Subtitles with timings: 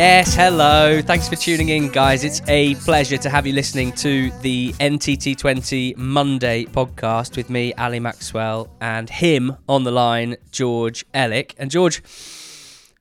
[0.00, 1.02] Yes, hello.
[1.02, 2.24] Thanks for tuning in, guys.
[2.24, 8.00] It's a pleasure to have you listening to the NTT20 Monday podcast with me, Ali
[8.00, 11.52] Maxwell, and him on the line, George Elek.
[11.58, 12.02] And George,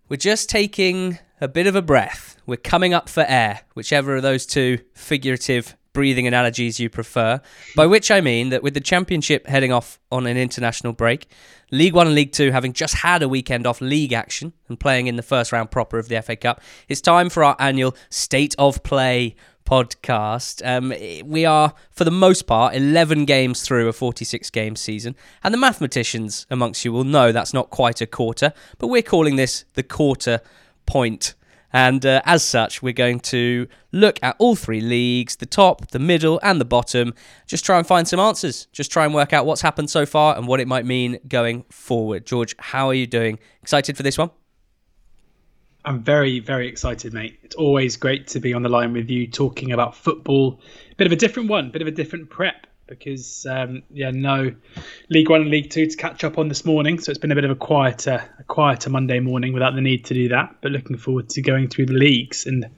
[0.09, 2.35] we're just taking a bit of a breath.
[2.45, 7.41] We're coming up for air, whichever of those two figurative breathing analogies you prefer.
[7.76, 11.27] By which I mean that with the Championship heading off on an international break,
[11.72, 15.08] League One and League Two having just had a weekend off league action and playing
[15.08, 18.55] in the first round proper of the FA Cup, it's time for our annual State
[18.58, 19.35] of Play
[19.66, 20.66] podcast.
[20.66, 20.94] Um,
[21.30, 25.17] we are, for the most part, 11 games through a 46 game season.
[25.44, 29.36] And the mathematicians amongst you will know that's not quite a quarter, but we're calling
[29.36, 30.39] this the quarter
[30.86, 31.36] point
[31.72, 36.00] and uh, as such, we're going to look at all three leagues the top, the
[36.00, 37.14] middle, and the bottom.
[37.45, 38.67] Just try and find some answers.
[38.72, 41.64] Just try and work out what's happened so far and what it might mean going
[41.70, 42.26] forward.
[42.26, 43.39] George, how are you doing?
[43.61, 44.31] Excited for this one?
[45.86, 47.39] I'm very, very excited, mate.
[47.42, 50.59] It's always great to be on the line with you talking about football.
[50.98, 54.54] Bit of a different one, bit of a different prep because um, yeah, no
[55.09, 57.00] League One and League Two to catch up on this morning.
[57.00, 60.06] So it's been a bit of a quieter, a quieter Monday morning without the need
[60.06, 60.56] to do that.
[60.62, 62.70] But looking forward to going through the leagues and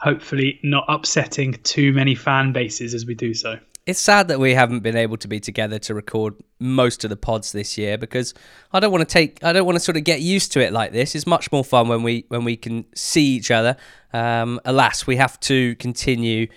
[0.00, 3.58] hopefully not upsetting too many fan bases as we do so.
[3.86, 7.16] It's sad that we haven't been able to be together to record most of the
[7.16, 8.34] pods this year because
[8.70, 10.74] I don't want to take I don't want to sort of get used to it
[10.74, 11.14] like this.
[11.14, 13.78] It's much more fun when we when we can see each other.
[14.12, 16.48] Um, alas, we have to continue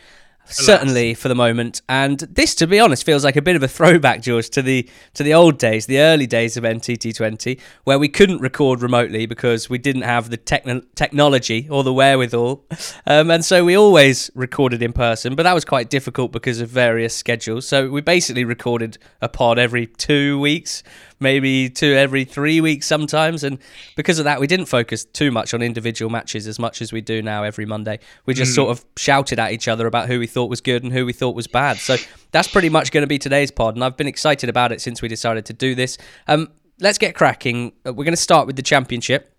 [0.52, 1.82] certainly for the moment.
[1.90, 4.90] And this, to be honest, feels like a bit of a throwback, George, to the
[5.14, 9.70] to the old days, the early days of NTT20, where we couldn't record remotely because
[9.70, 12.64] we didn't have the techn- technology or the wherewithal,
[13.06, 15.36] um, and so we always recorded in person.
[15.36, 17.68] But that was quite difficult because of various schedules.
[17.68, 20.84] So we basically recorded a pod every two weeks
[21.22, 23.44] maybe two every three weeks sometimes.
[23.44, 23.60] And
[23.96, 27.02] because of that, we didn't focus too much on individual matches as much as we
[27.02, 28.00] do now every Monday.
[28.26, 28.56] We just mm.
[28.56, 31.14] sort of shouted at each other about who we thought was good and who we
[31.14, 31.78] thought was bad.
[31.78, 31.98] So
[32.32, 33.76] that's pretty much going to be today's pod.
[33.76, 35.98] And I've been excited about it since we decided to do this.
[36.28, 36.50] Um,
[36.80, 37.74] let's get cracking.
[37.86, 39.31] Uh, we're going to start with the championship.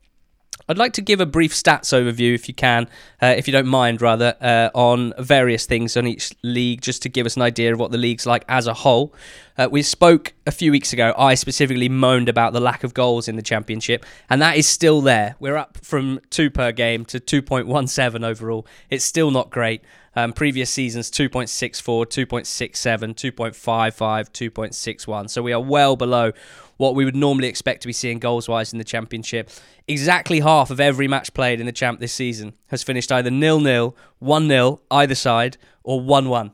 [0.68, 2.88] I'd like to give a brief stats overview, if you can,
[3.20, 7.08] uh, if you don't mind, rather, uh, on various things on each league, just to
[7.08, 9.14] give us an idea of what the league's like as a whole.
[9.58, 11.12] Uh, we spoke a few weeks ago.
[11.18, 15.00] I specifically moaned about the lack of goals in the championship, and that is still
[15.00, 15.36] there.
[15.38, 18.66] We're up from two per game to 2.17 overall.
[18.88, 19.82] It's still not great.
[20.14, 25.30] Um, previous seasons 2.64, 2.67, 2.55, 2.61.
[25.30, 26.32] So we are well below
[26.82, 29.48] what we would normally expect to be seeing goals wise in the championship.
[29.86, 33.60] Exactly half of every match played in the champ this season has finished either nil
[33.60, 36.50] nil, one 0 either side, or one one.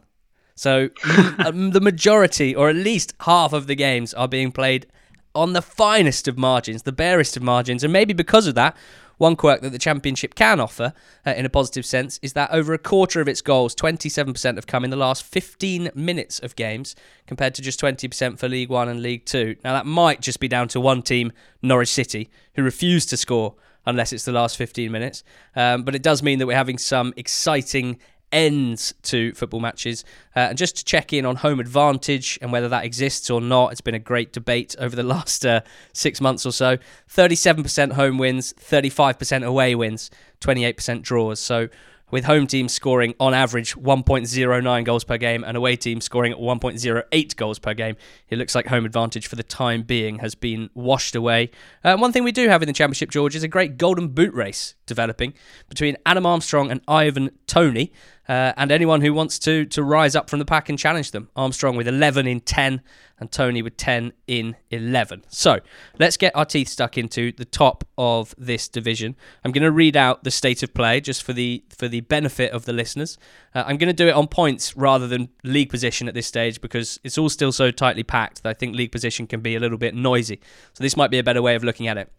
[0.55, 0.91] So
[1.38, 4.87] um, the majority, or at least half of the games, are being played
[5.34, 8.77] on the finest of margins, the barest of margins, and maybe because of that,
[9.19, 10.95] one quirk that the Championship can offer,
[11.27, 14.67] uh, in a positive sense, is that over a quarter of its goals, 27% have
[14.67, 16.97] come in the last 15 minutes of games,
[17.27, 19.56] compared to just 20% for League One and League Two.
[19.62, 23.55] Now, that might just be down to one team, Norwich City, who refused to score
[23.87, 25.25] unless it's the last 15 minutes.
[25.56, 27.99] Um, but it does mean that we're having some exciting
[28.33, 30.05] ends to football matches.
[30.34, 33.72] Uh, and just to check in on home advantage and whether that exists or not,
[33.72, 35.61] it's been a great debate over the last uh,
[35.93, 36.78] six months or so.
[37.11, 41.41] 37% home wins, 35% away wins, 28% draws.
[41.41, 41.69] So
[42.11, 46.38] with home teams scoring on average 1.09 goals per game and away teams scoring at
[46.38, 47.97] 1.08 goals per game.
[48.28, 51.50] It looks like home advantage for the time being has been washed away.
[51.84, 54.33] Uh, one thing we do have in the Championship, George, is a great golden boot
[54.34, 55.34] race developing
[55.69, 57.93] between Adam Armstrong and Ivan Toney.
[58.28, 61.31] Uh, and anyone who wants to to rise up from the pack and challenge them.
[61.34, 62.82] Armstrong with 11 in 10
[63.20, 65.25] and Toney with 10 in 11.
[65.29, 65.61] So
[65.99, 69.17] let's get our teeth stuck into the top of this division.
[69.44, 72.53] I'm going to read out the state of play just for the for the benefit
[72.53, 73.17] of the listeners.
[73.55, 76.61] Uh, I'm going to do it on points rather than league position at this stage
[76.61, 79.61] because it's all still so tightly packed that I think league position can be a
[79.61, 80.41] little bit noisy.
[80.75, 82.12] So this might be a better way of looking at it.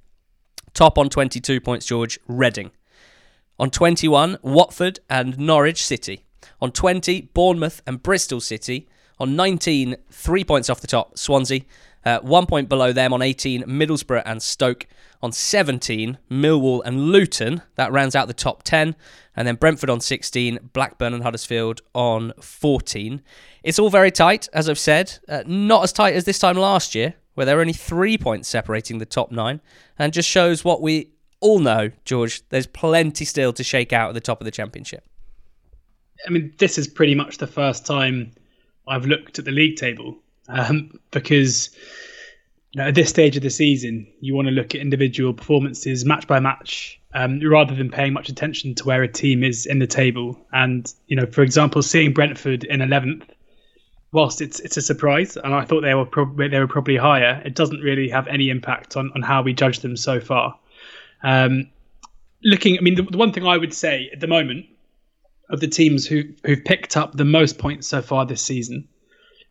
[0.73, 2.71] Top on 22 points, George, Reading.
[3.59, 6.23] On 21, Watford and Norwich City.
[6.61, 8.87] On 20, Bournemouth and Bristol City.
[9.19, 11.61] On 19, three points off the top, Swansea.
[12.05, 14.87] Uh, one point below them on 18, Middlesbrough and Stoke.
[15.21, 17.61] On 17, Millwall and Luton.
[17.75, 18.95] That rounds out the top 10.
[19.35, 23.21] And then Brentford on 16, Blackburn and Huddersfield on 14.
[23.63, 25.19] It's all very tight, as I've said.
[25.27, 28.47] Uh, not as tight as this time last year, where there are only three points
[28.47, 29.59] separating the top nine.
[29.97, 32.41] And just shows what we all know, George.
[32.49, 35.03] There's plenty still to shake out at the top of the championship.
[36.27, 38.31] I mean, this is pretty much the first time
[38.87, 40.17] I've looked at the league table
[40.49, 41.69] um, because
[42.71, 46.05] you know, at this stage of the season, you want to look at individual performances
[46.05, 49.79] match by match, um, rather than paying much attention to where a team is in
[49.79, 50.39] the table.
[50.51, 53.31] And you know, for example, seeing Brentford in eleventh,
[54.11, 57.41] whilst it's it's a surprise, and I thought they were probably they were probably higher,
[57.43, 60.57] it doesn't really have any impact on on how we judge them so far.
[61.23, 61.69] Um,
[62.43, 64.65] looking, I mean, the, the one thing I would say at the moment
[65.49, 68.87] of the teams who who've picked up the most points so far this season,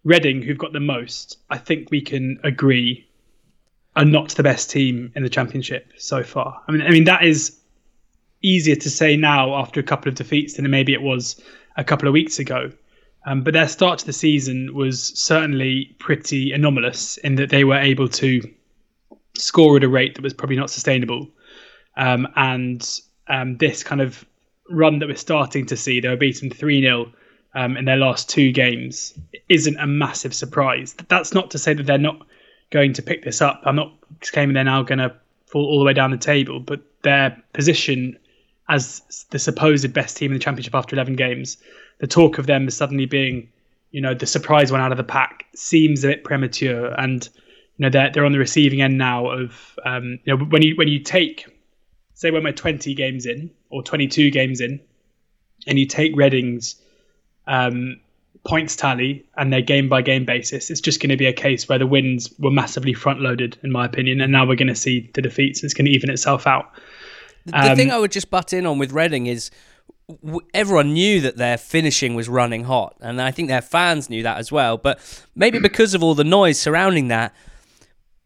[0.04, 3.08] Reading, who've got the most, I think we can agree
[3.96, 6.62] are not the best team in the championship so far.
[6.68, 7.58] I mean, I mean that is
[8.42, 11.42] easier to say now after a couple of defeats than maybe it was
[11.76, 12.70] a couple of weeks ago.
[13.26, 17.76] Um, but their start to the season was certainly pretty anomalous in that they were
[17.76, 18.40] able to
[19.36, 21.28] score at a rate that was probably not sustainable.
[21.98, 24.24] Um, and um, this kind of
[24.70, 27.12] run that we're starting to see, they were beaten 3 0
[27.54, 29.12] um, in their last two games,
[29.48, 30.94] isn't a massive surprise.
[31.08, 32.26] That's not to say that they're not
[32.70, 33.62] going to pick this up.
[33.64, 33.92] I'm not
[34.22, 35.14] claiming they're now going to
[35.46, 38.18] fall all the way down the table, but their position
[38.68, 41.56] as the supposed best team in the championship after 11 games,
[41.98, 43.48] the talk of them suddenly being,
[43.90, 46.92] you know, the surprise one out of the pack seems a bit premature.
[47.00, 47.26] And
[47.78, 50.74] you know they're they're on the receiving end now of um, you know when you
[50.76, 51.46] when you take
[52.18, 54.80] say when we're 20 games in or 22 games in,
[55.68, 56.74] and you take Reading's
[57.46, 58.00] um,
[58.44, 61.68] points tally and their game by game basis, it's just going to be a case
[61.68, 64.74] where the wins were massively front loaded, in my opinion, and now we're going to
[64.74, 65.62] see the defeats.
[65.62, 66.72] It's going to even itself out.
[67.46, 69.52] The um, thing I would just butt in on with Reading is
[70.52, 74.38] everyone knew that their finishing was running hot, and I think their fans knew that
[74.38, 74.76] as well.
[74.76, 74.98] But
[75.36, 77.32] maybe because of all the noise surrounding that,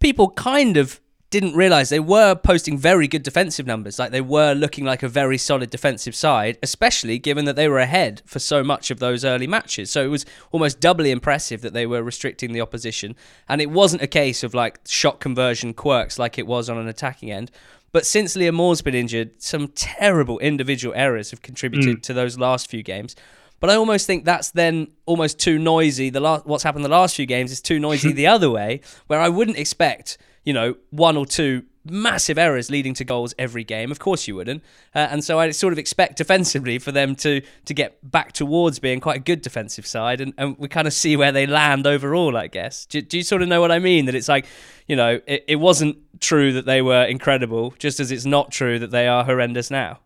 [0.00, 0.98] people kind of
[1.32, 3.98] didn't realize they were posting very good defensive numbers.
[3.98, 7.78] Like they were looking like a very solid defensive side, especially given that they were
[7.78, 9.90] ahead for so much of those early matches.
[9.90, 13.16] So it was almost doubly impressive that they were restricting the opposition.
[13.48, 16.86] And it wasn't a case of like shot conversion quirks like it was on an
[16.86, 17.50] attacking end.
[17.92, 22.02] But since Liam Moore's been injured, some terrible individual errors have contributed mm.
[22.02, 23.16] to those last few games.
[23.58, 26.10] But I almost think that's then almost too noisy.
[26.10, 29.20] The last, what's happened the last few games is too noisy the other way, where
[29.20, 33.90] I wouldn't expect you know, one or two massive errors leading to goals every game.
[33.90, 34.62] Of course you wouldn't.
[34.94, 38.78] Uh, and so I sort of expect defensively for them to to get back towards
[38.78, 40.20] being quite a good defensive side.
[40.20, 42.86] And, and we kind of see where they land overall, I guess.
[42.86, 44.06] Do, do you sort of know what I mean?
[44.06, 44.46] That it's like,
[44.86, 48.78] you know, it, it wasn't true that they were incredible, just as it's not true
[48.78, 49.98] that they are horrendous now.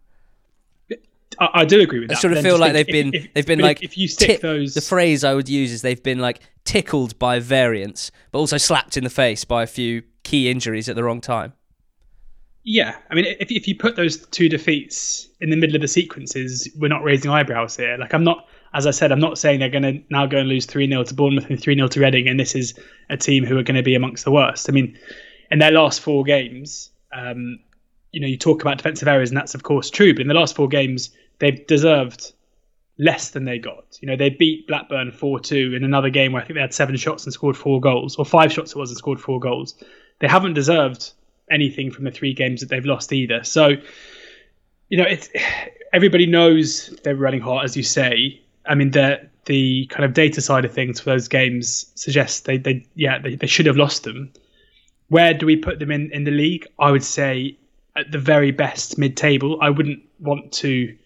[1.39, 2.19] I, I do agree with that.
[2.19, 4.75] I sort of feel like they've been if, they've been like if you stick those
[4.75, 8.97] the phrase I would use is they've been like tickled by variance, but also slapped
[8.97, 11.53] in the face by a few key injuries at the wrong time.
[12.65, 15.89] Yeah, I mean, if if you put those two defeats in the middle of the
[15.89, 17.97] sequences, we're not raising eyebrows here.
[17.97, 20.49] Like I'm not, as I said, I'm not saying they're going to now go and
[20.49, 22.75] lose three 0 to Bournemouth and three 0 to Reading, and this is
[23.09, 24.69] a team who are going to be amongst the worst.
[24.69, 24.99] I mean,
[25.53, 27.61] in their last four games, um,
[28.11, 30.13] you know, you talk about defensive errors, and that's of course true.
[30.13, 32.33] But in the last four games, they've deserved
[32.99, 33.97] less than they got.
[34.01, 36.75] You know, they beat Blackburn 4 2 in another game where I think they had
[36.75, 39.77] seven shots and scored four goals, or five shots it was and scored four goals
[40.19, 41.13] they haven't deserved
[41.51, 43.45] anything from the three games that they've lost either.
[43.45, 43.71] So,
[44.89, 45.29] you know, it's
[45.93, 48.41] everybody knows they're running hot, as you say.
[48.67, 52.59] I mean, the the kind of data side of things for those games suggests they,
[52.59, 54.33] they yeah they, they should have lost them.
[55.09, 56.67] Where do we put them in in the league?
[56.79, 57.57] I would say
[57.97, 59.59] at the very best mid table.
[59.61, 60.97] I wouldn't want to,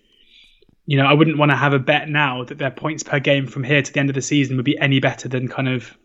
[0.87, 3.47] you know, I wouldn't want to have a bet now that their points per game
[3.47, 5.97] from here to the end of the season would be any better than kind of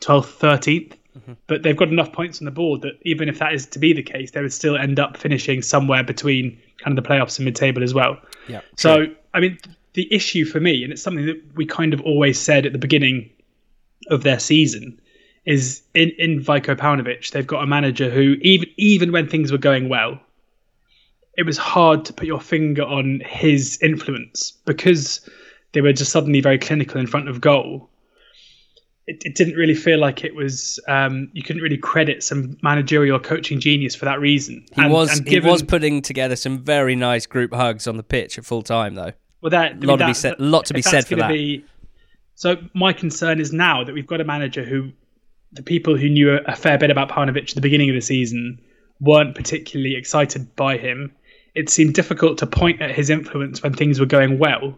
[0.00, 0.94] 12th, 13th.
[1.16, 1.32] Mm-hmm.
[1.46, 3.92] But they've got enough points on the board that even if that is to be
[3.92, 7.44] the case, they would still end up finishing somewhere between kind of the playoffs and
[7.44, 8.18] mid-table as well.
[8.48, 8.62] Yeah.
[8.76, 9.58] So I mean,
[9.92, 12.78] the issue for me, and it's something that we kind of always said at the
[12.78, 13.30] beginning
[14.08, 15.00] of their season,
[15.44, 19.58] is in in Veljko Paunovic, they've got a manager who even even when things were
[19.58, 20.18] going well,
[21.36, 25.28] it was hard to put your finger on his influence because
[25.72, 27.88] they were just suddenly very clinical in front of goal
[29.06, 33.18] it, it didn't really feel like it was um, you couldn't really credit some managerial
[33.18, 34.64] coaching genius for that reason.
[34.74, 37.96] He and, was and given, he was putting together some very nice group hugs on
[37.96, 39.12] the pitch at full time though.
[39.42, 40.36] Well, that a lot to be said.
[40.38, 41.28] A lot to be said for that.
[41.28, 41.64] Be,
[42.34, 44.90] so my concern is now that we've got a manager who
[45.52, 48.60] the people who knew a fair bit about Paunovic at the beginning of the season
[49.00, 51.14] weren't particularly excited by him.
[51.54, 54.76] It seemed difficult to point at his influence when things were going well.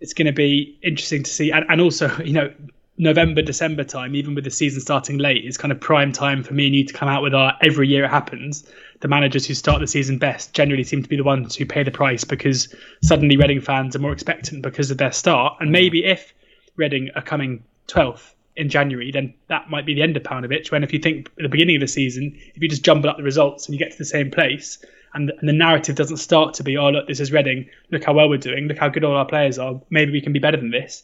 [0.00, 2.52] It's going to be interesting to see, and, and also, you know,
[2.96, 6.54] November, December time, even with the season starting late, is kind of prime time for
[6.54, 8.64] me and you to come out with our every year it happens.
[9.00, 11.82] The managers who start the season best generally seem to be the ones who pay
[11.82, 12.72] the price because
[13.02, 15.56] suddenly Reading fans are more expectant because of their start.
[15.58, 16.32] And maybe if
[16.76, 20.70] Reading are coming 12th in January, then that might be the end of Paunovic.
[20.70, 23.16] When if you think at the beginning of the season, if you just jumble up
[23.16, 24.78] the results and you get to the same place,
[25.14, 28.12] and, and the narrative doesn't start to be, oh look, this is Reading, look how
[28.12, 30.56] well we're doing, look how good all our players are, maybe we can be better
[30.56, 31.02] than this,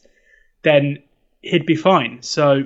[0.63, 1.03] then
[1.41, 2.21] he'd be fine.
[2.21, 2.63] So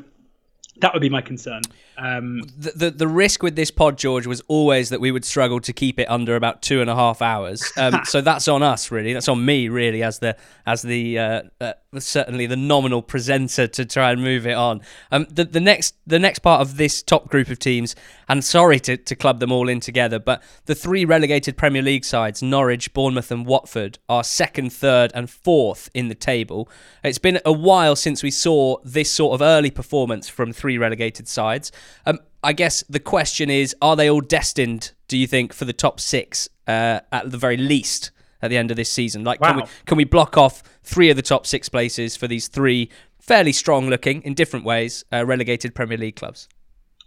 [0.82, 1.62] that would be my concern.
[1.97, 5.59] Um, the, the, the risk with this pod, George, was always that we would struggle
[5.61, 7.71] to keep it under about two and a half hours.
[7.77, 9.13] Um, so that's on us, really.
[9.13, 10.35] That's on me, really, as the
[10.65, 14.81] as the uh, uh, certainly the nominal presenter to try and move it on.
[15.11, 17.95] Um, the the next the next part of this top group of teams,
[18.27, 22.05] and sorry to, to club them all in together, but the three relegated Premier League
[22.05, 26.69] sides, Norwich, Bournemouth, and Watford, are second, third, and fourth in the table.
[27.03, 31.27] It's been a while since we saw this sort of early performance from three relegated
[31.27, 31.71] sides.
[32.05, 34.91] Um, I guess the question is: Are they all destined?
[35.07, 38.11] Do you think for the top six uh, at the very least
[38.41, 39.23] at the end of this season?
[39.23, 39.49] Like, wow.
[39.49, 42.89] can we can we block off three of the top six places for these three
[43.19, 46.47] fairly strong looking in different ways uh, relegated Premier League clubs?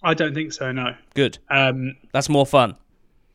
[0.03, 0.71] I don't think so.
[0.73, 0.95] No.
[1.15, 1.39] Good.
[1.51, 2.77] Um, That's more fun.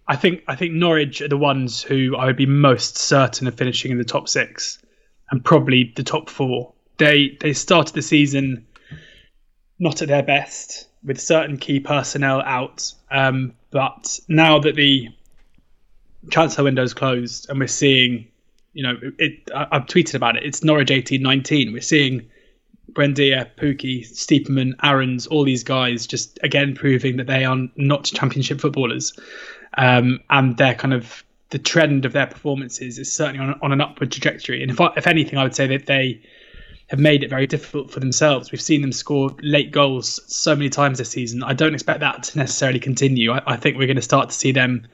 [0.07, 3.55] I think I think Norwich are the ones who I would be most certain of
[3.55, 4.79] finishing in the top six,
[5.31, 6.73] and probably the top four.
[6.97, 8.65] They they started the season
[9.83, 12.93] not at their best with certain key personnel out.
[13.11, 15.09] Um, but now that the
[16.31, 18.27] transfer window is closed and we're seeing,
[18.71, 20.43] you know, it, I, have tweeted about it.
[20.43, 21.73] It's Norwich 18 19.
[21.73, 22.29] We're seeing
[22.93, 28.61] Buendia, Pukki, Stiepermann, Aarons, all these guys just again proving that they are not championship
[28.61, 29.13] footballers.
[29.77, 33.81] Um, and they're kind of the trend of their performances is certainly on, on an
[33.81, 34.61] upward trajectory.
[34.61, 36.21] And if, I, if anything, I would say that they
[36.93, 38.51] have made it very difficult for themselves.
[38.51, 41.41] We've seen them score late goals so many times this season.
[41.41, 43.31] I don't expect that to necessarily continue.
[43.31, 44.85] I, I think we're going to start to see them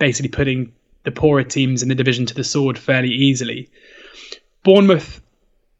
[0.00, 0.72] basically putting
[1.04, 3.70] the poorer teams in the division to the sword fairly easily.
[4.64, 5.22] Bournemouth,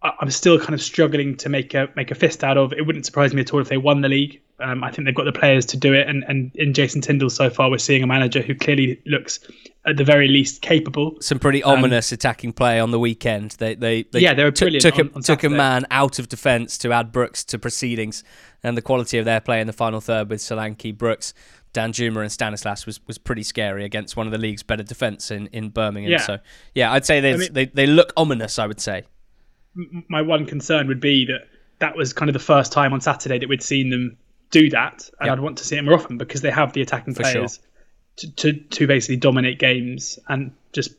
[0.01, 2.73] I'm still kind of struggling to make a make a fist out of.
[2.73, 4.41] It wouldn't surprise me at all if they won the league.
[4.61, 7.31] Um, I think they've got the players to do it, and, and in Jason Tindall
[7.31, 9.39] so far, we're seeing a manager who clearly looks
[9.87, 11.17] at the very least capable.
[11.21, 13.53] Some pretty um, ominous attacking play on the weekend.
[13.53, 14.83] They they, they yeah they were brilliant.
[14.83, 18.25] T- took on, a, took a man out of defence to add Brooks to proceedings,
[18.63, 21.35] and the quality of their play in the final third with Solanke, Brooks,
[21.73, 25.47] Danjuma and Stanislas was, was pretty scary against one of the league's better defence in,
[25.49, 26.13] in Birmingham.
[26.13, 26.19] Yeah.
[26.19, 26.39] So
[26.75, 28.59] yeah, I'd say I mean, they they look ominous.
[28.59, 29.05] I would say.
[30.09, 31.47] My one concern would be that
[31.79, 34.17] that was kind of the first time on Saturday that we'd seen them
[34.51, 35.35] do that, and yep.
[35.35, 37.61] I'd want to see it more often because they have the attacking For players
[38.17, 38.31] sure.
[38.31, 40.93] to, to, to basically dominate games and just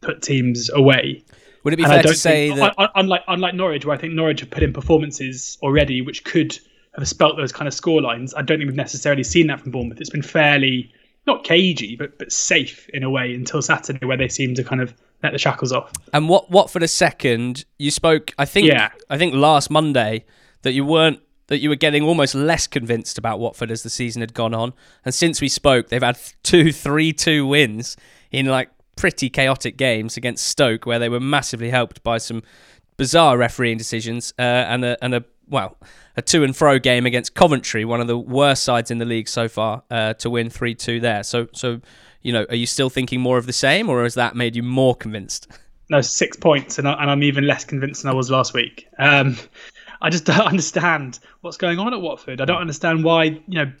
[0.00, 1.24] put teams away.
[1.64, 4.12] Would it be and fair to say think, that unlike unlike Norwich, where I think
[4.12, 6.58] Norwich have put in performances already which could
[6.96, 9.72] have spelt those kind of score lines, I don't think we've necessarily seen that from
[9.72, 10.00] Bournemouth.
[10.00, 10.92] It's been fairly
[11.26, 14.82] not cagey, but but safe in a way until Saturday, where they seem to kind
[14.82, 15.90] of let the shackles off.
[16.12, 18.32] And what what for the second you spoke?
[18.38, 18.90] I think yeah.
[19.08, 20.26] I think last Monday
[20.62, 24.20] that you weren't that you were getting almost less convinced about Watford as the season
[24.20, 24.72] had gone on.
[25.04, 27.96] And since we spoke, they've had two, three, two wins
[28.30, 32.42] in like pretty chaotic games against Stoke, where they were massively helped by some
[32.96, 35.76] bizarre refereeing decisions uh, and a and a well
[36.16, 39.28] a to and fro game against Coventry, one of the worst sides in the league
[39.28, 41.22] so far, uh, to win three two there.
[41.22, 41.80] So so
[42.22, 44.62] you know, are you still thinking more of the same, or has that made you
[44.62, 45.46] more convinced?
[45.90, 48.88] No, six points, and, I, am even less convinced than I was last week.
[48.98, 49.36] Um,
[50.00, 52.40] I just don't understand what's going on at Watford.
[52.40, 53.72] I don't understand why you know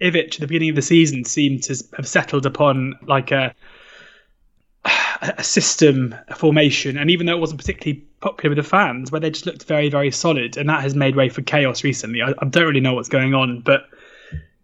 [0.00, 3.54] Ivic at the beginning of the season seemed to have settled upon like a
[5.22, 9.20] a system, a formation, and even though it wasn't particularly popular with the fans, where
[9.20, 12.22] they just looked very, very solid, and that has made way for chaos recently.
[12.22, 13.88] I, I don't really know what's going on, but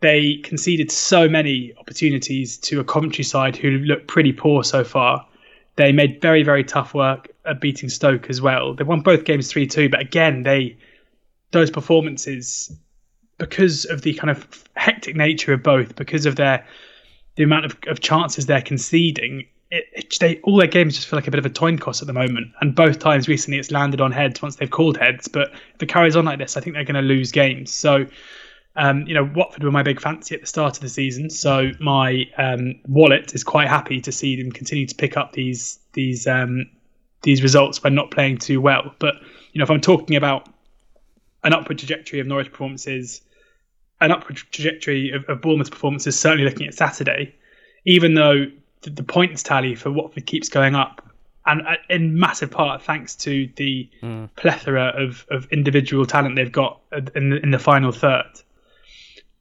[0.00, 5.26] they conceded so many opportunities to a Coventry side who looked pretty poor so far.
[5.76, 8.74] They made very, very tough work at beating Stoke as well.
[8.74, 10.76] They won both games three two, but again, they
[11.52, 12.72] those performances
[13.38, 16.64] because of the kind of hectic nature of both, because of their
[17.36, 21.16] the amount of, of chances they're conceding, it, it, they all their games just feel
[21.16, 22.48] like a bit of a coin toss at the moment.
[22.60, 25.28] And both times recently, it's landed on heads once they've called heads.
[25.28, 27.72] But if it carries on like this, I think they're going to lose games.
[27.72, 28.06] So.
[28.76, 31.72] Um, you know, Watford were my big fancy at the start of the season, so
[31.80, 36.28] my um, wallet is quite happy to see them continue to pick up these these
[36.28, 36.70] um,
[37.22, 38.94] these results when not playing too well.
[38.98, 39.14] But
[39.52, 40.48] you know, if I'm talking about
[41.44, 43.22] an upward trajectory of Norwich performances,
[44.00, 47.34] an upward trajectory of, of Bournemouth performances, certainly looking at Saturday,
[47.84, 48.46] even though
[48.82, 51.06] the, the points tally for Watford keeps going up,
[51.46, 54.28] and uh, in massive part thanks to the mm.
[54.36, 56.80] plethora of, of individual talent they've got
[57.14, 58.30] in the, in the final third.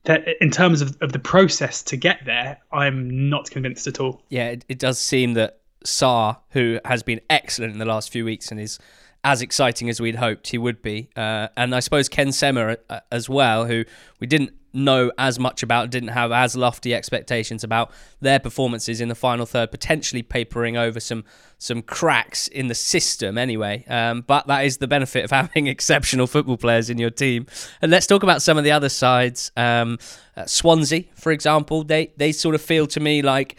[0.06, 4.22] That in terms of, of the process to get there, I'm not convinced at all.
[4.30, 8.26] Yeah, it, it does seem that Sarr, who has been excellent in the last few
[8.26, 8.80] weeks and is
[9.24, 11.10] as exciting as we'd hoped he would be.
[11.16, 13.84] Uh, and I suppose Ken Sema uh, as well, who
[14.20, 19.10] we didn't know as much about, didn't have as lofty expectations about their performances in
[19.10, 21.24] the final third, potentially papering over some
[21.58, 23.84] some cracks in the system anyway.
[23.88, 27.48] Um, but that is the benefit of having exceptional football players in your team.
[27.82, 29.52] And let's talk about some of the other sides.
[29.58, 29.98] Um,
[30.38, 33.58] uh, Swansea, for example, they they sort of feel to me like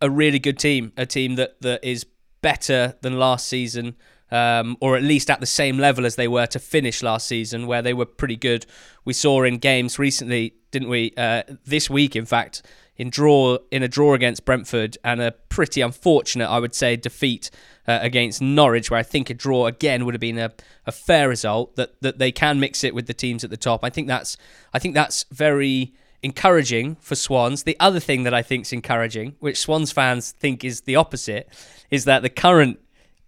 [0.00, 2.06] a really good team, a team that that is
[2.40, 3.96] better than last season
[4.34, 7.68] um, or at least at the same level as they were to finish last season,
[7.68, 8.66] where they were pretty good.
[9.04, 11.12] We saw in games recently, didn't we?
[11.16, 12.62] Uh, this week, in fact,
[12.96, 17.50] in draw in a draw against Brentford and a pretty unfortunate, I would say, defeat
[17.86, 20.52] uh, against Norwich, where I think a draw again would have been a,
[20.84, 21.76] a fair result.
[21.76, 23.84] That that they can mix it with the teams at the top.
[23.84, 24.36] I think that's
[24.72, 27.64] I think that's very encouraging for Swans.
[27.64, 31.48] The other thing that I think is encouraging, which Swans fans think is the opposite,
[31.90, 32.80] is that the current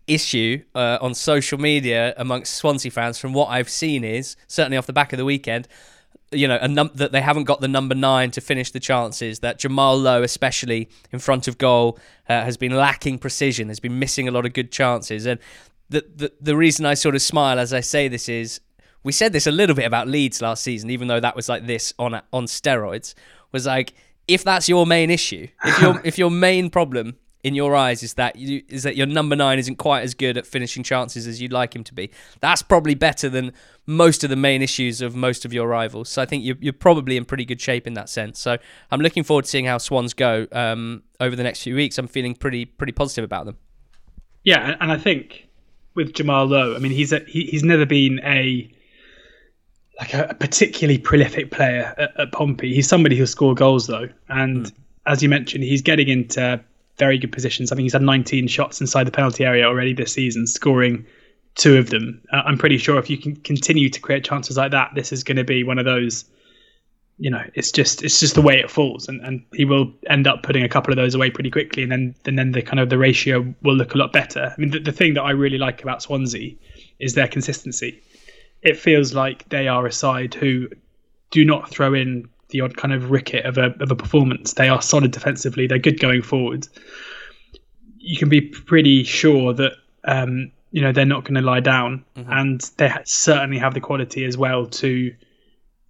[0.07, 4.87] issue uh, on social media amongst Swansea fans, from what I've seen, is certainly off
[4.87, 5.69] the back of the weekend.
[6.33, 9.41] You know, num- that they haven't got the number nine to finish the chances.
[9.41, 11.99] That Jamal Lowe, especially in front of goal,
[12.29, 13.69] uh, has been lacking precision.
[13.69, 15.27] Has been missing a lot of good chances.
[15.27, 15.39] And
[15.89, 18.61] the, the the reason I sort of smile as I say this is
[19.07, 21.65] we said this a little bit about Leeds last season, even though that was like
[21.65, 23.15] this on on steroids.
[23.53, 23.95] Was like
[24.27, 28.15] if that's your main issue, if your if your main problem in your eyes is
[28.15, 31.41] that you is that your number nine isn't quite as good at finishing chances as
[31.41, 32.11] you'd like him to be.
[32.41, 33.53] That's probably better than
[33.87, 36.09] most of the main issues of most of your rivals.
[36.09, 38.41] So I think you're, you're probably in pretty good shape in that sense.
[38.41, 38.59] So
[38.91, 41.97] I'm looking forward to seeing how Swans go um, over the next few weeks.
[41.97, 43.57] I'm feeling pretty pretty positive about them.
[44.43, 45.47] Yeah, and I think
[45.95, 48.69] with Jamal Lowe, I mean he's a, he, he's never been a
[49.99, 52.75] like a, a particularly prolific player at, at, Pompey.
[52.75, 54.73] He's somebody who'll score goals though, and mm.
[55.07, 56.61] as you mentioned, he's getting into
[56.99, 57.73] very good positions.
[57.73, 61.05] I think he's had 19 shots inside the penalty area already this season, scoring
[61.55, 62.23] two of them.
[62.33, 65.25] Uh, I'm pretty sure if you can continue to create chances like that, this is
[65.25, 66.25] going to be one of those.
[67.19, 70.27] You know, it's just it's just the way it falls, and, and he will end
[70.27, 72.79] up putting a couple of those away pretty quickly, and then and then the kind
[72.79, 74.53] of the ratio will look a lot better.
[74.55, 76.55] I mean, the, the thing that I really like about Swansea
[76.99, 78.03] is their consistency.
[78.67, 80.69] It feels like they are a side who
[81.31, 84.55] do not throw in the odd kind of ricket of a of a performance.
[84.55, 85.67] They are solid defensively.
[85.67, 86.69] They're good going forward.
[87.99, 89.73] You can be pretty sure that
[90.05, 92.31] um, you know they're not going to lie down, mm-hmm.
[92.31, 95.15] and they certainly have the quality as well to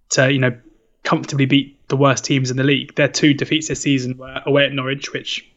[0.09, 0.57] to you know
[1.03, 2.95] comfortably beat the worst teams in the league.
[2.95, 5.49] Their two defeats this season were away at Norwich, which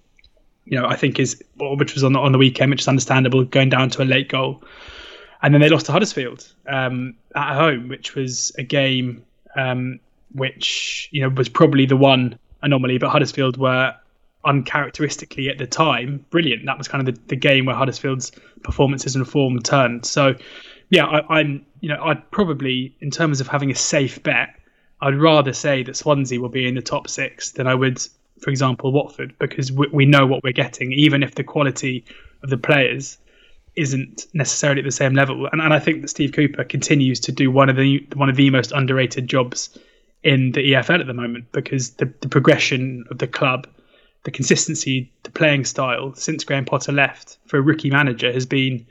[0.64, 3.44] you know I think is which was on the, on the weekend, which is understandable,
[3.44, 4.62] going down to a late goal,
[5.42, 9.24] and then they lost to Huddersfield um, at home, which was a game.
[9.56, 10.00] Um,
[10.34, 12.98] which you know was probably the one anomaly.
[12.98, 13.94] But Huddersfield were
[14.44, 16.64] uncharacteristically at the time brilliant.
[16.66, 20.06] That was kind of the, the game where Huddersfield's performances and form turned.
[20.06, 20.34] So
[20.88, 24.56] yeah, I, am you know I'd probably in terms of having a safe bet,
[25.00, 28.00] I'd rather say that Swansea will be in the top six than I would,
[28.40, 32.04] for example, Watford, because we, we know what we're getting, even if the quality
[32.42, 33.18] of the players
[33.80, 35.48] isn't necessarily at the same level.
[35.50, 38.36] And, and I think that Steve Cooper continues to do one of the one of
[38.36, 39.78] the most underrated jobs
[40.22, 43.66] in the EFL at the moment because the, the progression of the club,
[44.24, 48.86] the consistency, the playing style since Graham Potter left for a rookie manager has been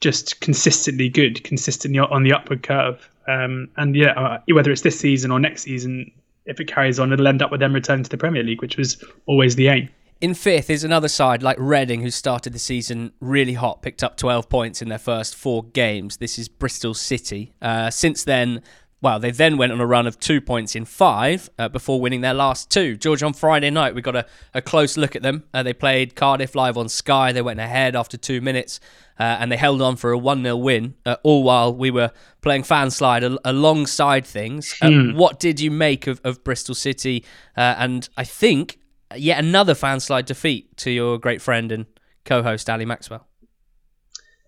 [0.00, 3.08] just consistently good, consistently on the upward curve.
[3.26, 6.10] Um, and yeah, uh, whether it's this season or next season,
[6.44, 8.76] if it carries on, it'll end up with them returning to the Premier League, which
[8.76, 9.88] was always the aim.
[10.22, 14.16] In fifth is another side like Reading, who started the season really hot, picked up
[14.16, 16.18] 12 points in their first four games.
[16.18, 17.54] This is Bristol City.
[17.60, 18.62] Uh, since then,
[19.00, 22.20] well, they then went on a run of two points in five uh, before winning
[22.20, 22.96] their last two.
[22.96, 25.42] George, on Friday night, we got a, a close look at them.
[25.52, 27.32] Uh, they played Cardiff live on Sky.
[27.32, 28.78] They went ahead after two minutes
[29.18, 32.12] uh, and they held on for a 1 0 win, uh, all while we were
[32.42, 34.72] playing Fanslide al- alongside things.
[34.80, 35.16] Uh, hmm.
[35.16, 37.24] What did you make of, of Bristol City?
[37.56, 38.78] Uh, and I think
[39.16, 41.86] yet another Fanslide defeat to your great friend and
[42.24, 43.26] co host, Ali Maxwell.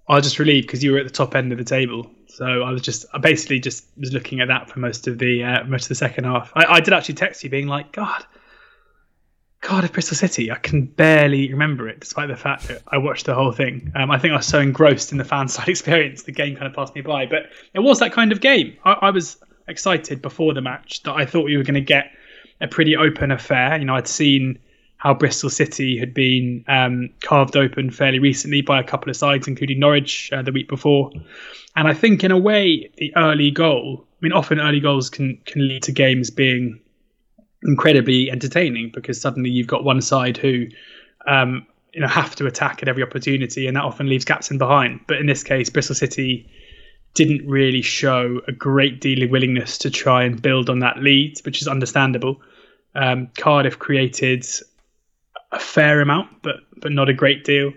[0.09, 2.62] I was just relieved because you were at the top end of the table so
[2.64, 5.64] I was just, I basically just was looking at that for most of the uh,
[5.64, 6.50] most of the second half.
[6.57, 8.27] I, I, did actually text you being like, God,
[9.61, 13.27] God of Bristol City, I can barely remember it, despite the fact that I watched
[13.27, 13.92] the whole thing.
[13.94, 16.74] Um, I think I was so engrossed in the Fanslide experience, the game kind of
[16.74, 17.27] passed me by.
[17.27, 18.77] But it was that kind of game.
[18.85, 19.37] I, I was
[19.68, 22.11] excited before the match that I thought we were going to get
[22.61, 23.77] a pretty open affair.
[23.79, 24.59] You know, I'd seen
[25.05, 29.47] how Bristol City had been um, carved open fairly recently by a couple of sides,
[29.47, 31.11] including Norwich uh, the week before.
[31.77, 34.07] And I think, in a way, the early goal.
[34.07, 36.81] I mean, often early goals can can lead to games being
[37.64, 40.67] incredibly entertaining because suddenly you've got one side who
[41.27, 44.57] um, you know have to attack at every opportunity, and that often leaves gaps in
[44.57, 45.01] behind.
[45.07, 46.49] But in this case, Bristol City
[47.14, 51.38] didn't really show a great deal of willingness to try and build on that lead,
[51.44, 52.40] which is understandable.
[52.94, 54.44] Um, Cardiff created
[55.53, 57.72] a fair amount, but but not a great deal.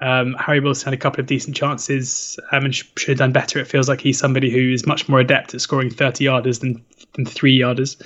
[0.00, 3.60] Um, Harry Wilson had a couple of decent chances um, and should have done better.
[3.60, 6.84] It feels like he's somebody who is much more adept at scoring 30 yarders than,
[7.14, 8.02] than three yarders.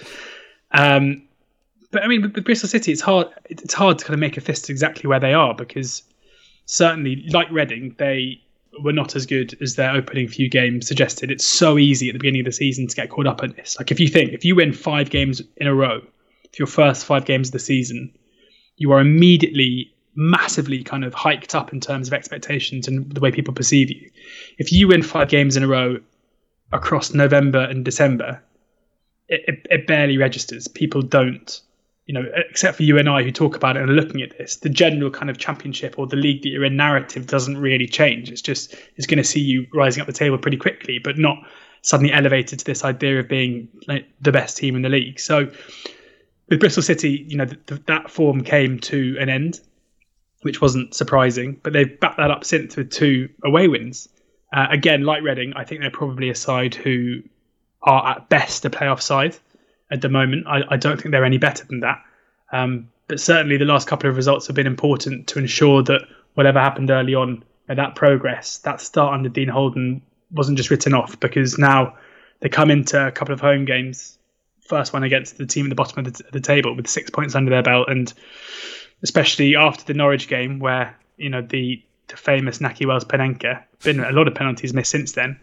[0.72, 1.22] Um,
[1.90, 3.28] but I mean, with, with, Bristol City, it's hard.
[3.46, 6.02] It's hard to kind of make a fist exactly where they are because
[6.66, 8.42] certainly, like Reading, they
[8.82, 11.30] were not as good as their opening few games suggested.
[11.30, 13.76] It's so easy at the beginning of the season to get caught up in this.
[13.78, 17.04] Like if you think if you win five games in a row, for your first
[17.04, 18.12] five games of the season,
[18.76, 23.30] you are immediately massively kind of hiked up in terms of expectations and the way
[23.30, 24.10] people perceive you.
[24.58, 25.98] If you win five games in a row
[26.72, 28.42] across November and December,
[29.28, 30.68] it, it, it, barely registers.
[30.68, 31.60] People don't,
[32.07, 34.38] you know, except for you and I who talk about it and are looking at
[34.38, 37.87] this, the general kind of championship or the league that you're in narrative doesn't really
[37.87, 38.31] change.
[38.31, 41.38] It's just, it's going to see you rising up the table pretty quickly, but not
[41.83, 45.19] suddenly elevated to this idea of being like the best team in the league.
[45.19, 45.51] So
[46.49, 49.61] with Bristol City, you know, that form came to an end
[50.47, 51.59] which wasn't surprising.
[51.62, 54.09] But they've backed that up since with two away wins.
[54.53, 57.23] Uh, again, like Reading, I think they're probably a side who
[57.83, 59.37] are at best a playoff side
[59.90, 60.46] at the moment.
[60.46, 62.03] I, I don't think they're any better than that.
[62.53, 66.03] Um, but certainly, the last couple of results have been important to ensure that
[66.35, 71.18] whatever happened early on, that progress, that start under Dean Holden, wasn't just written off
[71.20, 71.96] because now
[72.40, 74.18] they come into a couple of home games.
[74.61, 77.35] First one against the team at the bottom of the, the table with six points
[77.35, 78.12] under their belt, and
[79.03, 83.62] especially after the Norwich game where you know the, the famous Nakhi Wells Panenka.
[83.83, 85.38] Been a lot of penalties missed since then.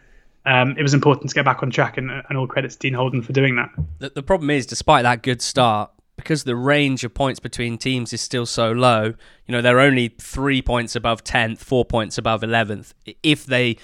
[0.46, 2.94] Um, it was important to get back on track, and, and all credit to Dean
[2.94, 3.70] Holden for doing that.
[4.00, 8.14] The, the problem is, despite that good start, because the range of points between teams
[8.14, 9.14] is still so low,
[9.46, 12.94] you know, they're only three points above 10th, four points above 11th.
[13.24, 13.78] If they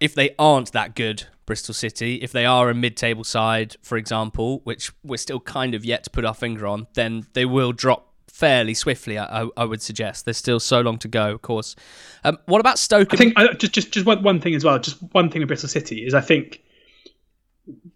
[0.00, 4.60] if they aren't that good, Bristol City, if they are a mid-table side, for example,
[4.64, 8.07] which we're still kind of yet to put our finger on, then they will drop
[8.38, 9.18] fairly swiftly.
[9.18, 11.32] I, I, would suggest there's still so long to go.
[11.34, 11.74] Of course.
[12.22, 13.12] Um, what about Stoke?
[13.12, 14.78] I think uh, just just just one, one thing as well.
[14.78, 16.62] Just one thing with Bristol City is I think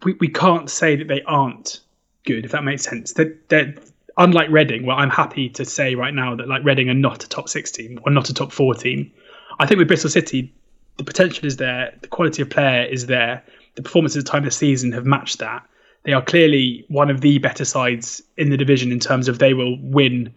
[0.03, 1.79] we we can't say that they aren't
[2.25, 3.13] good if that makes sense.
[3.13, 3.83] That they're, they're
[4.17, 4.85] unlike Reading.
[4.85, 7.71] Well, I'm happy to say right now that like Reading are not a top six
[7.71, 9.11] team or not a top four team.
[9.59, 10.53] I think with Bristol City,
[10.97, 13.43] the potential is there, the quality of player is there,
[13.75, 15.65] the performances at the time of the season have matched that
[16.03, 19.53] they are clearly one of the better sides in the division in terms of they
[19.53, 20.33] will win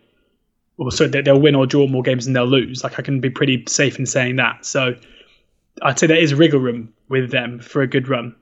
[0.78, 2.84] or so they'll win or draw more games than they'll lose.
[2.84, 4.64] Like I can be pretty safe in saying that.
[4.64, 4.94] So
[5.82, 8.34] I'd say there is wriggle room with them for a good run.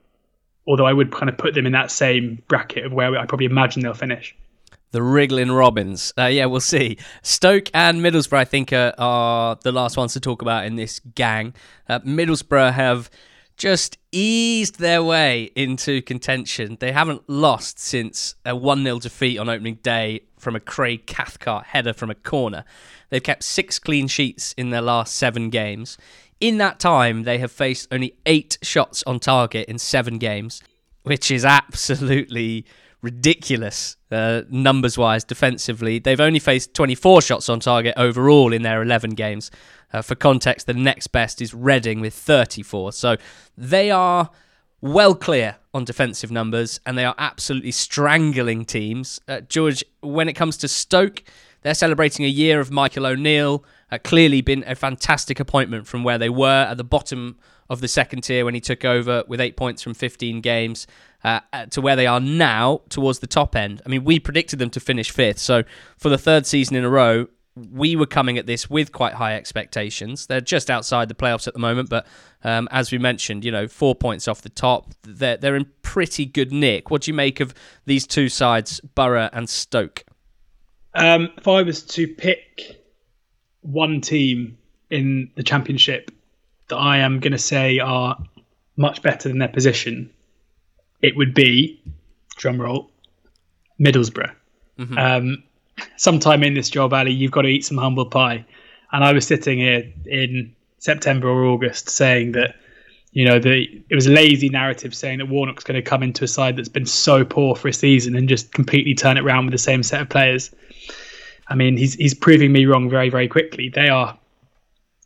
[0.67, 3.47] Although I would kind of put them in that same bracket of where I probably
[3.47, 4.35] imagine they'll finish.
[4.93, 6.13] The Wriggling Robins.
[6.17, 6.97] Uh, yeah, we'll see.
[7.23, 11.01] Stoke and Middlesbrough, I think, are, are the last ones to talk about in this
[11.15, 11.53] gang.
[11.89, 13.11] Uh, Middlesbrough have
[13.57, 16.77] just eased their way into contention.
[16.81, 21.67] They haven't lost since a 1 0 defeat on opening day from a Craig Cathcart
[21.67, 22.65] header from a corner.
[23.11, 25.97] They've kept six clean sheets in their last seven games.
[26.41, 30.63] In that time, they have faced only eight shots on target in seven games,
[31.03, 32.67] which is absolutely
[33.05, 35.99] ridiculous uh, numbers wise defensively.
[35.99, 39.51] They've only faced 24 shots on target overall in their 11 games.
[39.93, 42.93] Uh, for context, the next best is Reading with 34.
[42.93, 43.17] So
[43.59, 44.31] they are
[44.81, 49.21] well clear on defensive numbers and they are absolutely strangling teams.
[49.29, 51.23] Uh, George, when it comes to Stoke,
[51.61, 53.65] they're celebrating a year of Michael O'Neill.
[53.93, 57.37] Uh, clearly been a fantastic appointment from where they were at the bottom
[57.71, 60.87] of the second tier when he took over with eight points from 15 games
[61.25, 63.83] uh, to where they are now towards the top end.
[63.85, 65.39] I mean, we predicted them to finish fifth.
[65.39, 65.65] So
[65.97, 69.35] for the third season in a row, we were coming at this with quite high
[69.37, 70.27] expectations.
[70.27, 72.07] They're just outside the playoffs at the moment, but
[72.43, 74.93] um, as we mentioned, you know, four points off the top.
[75.03, 76.91] They're they're in pretty good nick.
[76.91, 77.55] What do you make of
[77.87, 80.05] these two sides, Borough and Stoke?
[80.95, 82.83] Um, if I was to pick
[83.63, 84.59] one team
[84.91, 86.11] in the championship
[86.69, 88.19] that I am going to say are
[88.77, 90.11] much better than their position,
[91.05, 91.81] it would be
[92.39, 92.89] drumroll
[93.79, 94.33] Middlesbrough.
[94.79, 94.99] Mm-hmm.
[94.99, 95.43] Um,
[95.97, 98.45] sometime in this job, Ali, you've got to eat some humble pie.
[98.93, 102.55] And I was sitting here in September or August saying that,
[103.13, 106.25] you know, the it was a lazy narrative saying that Warnock's going to come into
[106.25, 109.47] a side that's been so poor for a season and just completely turn it around
[109.47, 110.55] with the same set of players.
[111.49, 113.69] I mean, he's he's proving me wrong very very quickly.
[113.69, 114.19] They are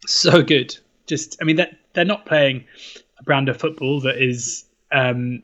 [0.06, 0.76] so good.
[1.06, 2.64] Just, I mean, that they're, they're not playing
[3.18, 5.42] a brand of football that is um,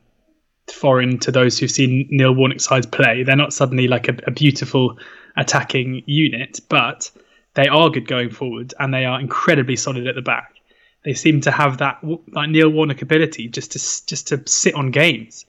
[0.71, 3.23] foreign to those who've seen Neil Warnock sides play.
[3.23, 4.97] They're not suddenly like a, a beautiful
[5.37, 7.11] attacking unit, but
[7.53, 10.53] they are good going forward and they are incredibly solid at the back.
[11.03, 11.99] They seem to have that
[12.31, 15.45] like Neil Warnock ability just to just to sit on games.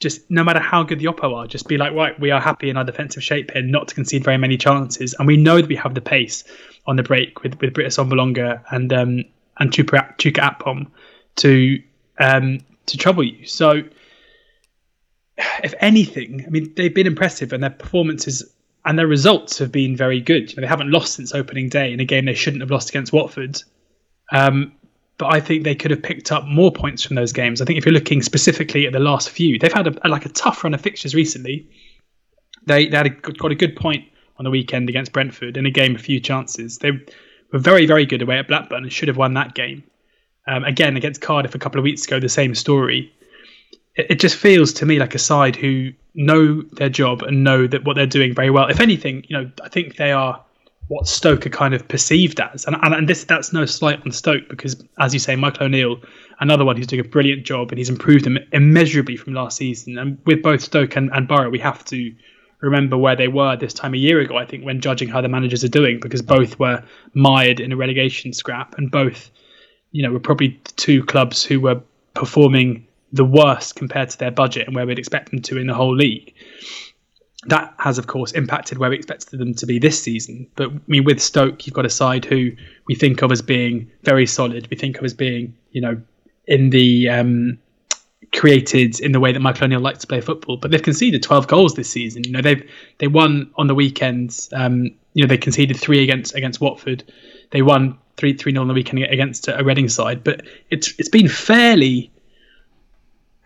[0.00, 2.70] Just no matter how good the Oppo are, just be like, right, we are happy
[2.70, 5.68] in our defensive shape here, not to concede very many chances, and we know that
[5.68, 6.42] we have the pace
[6.86, 9.24] on the break with with Assombalonga and um,
[9.58, 10.86] and Chuba, Akpom
[11.36, 11.82] to
[12.18, 13.46] um, to trouble you.
[13.46, 13.82] So,
[15.62, 18.44] if anything, I mean, they've been impressive, and their performances
[18.84, 20.50] and their results have been very good.
[20.50, 22.88] You know, they haven't lost since opening day in a game they shouldn't have lost
[22.88, 23.62] against Watford.
[24.32, 24.72] Um,
[25.18, 27.60] but I think they could have picked up more points from those games.
[27.60, 30.26] I think if you're looking specifically at the last few, they've had a, a, like
[30.26, 31.68] a tough run of fixtures recently.
[32.66, 34.04] They, they had a, got a good point
[34.38, 36.78] on the weekend against Brentford in a game, a few chances.
[36.78, 36.92] They
[37.52, 39.84] were very, very good away at Blackburn and should have won that game.
[40.48, 43.12] Um, again, against Cardiff a couple of weeks ago, the same story.
[43.94, 47.84] It, just feels to me like a side who know their job and know that
[47.84, 48.66] what they're doing very well.
[48.68, 50.42] If anything, you know, I think they are
[50.88, 54.12] what Stoke are kind of perceived as, and and, and this that's no slight on
[54.12, 56.00] Stoke because, as you say, Michael O'Neill,
[56.40, 59.98] another one who's doing a brilliant job and he's improved them immeasurably from last season.
[59.98, 62.14] And with both Stoke and, and Borough, we have to
[62.60, 64.36] remember where they were this time a year ago.
[64.36, 66.82] I think when judging how the managers are doing, because both were
[67.14, 69.30] mired in a relegation scrap, and both,
[69.90, 71.80] you know, were probably two clubs who were
[72.14, 75.74] performing the worst compared to their budget and where we'd expect them to in the
[75.74, 76.34] whole league.
[77.46, 80.46] That has, of course, impacted where we expected them to be this season.
[80.54, 82.52] But I mean, with Stoke, you've got a side who
[82.86, 84.68] we think of as being very solid.
[84.70, 86.00] We think of as being, you know,
[86.46, 87.58] in the um,
[88.32, 90.56] created in the way that Michael O'Neill likes to play football.
[90.56, 92.22] But they've conceded 12 goals this season.
[92.24, 94.48] You know, they've they won on the weekends.
[94.52, 97.02] Um, you know, they conceded three against against Watford.
[97.50, 100.22] They won three three 0 on the weekend against a Reading side.
[100.22, 102.11] But it's it's been fairly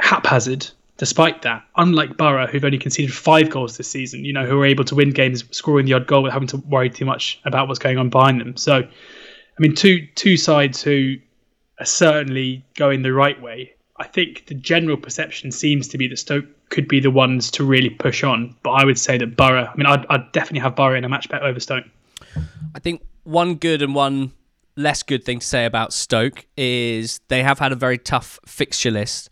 [0.06, 1.64] haphazard despite that.
[1.76, 4.94] Unlike Borough, who've only conceded five goals this season, you know, who are able to
[4.94, 7.98] win games scoring the odd goal without having to worry too much about what's going
[7.98, 8.56] on behind them.
[8.56, 11.16] So, I mean, two two sides who
[11.78, 13.74] are certainly going the right way.
[13.98, 17.64] I think the general perception seems to be that Stoke could be the ones to
[17.64, 19.66] really push on, but I would say that Borough.
[19.66, 21.84] I mean, I'd, I'd definitely have Borough in a match bet over Stoke.
[22.74, 24.32] I think one good and one
[24.76, 28.90] less good thing to say about Stoke is they have had a very tough fixture
[28.90, 29.30] list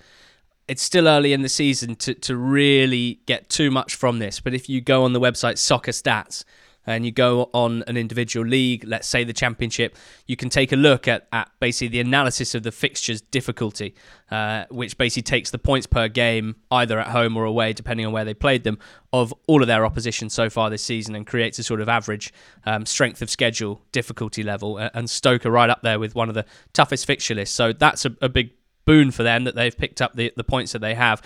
[0.67, 4.41] it's still early in the season to, to really get too much from this.
[4.41, 6.45] But if you go on the website Soccer Stats
[6.87, 9.97] and you go on an individual league, let's say the Championship,
[10.27, 13.95] you can take a look at, at basically the analysis of the fixtures difficulty,
[14.31, 18.13] uh, which basically takes the points per game, either at home or away, depending on
[18.13, 18.79] where they played them,
[19.13, 22.33] of all of their opposition so far this season and creates a sort of average
[22.67, 24.77] um, strength of schedule difficulty level.
[24.79, 27.55] And Stoke are right up there with one of the toughest fixture lists.
[27.55, 28.51] So that's a, a big
[28.85, 31.23] boon for them that they've picked up the, the points that they have.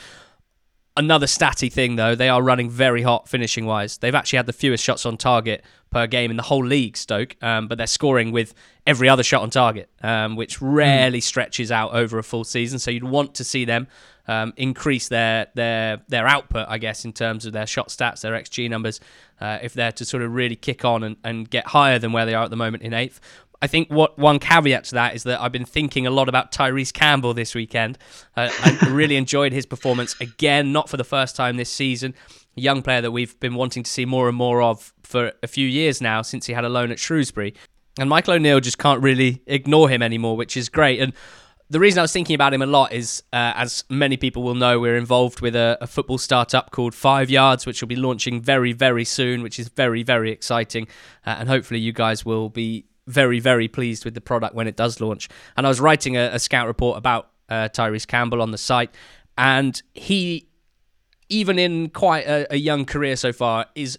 [0.96, 3.98] Another statty thing, though, they are running very hot finishing wise.
[3.98, 7.36] They've actually had the fewest shots on target per game in the whole league, Stoke,
[7.40, 8.52] um, but they're scoring with
[8.84, 10.66] every other shot on target, um, which hmm.
[10.66, 11.22] rarely mm.
[11.22, 12.80] stretches out over a full season.
[12.80, 13.86] So you'd want to see them
[14.26, 18.32] um, increase their their their output, I guess, in terms of their shot stats, their
[18.32, 19.00] XG numbers,
[19.40, 22.26] uh, if they're to sort of really kick on and, and get higher than where
[22.26, 23.20] they are at the moment in eighth.
[23.60, 26.52] I think what one caveat to that is that I've been thinking a lot about
[26.52, 27.98] Tyrese Campbell this weekend.
[28.36, 32.14] Uh, I really enjoyed his performance again, not for the first time this season.
[32.56, 35.48] A young player that we've been wanting to see more and more of for a
[35.48, 37.54] few years now since he had a loan at Shrewsbury.
[37.98, 41.00] And Michael O'Neill just can't really ignore him anymore, which is great.
[41.00, 41.12] And
[41.68, 44.54] the reason I was thinking about him a lot is, uh, as many people will
[44.54, 48.40] know, we're involved with a, a, football startup called Five Yards, which will be launching
[48.40, 50.86] very, very soon, which is very, very exciting.
[51.26, 54.76] Uh, and hopefully, you guys will be very, very pleased with the product when it
[54.76, 55.28] does launch.
[55.56, 58.94] And I was writing a, a scout report about uh, Tyrese Campbell on the site,
[59.36, 60.48] and he,
[61.28, 63.98] even in quite a, a young career so far, is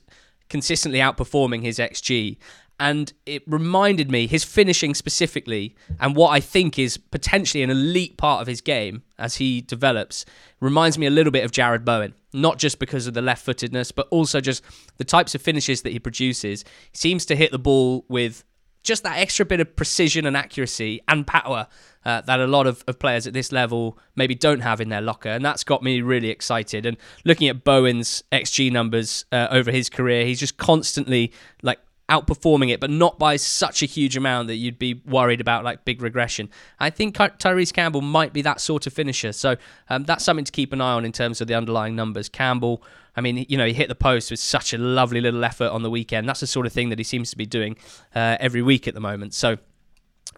[0.49, 2.37] consistently outperforming his XG.
[2.81, 8.17] And it reminded me, his finishing specifically, and what I think is potentially an elite
[8.17, 10.23] part of his game as he develops,
[10.61, 12.13] reminds me a little bit of Jarrod Bowen.
[12.31, 14.63] Not just because of the left footedness, but also just
[14.97, 16.63] the types of finishes that he produces.
[16.91, 18.45] He seems to hit the ball with
[18.83, 21.67] just that extra bit of precision and accuracy and power
[22.05, 25.01] uh, that a lot of, of players at this level maybe don't have in their
[25.01, 25.29] locker.
[25.29, 26.85] And that's got me really excited.
[26.85, 31.79] And looking at Bowen's XG numbers uh, over his career, he's just constantly like
[32.09, 35.85] outperforming it, but not by such a huge amount that you'd be worried about like
[35.85, 36.49] big regression.
[36.79, 39.31] I think Tyrese Campbell might be that sort of finisher.
[39.31, 39.55] So
[39.89, 42.29] um, that's something to keep an eye on in terms of the underlying numbers.
[42.29, 42.83] Campbell
[43.15, 45.83] I mean, you know, he hit the post with such a lovely little effort on
[45.83, 46.29] the weekend.
[46.29, 47.75] That's the sort of thing that he seems to be doing
[48.15, 49.33] uh, every week at the moment.
[49.33, 49.57] So,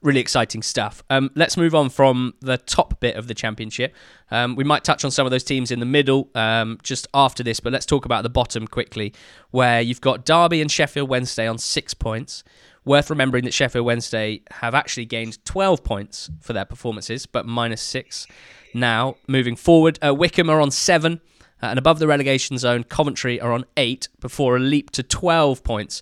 [0.01, 1.03] really exciting stuff.
[1.09, 3.93] Um, let's move on from the top bit of the championship.
[4.31, 7.43] Um, we might touch on some of those teams in the middle um, just after
[7.43, 9.13] this, but let's talk about the bottom quickly,
[9.51, 12.43] where you've got Derby and Sheffield Wednesday on six points.
[12.83, 17.81] Worth remembering that Sheffield Wednesday have actually gained 12 points for their performances, but minus
[17.81, 18.25] six
[18.73, 19.17] now.
[19.27, 21.21] Moving forward, uh, Wycombe are on seven,
[21.61, 25.63] uh, and above the relegation zone, Coventry are on eight before a leap to 12
[25.63, 26.01] points,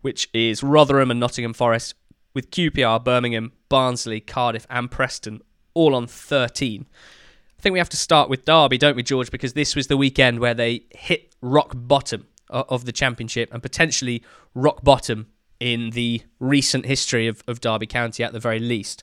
[0.00, 1.94] which is Rotherham and Nottingham Forest,
[2.38, 5.42] with QPR, Birmingham, Barnsley, Cardiff, and Preston
[5.74, 6.86] all on 13.
[6.86, 9.32] I think we have to start with Derby, don't we, George?
[9.32, 13.60] Because this was the weekend where they hit rock bottom uh, of the championship and
[13.60, 14.22] potentially
[14.54, 15.26] rock bottom
[15.58, 19.02] in the recent history of, of Derby County at the very least.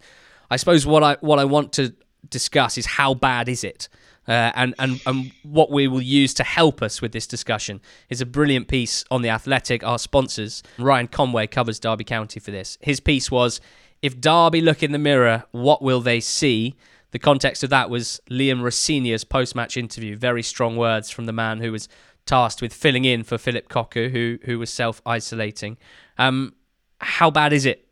[0.49, 1.93] I suppose what I what I want to
[2.29, 3.89] discuss is how bad is it?
[4.27, 8.21] Uh, and, and, and what we will use to help us with this discussion is
[8.21, 10.63] a brilliant piece on The Athletic, our sponsors.
[10.79, 12.77] Ryan Conway covers Derby County for this.
[12.81, 13.61] His piece was
[14.01, 16.75] If Derby look in the mirror, what will they see?
[17.11, 20.17] The context of that was Liam Rosenior's post match interview.
[20.17, 21.87] Very strong words from the man who was
[22.25, 25.77] tasked with filling in for Philip Cocu, who, who was self isolating.
[26.17, 26.55] Um,
[26.99, 27.87] how bad is it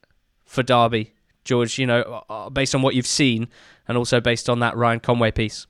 [0.45, 1.13] for Derby,
[1.45, 1.77] George?
[1.77, 3.47] You know, uh, based on what you've seen,
[3.87, 5.67] and also based on that Ryan Conway piece.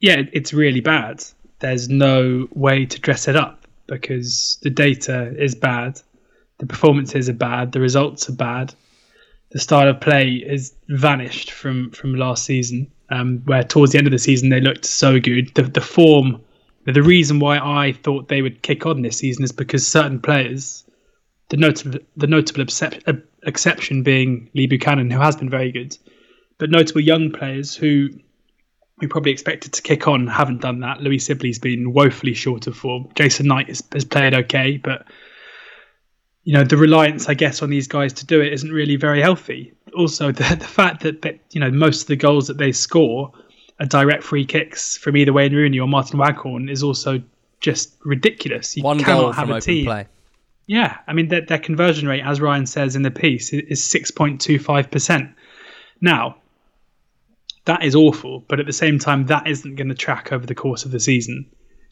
[0.00, 1.24] Yeah, it's really bad.
[1.58, 6.00] There's no way to dress it up because the data is bad,
[6.58, 8.74] the performances are bad, the results are bad,
[9.50, 12.90] the style of play has vanished from from last season.
[13.10, 15.54] Um, where towards the end of the season they looked so good.
[15.54, 16.42] The the form,
[16.84, 20.84] the reason why I thought they would kick on this season is because certain players
[21.48, 22.66] the notable the notable
[23.06, 23.12] uh,
[23.44, 25.96] exception being Lee Buchanan, who has been very good,
[26.58, 28.10] but notable young players who
[29.00, 31.00] we probably expected to kick on haven't done that.
[31.00, 33.08] Louie Sibley's been woefully short of form.
[33.14, 35.06] Jason Knight has, has played okay, but
[36.44, 39.20] you know the reliance, I guess, on these guys to do it isn't really very
[39.20, 39.72] healthy.
[39.94, 43.32] Also, the, the fact that, that you know most of the goals that they score
[43.80, 47.22] are direct free kicks from either Wayne Rooney or Martin Waghorn is also
[47.60, 48.76] just ridiculous.
[48.76, 49.86] You One goal from open team.
[49.86, 50.06] play.
[50.66, 54.10] Yeah, I mean their, their conversion rate, as Ryan says in the piece, is six
[54.10, 55.30] point two five percent.
[56.00, 56.36] Now,
[57.68, 60.54] that is awful, but at the same time, that isn't going to track over the
[60.54, 61.44] course of the season.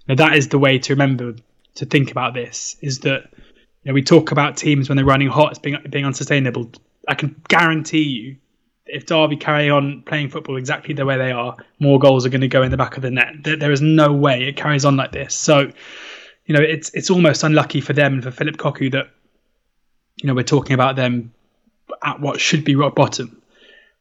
[0.08, 1.34] Now, that is the way to remember
[1.74, 5.28] to think about this: is that you know, we talk about teams when they're running
[5.28, 6.72] hot as being being unsustainable.
[7.06, 8.36] I can guarantee you,
[8.86, 12.40] if Derby carry on playing football exactly the way they are, more goals are going
[12.40, 13.34] to go in the back of the net.
[13.42, 15.34] There, there is no way it carries on like this.
[15.34, 15.70] So
[16.46, 19.10] you know, it's it's almost unlucky for them and for Philip Cocu that
[20.16, 21.34] you know we're talking about them
[22.02, 23.42] at what should be rock bottom.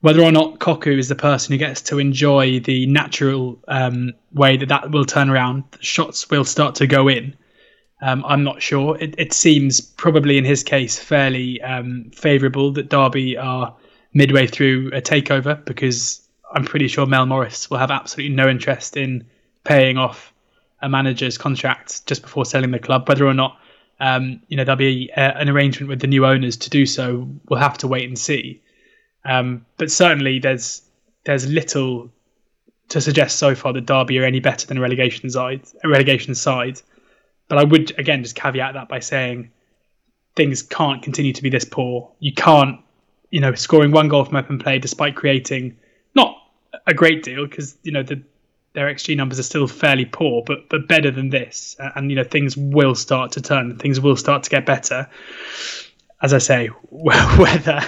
[0.05, 4.55] Whether or not Cocu is the person who gets to enjoy the natural um, way
[4.55, 7.35] that that will turn around, shots will start to go in.
[8.03, 8.99] Um, I'm not sure.
[8.99, 13.75] It, it, seems probably in his case fairly um, favourable that Derby are
[14.13, 16.21] midway through a takeover because
[16.53, 19.25] I'm pretty sure Mel Morris will have absolutely no interest in
[19.63, 20.31] paying off
[20.83, 23.09] a manager's contract just before selling the club.
[23.09, 23.57] Whether or not
[23.99, 27.27] um, you know there'll be a, an arrangement with the new owners to do so,
[27.49, 28.61] we'll have to wait and see.
[29.25, 30.81] Um, but certainly, there's
[31.25, 32.11] there's little
[32.89, 35.61] to suggest so far that Derby are any better than a relegation side.
[35.83, 36.81] A relegation side,
[37.47, 39.51] but I would again just caveat that by saying
[40.35, 42.11] things can't continue to be this poor.
[42.19, 42.79] You can't,
[43.31, 45.77] you know, scoring one goal from open play despite creating
[46.13, 46.37] not
[46.85, 48.21] a great deal because you know the
[48.73, 51.75] their XG numbers are still fairly poor, but but better than this.
[51.79, 53.77] And you know things will start to turn.
[53.77, 55.09] Things will start to get better.
[56.21, 57.81] As I say, whether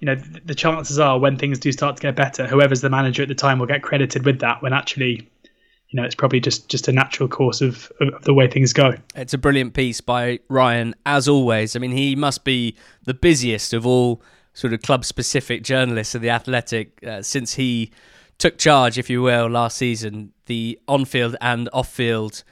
[0.00, 3.22] you know the chances are when things do start to get better, whoever's the manager
[3.22, 4.62] at the time will get credited with that.
[4.62, 5.28] When actually,
[5.88, 8.94] you know, it's probably just just a natural course of, of the way things go.
[9.14, 11.74] It's a brilliant piece by Ryan, as always.
[11.74, 14.22] I mean, he must be the busiest of all
[14.54, 17.92] sort of club specific journalists of the Athletic uh, since he
[18.38, 22.44] took charge, if you will, last season, the on field and off field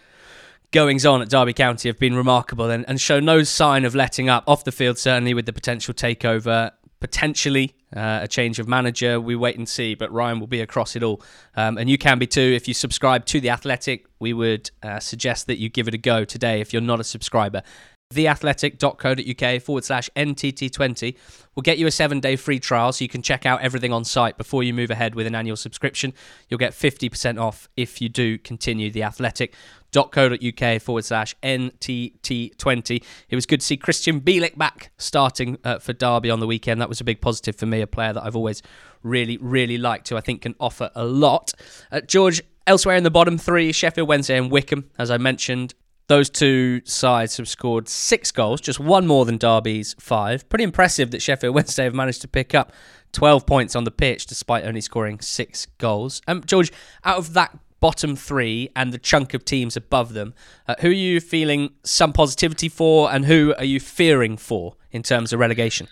[0.73, 4.29] goings on at Derby County have been remarkable and, and show no sign of letting
[4.29, 4.45] up.
[4.47, 6.73] Off the field, certainly, with the potential takeover,
[7.07, 9.21] potentially uh, a change of manager.
[9.21, 11.23] We wait and see, but Ryan will be across it all.
[11.55, 12.41] Um, and you can be too.
[12.41, 15.99] If you subscribe to The Athletic, we would uh, suggest that you give it a
[15.99, 17.63] go today if you're not a subscriber
[18.11, 21.17] theathletic.co.uk forward slash NTT20
[21.55, 24.05] will get you a seven day free trial so you can check out everything on
[24.05, 26.13] site before you move ahead with an annual subscription.
[26.49, 33.03] You'll get 50% off if you do continue theathletic.co.uk forward slash NTT20.
[33.29, 36.81] It was good to see Krystian Bielik back starting uh, for Derby on the weekend.
[36.81, 38.63] That was a big positive for me, a player that I've always
[39.03, 41.53] really, really liked, who I think can offer a lot.
[41.91, 45.75] Uh, George, Elsewhere in the bottom three, Sheffield Wednesday and Wycombe, as I mentioned,
[46.09, 50.49] those two sides have scored six goals, just one more than Derby's five.
[50.49, 52.73] Pretty impressive that Sheffield Wednesday have managed to pick up
[53.13, 56.23] 12 points on the pitch despite only scoring six goals.
[56.29, 56.73] Um, George,
[57.05, 60.35] out of that bottom three and the chunk of teams above them.
[60.67, 65.03] Uh, who are you feeling some positivity for, and who are you fearing for in
[65.03, 65.89] terms of relegation?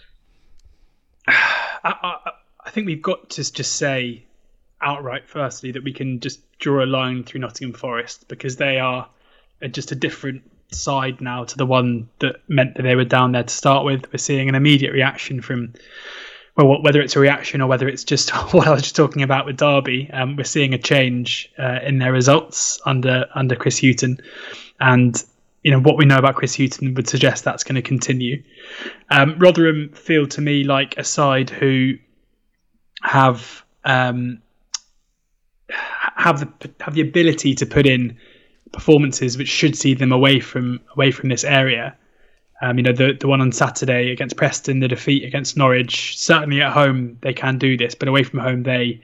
[1.29, 1.35] I,
[1.85, 2.31] I,
[2.65, 4.25] I think we've got to just say
[4.81, 9.09] outright, firstly, that we can just draw a line through Nottingham Forest because they are
[9.71, 13.45] just a different side now to the one that meant that they were down there
[13.45, 14.13] to start with.
[14.13, 15.75] We're seeing an immediate reaction from
[16.57, 19.47] well, whether it's a reaction or whether it's just what I was just talking about
[19.47, 24.19] with Derby, um, we're seeing a change uh, in their results under under Chris Hughton,
[24.81, 25.23] and
[25.63, 28.43] you know what we know about Chris Hughton would suggest that's going to continue.
[29.11, 31.95] Um, Rotherham feel to me like a side who
[33.03, 34.41] have um,
[35.69, 38.19] have the have the ability to put in
[38.75, 41.97] performances which should see them away from away from this area
[42.64, 46.18] um, you know, the the one on Saturday against Preston, the defeat against Norwich.
[46.18, 49.03] Certainly at home they can do this, but away from home they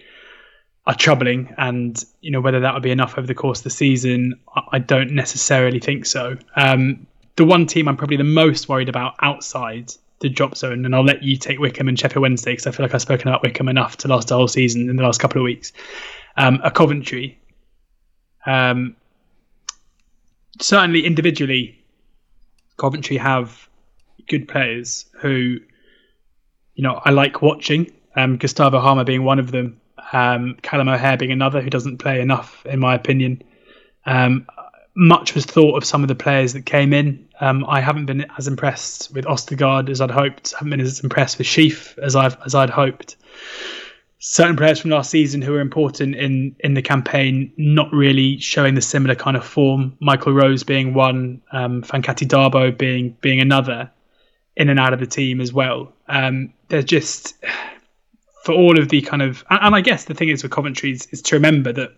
[0.87, 1.53] are troubling.
[1.59, 4.41] And you know whether that would be enough over the course of the season,
[4.73, 6.39] I don't necessarily think so.
[6.57, 7.07] Um,
[7.37, 11.05] the one team I'm probably the most worried about outside the drop zone, and I'll
[11.05, 13.69] let you take Wycombe and Sheffield Wednesday because I feel like I've spoken about Wycombe
[13.69, 15.73] enough to last the whole season in the last couple of weeks.
[16.37, 17.39] Um, a Coventry.
[18.47, 18.97] Um,
[20.61, 21.79] certainly individually,
[22.77, 23.69] Coventry have
[24.29, 25.59] good players who,
[26.75, 27.93] you know, I like watching.
[28.17, 29.81] Um, Gustavo Hamer being one of them.
[30.13, 33.43] Um, Callum O'Hare being another who doesn't play enough, in my opinion.
[34.07, 34.47] Um,
[34.95, 37.29] much was thought of some of the players that came in.
[37.41, 40.53] Um, I haven't been as impressed with Ostigard as I'd hoped.
[40.55, 43.17] I haven't been as impressed with Sheaf as I've as I'd hoped
[44.21, 48.75] certain players from last season who were important in in the campaign not really showing
[48.75, 49.97] the similar kind of form.
[50.01, 53.91] Michael Rose being one, um, Fankaty Dabo being being another,
[54.57, 55.93] in and out of the team as well.
[56.07, 57.35] Um, they're just
[58.45, 60.93] for all of the kind of and, and I guess the thing is with Coventry
[60.93, 61.91] is, is to remember that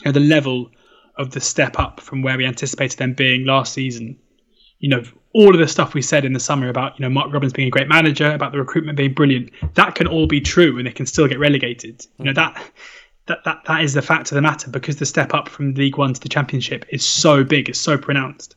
[0.00, 0.70] you know, the level
[1.16, 4.18] of the step up from where we anticipated them being last season.
[4.78, 5.02] You know,
[5.32, 7.68] all of the stuff we said in the summer about you know Mark Robins being
[7.68, 10.92] a great manager, about the recruitment being brilliant, that can all be true, and they
[10.92, 12.06] can still get relegated.
[12.18, 12.62] You know that
[13.26, 15.96] that that that is the fact of the matter because the step up from League
[15.96, 18.56] One to the Championship is so big, it's so pronounced.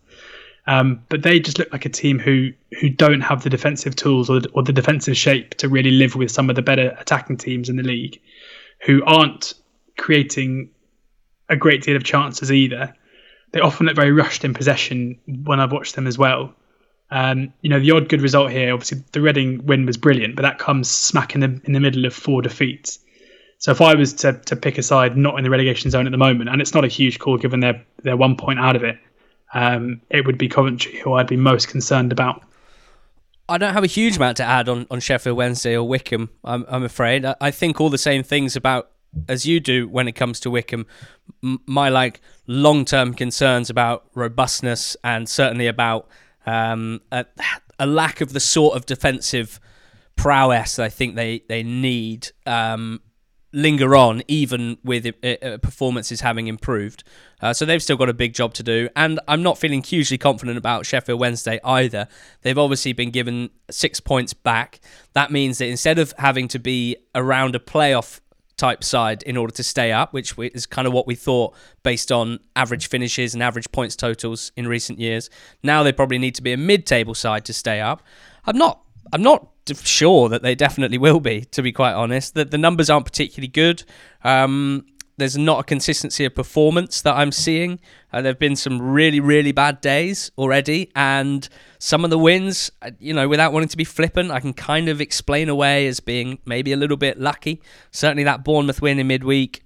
[0.65, 4.29] Um, but they just look like a team who who don't have the defensive tools
[4.29, 7.69] or, or the defensive shape to really live with some of the better attacking teams
[7.69, 8.19] in the league,
[8.85, 9.53] who aren't
[9.97, 10.69] creating
[11.49, 12.93] a great deal of chances either.
[13.51, 16.55] They often look very rushed in possession when I've watched them as well.
[17.13, 20.41] Um, you know, the odd good result here, obviously the Reading win was brilliant, but
[20.41, 22.97] that comes smack in the in the middle of four defeats.
[23.59, 26.11] So if I was to, to pick a side not in the relegation zone at
[26.11, 28.83] the moment, and it's not a huge call given they're they're one point out of
[28.83, 28.97] it,
[29.53, 32.41] um, it would be Coventry who I'd be most concerned about.
[33.47, 36.31] I don't have a huge amount to add on, on Sheffield Wednesday or Wycombe.
[36.43, 37.25] I'm I'm afraid.
[37.25, 38.89] I, I think all the same things about
[39.29, 40.87] as you do when it comes to Wycombe.
[41.43, 46.09] M- my like long term concerns about robustness and certainly about
[46.45, 47.25] um, a,
[47.79, 49.59] a, lack of the sort of defensive
[50.15, 53.01] prowess that I think they they need um,
[53.53, 57.03] linger on, even with uh, performances having improved.
[57.41, 60.17] Uh, so they've still got a big job to do, and I'm not feeling hugely
[60.17, 62.07] confident about Sheffield Wednesday either.
[62.41, 64.79] They've obviously been given six points back.
[65.13, 68.21] That means that instead of having to be around a playoff
[68.57, 72.11] type side in order to stay up, which is kind of what we thought based
[72.11, 75.29] on average finishes and average points totals in recent years.
[75.63, 78.03] Now they probably need to be a mid-table side to stay up.
[78.45, 78.81] I'm not.
[79.11, 79.47] I'm not
[79.83, 81.41] sure that they definitely will be.
[81.51, 83.83] To be quite honest, that the numbers aren't particularly good.
[84.23, 84.85] Um,
[85.17, 87.79] there's not a consistency of performance that I'm seeing.
[88.11, 91.47] Uh, there have been some really, really bad days already, and
[91.79, 94.89] some of the wins, uh, you know, without wanting to be flippant, I can kind
[94.89, 97.61] of explain away as being maybe a little bit lucky.
[97.91, 99.63] Certainly, that Bournemouth win in midweek,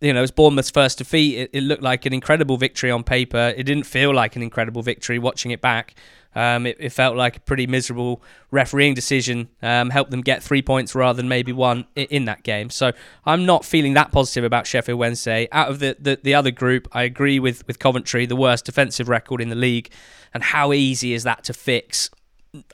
[0.00, 1.38] you know, it was Bournemouth's first defeat.
[1.38, 3.52] It, it looked like an incredible victory on paper.
[3.56, 5.94] It didn't feel like an incredible victory watching it back.
[6.38, 8.22] Um, it, it, felt like a pretty miserable
[8.52, 9.48] refereeing decision.
[9.60, 12.70] Um, helped them get three points rather than maybe one in, that game.
[12.70, 12.92] So
[13.26, 15.48] I'm not feeling that positive about Sheffield Wednesday.
[15.50, 19.08] Out of the, the, the other group, I agree with, with Coventry, the worst defensive
[19.08, 19.90] record in the league.
[20.32, 22.08] And how easy is that to fix?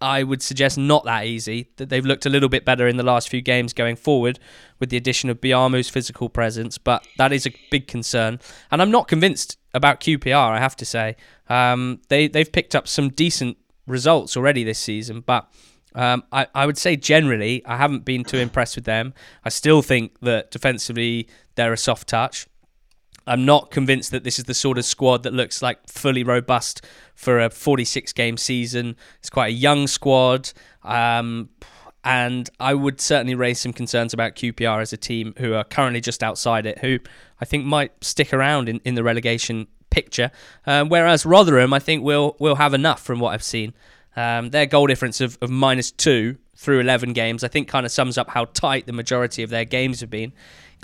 [0.02, 1.70] I would suggest not that easy.
[1.76, 4.38] That they've looked a little bit better in the last few games going forward
[4.78, 8.40] with the addition of Biamou's physical presence, but that is a big concern.
[8.70, 10.51] And I'm not convinced about QPR.
[10.51, 11.16] I have to say
[11.49, 15.51] um, they they've picked up some decent results already this season, but
[15.95, 19.12] um, I I would say generally I haven't been too impressed with them.
[19.45, 22.47] I still think that defensively they're a soft touch.
[23.27, 26.85] I'm not convinced that this is the sort of squad that looks like fully robust
[27.14, 28.97] for a 46 game season.
[29.18, 30.53] It's quite a young squad.
[30.83, 31.49] Um,
[32.05, 36.02] and I would certainly raise some concerns about QPR as a team who are currently
[36.02, 36.98] just outside it, who
[37.40, 40.30] I think might stick around in, in the relegation picture.
[40.66, 43.72] Um, whereas Rotherham, I think, will will have enough from what I've seen.
[44.16, 47.90] Um, their goal difference of, of minus two through 11 games, I think, kind of
[47.90, 50.32] sums up how tight the majority of their games have been,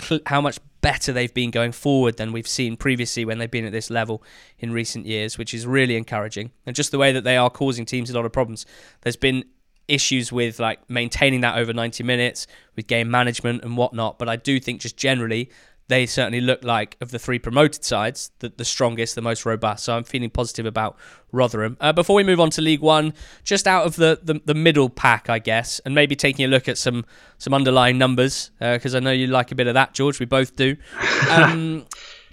[0.01, 3.65] cl- how much better they've been going forward than we've seen previously when they've been
[3.65, 4.21] at this level
[4.59, 6.51] in recent years, which is really encouraging.
[6.65, 8.65] And just the way that they are causing teams a lot of problems.
[9.01, 9.45] There's been
[9.87, 14.19] issues with like maintaining that over 90 minutes with game management and whatnot.
[14.19, 15.49] But I do think just generally
[15.91, 19.83] they certainly look like of the three promoted sides the, the strongest, the most robust.
[19.83, 20.97] So I'm feeling positive about
[21.33, 21.75] Rotherham.
[21.81, 23.13] Uh, before we move on to League One,
[23.43, 26.69] just out of the, the, the, middle pack, I guess, and maybe taking a look
[26.69, 27.03] at some
[27.39, 30.19] some underlying numbers because uh, I know you like a bit of that, George.
[30.19, 30.77] We both do.
[31.29, 31.85] Um,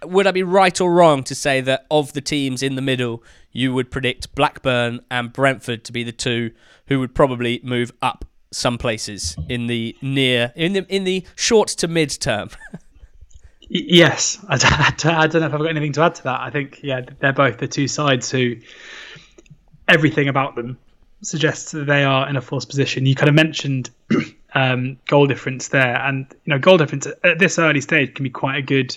[0.04, 3.22] would I be right or wrong to say that of the teams in the middle,
[3.52, 6.52] you would predict Blackburn and Brentford to be the two
[6.88, 11.68] who would probably move up some places in the near in the in the short
[11.68, 12.50] to mid term.
[13.68, 16.40] yes, I, I, don't know if I've got anything to add to that.
[16.40, 18.56] I think yeah, they're both the two sides who
[19.86, 20.78] everything about them
[21.22, 23.06] suggests that they are in a forced position.
[23.06, 23.90] You kind of mentioned
[24.54, 28.30] um, goal difference there, and you know goal difference at this early stage can be
[28.30, 28.96] quite a good,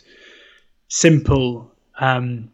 [0.92, 1.72] simple
[2.02, 2.52] um,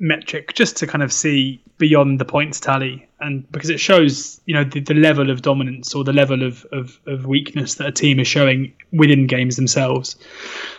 [0.00, 3.08] metric just to kind of see beyond the points tally.
[3.20, 6.66] And because it shows you know the, the level of dominance or the level of,
[6.72, 10.16] of, of, weakness that a team is showing within games themselves.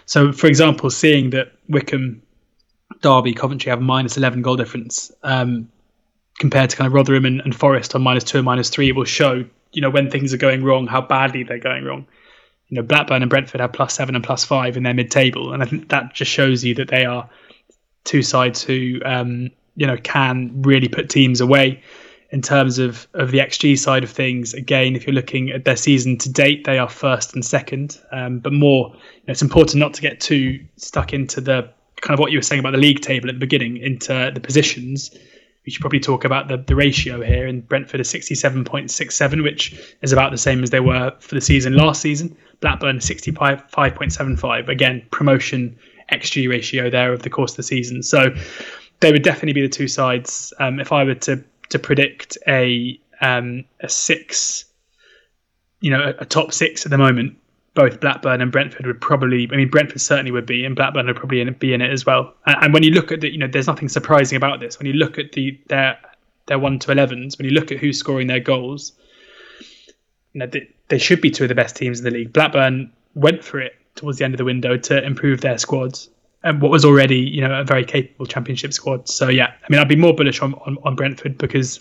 [0.05, 2.22] So for example seeing that Wycombe
[3.01, 5.70] Derby Coventry have minus 11 goal difference um,
[6.39, 8.95] compared to kind of Rotherham and, and Forest on minus 2 and minus 3 it
[8.95, 12.05] will show you know when things are going wrong how badly they're going wrong
[12.70, 15.63] you know Blackburn and Brentford have plus 7 and plus 5 in their mid-table and
[15.63, 17.30] I think that just shows you that they are
[18.03, 21.84] two sides who um, you know can really put teams away
[22.32, 24.53] in terms of of the xG side of things.
[24.53, 27.99] Again, if you're looking at their season to date, they are first and second.
[28.11, 31.70] Um, but more, you know, it's important not to get too stuck into the
[32.01, 34.39] kind of what you were saying about the league table at the beginning, into the
[34.39, 35.18] positions.
[35.68, 37.45] We should probably talk about the, the ratio here.
[37.45, 41.76] And Brentford is 67.67, which is about the same as they were for the season
[41.76, 42.38] last season.
[42.61, 44.70] Blackburn 65.75.
[44.70, 45.78] Again, promotion
[46.09, 48.01] XG ratio there over the course of the season.
[48.01, 48.34] So
[49.01, 50.53] they would definitely be the two sides.
[50.57, 54.63] Um, if I were to to predict a um, a six,
[55.82, 57.38] you know, a, a, top six at the moment,
[57.78, 59.48] both Blackburn and Brentford would probably.
[59.52, 62.34] I mean, Brentford certainly would be, and Blackburn would probably be in it as well.
[62.48, 64.80] And, and when you look at the, you know, there's nothing surprising about this.
[64.80, 65.98] When you look at the their
[66.48, 68.94] their one to 11s, when you look at who's scoring their goals,
[70.34, 72.34] you know, they, they should be two of the best teams in the league.
[72.34, 76.10] Blackburn went for it towards the end of the window to improve their squads
[76.44, 79.08] and what was already you know a very capable championship squad.
[79.08, 81.80] So yeah, I mean I'd be more bullish on, on, on Brentford because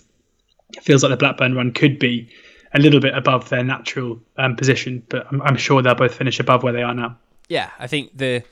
[0.75, 2.29] it feels like the Blackburn run could be
[2.77, 6.39] a little bit above their natural um, position, but I'm, I'm sure they'll both finish
[6.39, 7.17] above where they are now.
[7.49, 8.43] Yeah, I think the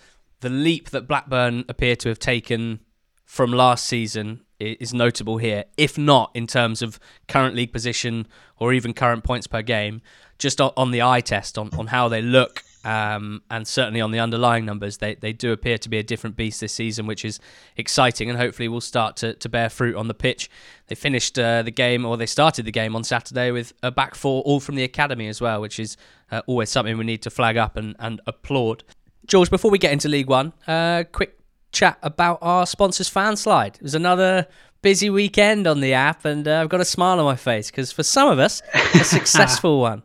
[0.42, 2.80] the leap that Blackburn appear to have taken
[3.24, 8.74] from last season is notable here, if not in terms of current league position or
[8.74, 10.02] even current points per game,
[10.38, 14.20] just on the eye test on, on how they look um, and certainly on the
[14.20, 17.40] underlying numbers, they, they do appear to be a different beast this season, which is
[17.76, 20.52] exciting and hopefully will start to, to bear fruit on the pitch.
[20.86, 24.14] They finished uh, the game, or they started the game on Saturday with a back
[24.14, 25.98] four, all from the academy as well, which is
[26.32, 28.84] uh, always something we need to flag up and, and applaud.
[29.26, 31.40] George, before we get into League One, uh, quick
[31.72, 33.78] chat about our sponsors Fanslide.
[33.78, 34.46] It was another
[34.84, 37.92] busy weekend on the app, and uh, I've got a smile on my face because
[37.92, 38.62] for some of us,
[38.94, 40.04] a successful one.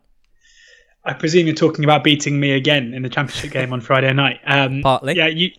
[1.04, 4.40] I presume you're talking about beating me again in the championship game on Friday night.
[4.44, 5.28] Um, partly, yeah.
[5.28, 5.50] You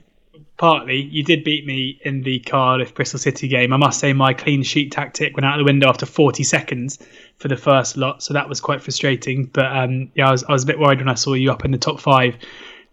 [0.58, 3.74] partly you did beat me in the Cardiff Bristol City game.
[3.74, 7.00] I must say my clean sheet tactic went out the window after 40 seconds
[7.38, 9.46] for the first lot, so that was quite frustrating.
[9.46, 11.66] But um, yeah, I was I was a bit worried when I saw you up
[11.66, 12.38] in the top five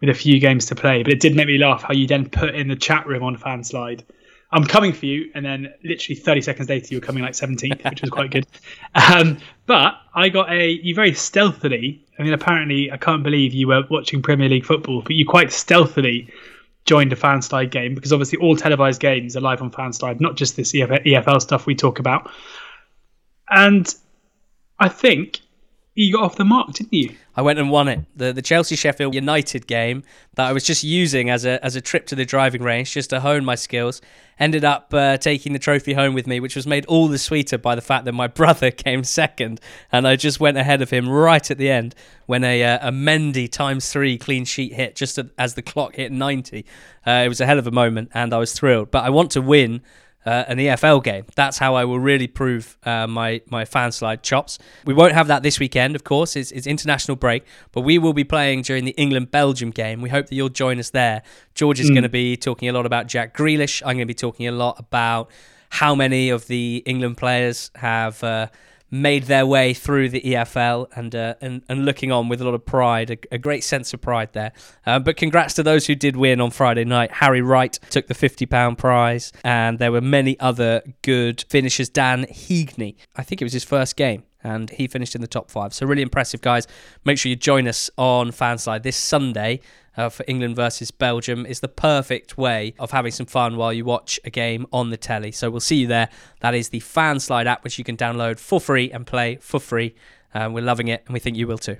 [0.00, 1.02] with a few games to play.
[1.02, 3.36] But it did make me laugh how you then put in the chat room on
[3.36, 4.04] Fanslide
[4.50, 7.84] I'm coming for you, and then literally 30 seconds later, you were coming like 17th,
[7.90, 8.46] which was quite good.
[8.94, 12.04] Um, but I got a you very stealthily.
[12.18, 15.52] I mean, apparently, I can't believe you were watching Premier League football, but you quite
[15.52, 16.32] stealthily
[16.86, 20.56] joined a Fanslide game because obviously all televised games are live on Fanslide, not just
[20.56, 22.30] this EFL stuff we talk about.
[23.50, 23.94] And
[24.78, 25.40] I think
[25.94, 27.14] you got off the mark, didn't you?
[27.38, 28.00] I went and won it.
[28.16, 30.02] The the Chelsea Sheffield United game
[30.34, 33.10] that I was just using as a as a trip to the driving range just
[33.10, 34.02] to hone my skills.
[34.40, 37.56] Ended up uh, taking the trophy home with me, which was made all the sweeter
[37.56, 39.60] by the fact that my brother came second,
[39.92, 41.94] and I just went ahead of him right at the end
[42.26, 46.10] when a uh, a Mendy times three clean sheet hit just as the clock hit
[46.10, 46.66] ninety.
[47.06, 48.90] Uh, it was a hell of a moment, and I was thrilled.
[48.90, 49.82] But I want to win
[50.28, 51.24] uh, an EFL game.
[51.36, 54.58] That's how I will really prove uh, my my Fanslide chops.
[54.84, 56.36] We won't have that this weekend, of course.
[56.36, 60.02] It's, it's international break, but we will be playing during the England Belgium game.
[60.02, 61.22] We hope that you'll join us there.
[61.54, 61.94] George is mm.
[61.94, 63.80] going to be talking a lot about Jack Grealish.
[63.82, 65.30] I'm going to be talking a lot about
[65.70, 68.22] how many of the England players have.
[68.22, 68.48] Uh,
[68.90, 72.54] made their way through the EFL and uh, and, and looking on with a lot
[72.54, 74.52] of pride, a, a great sense of pride there.
[74.86, 77.10] Uh, but congrats to those who did win on Friday night.
[77.12, 81.88] Harry Wright took the £50 prize, and there were many other good finishers.
[81.88, 85.50] Dan Heagney, I think it was his first game and he finished in the top
[85.50, 85.74] five.
[85.74, 86.66] So really impressive, guys.
[87.04, 89.60] Make sure you join us on Fanslide this Sunday
[89.98, 91.44] uh, for England versus Belgium.
[91.44, 94.96] Is the perfect way of having some fun while you watch a game on the
[94.96, 95.32] telly.
[95.32, 96.08] So we'll see you there.
[96.40, 99.94] That is the Fanslide app, which you can download for free and play for free.
[100.34, 101.76] Uh, we're loving it, and we think you will too.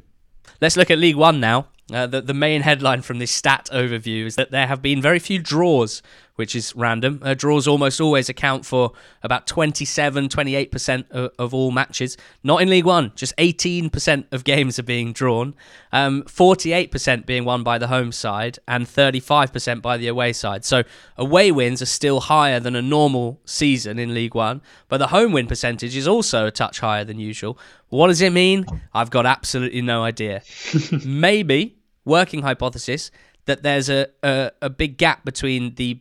[0.61, 1.69] Let's look at League One now.
[1.93, 5.19] Uh, the, the main headline from this stat overview is that there have been very
[5.19, 6.03] few draws
[6.39, 7.21] which is random.
[7.21, 8.93] Uh, draws almost always account for
[9.25, 12.17] about 27, 28% of, of, all matches.
[12.45, 15.57] Not in League One, just 18% of games are being drawn,
[15.91, 20.65] um, 48% being won by the home side, and 35% by the away side.
[20.65, 20.85] So
[21.17, 25.33] away wins are still higher than a normal season in League One, but the home
[25.33, 27.59] win percentage is also a touch higher than usual.
[27.89, 28.65] What does it mean?
[28.95, 30.43] I've got absolutely no idea.
[31.05, 33.11] Maybe, working hypothesis,
[33.47, 36.01] that there's a, a, a big gap between the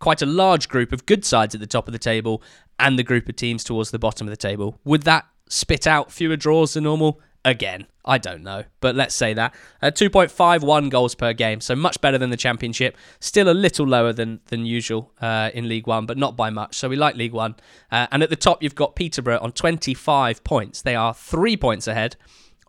[0.00, 2.42] quite a large group of good sides at the top of the table
[2.78, 4.80] and the group of teams towards the bottom of the table.
[4.84, 7.20] Would that spit out fewer draws than normal?
[7.44, 9.54] Again, I don't know, but let's say that.
[9.80, 12.96] Uh, 2.51 goals per game, so much better than the Championship.
[13.18, 16.76] Still a little lower than, than usual uh, in League One, but not by much.
[16.76, 17.56] So we like League One.
[17.90, 20.82] Uh, and at the top, you've got Peterborough on 25 points.
[20.82, 22.16] They are three points ahead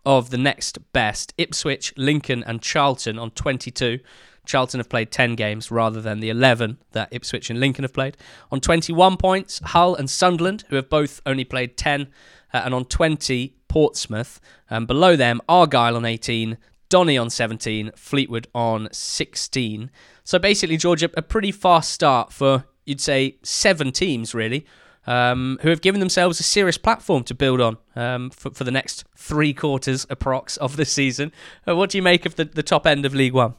[0.04, 4.00] of the next best Ipswich, Lincoln, and Charlton on 22.
[4.44, 8.16] Charlton have played 10 games rather than the 11 that Ipswich and Lincoln have played.
[8.50, 12.08] On 21 points, Hull and Sunderland, who have both only played 10,
[12.52, 14.40] uh, and on 20, Portsmouth.
[14.68, 19.90] And below them, Argyle on 18, Donny on 17, Fleetwood on 16.
[20.24, 24.66] So basically, Georgia, a pretty fast start for, you'd say, seven teams, really,
[25.06, 28.70] um, who have given themselves a serious platform to build on um, for, for the
[28.70, 31.32] next three quarters, approx, of the season.
[31.66, 33.54] Uh, what do you make of the, the top end of League One?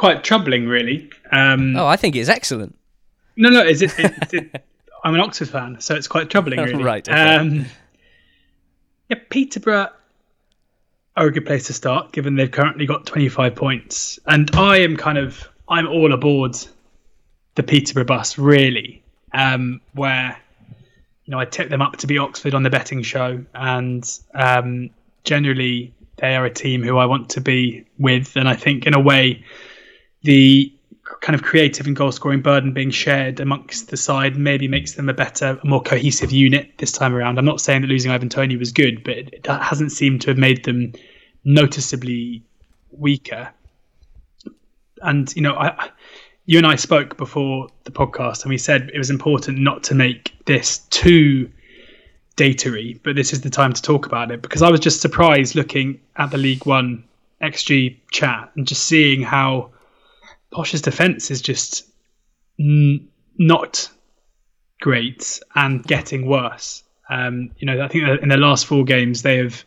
[0.00, 1.10] Quite troubling, really.
[1.30, 2.74] Um, oh, I think it's excellent.
[3.36, 4.64] No, no, is it, it, it
[5.04, 6.82] I'm an Oxford fan, so it's quite troubling, really.
[6.82, 7.06] right.
[7.06, 7.36] Okay.
[7.36, 7.66] Um,
[9.10, 9.90] yeah, Peterborough
[11.18, 14.96] are a good place to start, given they've currently got 25 points, and I am
[14.96, 16.56] kind of I'm all aboard
[17.56, 19.02] the Peterborough bus, really.
[19.34, 20.34] Um, where
[21.26, 24.88] you know I tip them up to be Oxford on the betting show, and um,
[25.24, 28.94] generally they are a team who I want to be with, and I think in
[28.94, 29.44] a way
[30.22, 30.72] the
[31.20, 35.08] kind of creative and goal scoring burden being shared amongst the side maybe makes them
[35.08, 37.38] a better, a more cohesive unit this time around.
[37.38, 40.38] I'm not saying that losing Ivan Toney was good, but it, hasn't seemed to have
[40.38, 40.92] made them
[41.44, 42.42] noticeably
[42.90, 43.50] weaker.
[45.02, 45.90] And you know, I,
[46.46, 49.94] you and I spoke before the podcast, and we said it was important not to
[49.94, 51.50] make this too
[52.36, 55.54] datary, but this is the time to talk about it because I was just surprised
[55.54, 57.04] looking at the League One
[57.42, 59.70] XG chat and just seeing how
[60.52, 61.88] Posh's defense is just
[62.58, 63.90] n- not
[64.80, 66.82] great and getting worse.
[67.08, 69.64] Um, you know, I think in the last four games they have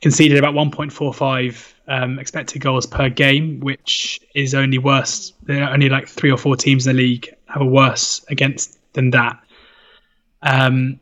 [0.00, 5.32] conceded about 1.45 um, expected goals per game, which is only worse.
[5.42, 8.78] There are only like three or four teams in the league have a worse against
[8.92, 9.38] than that.
[10.42, 11.00] Um,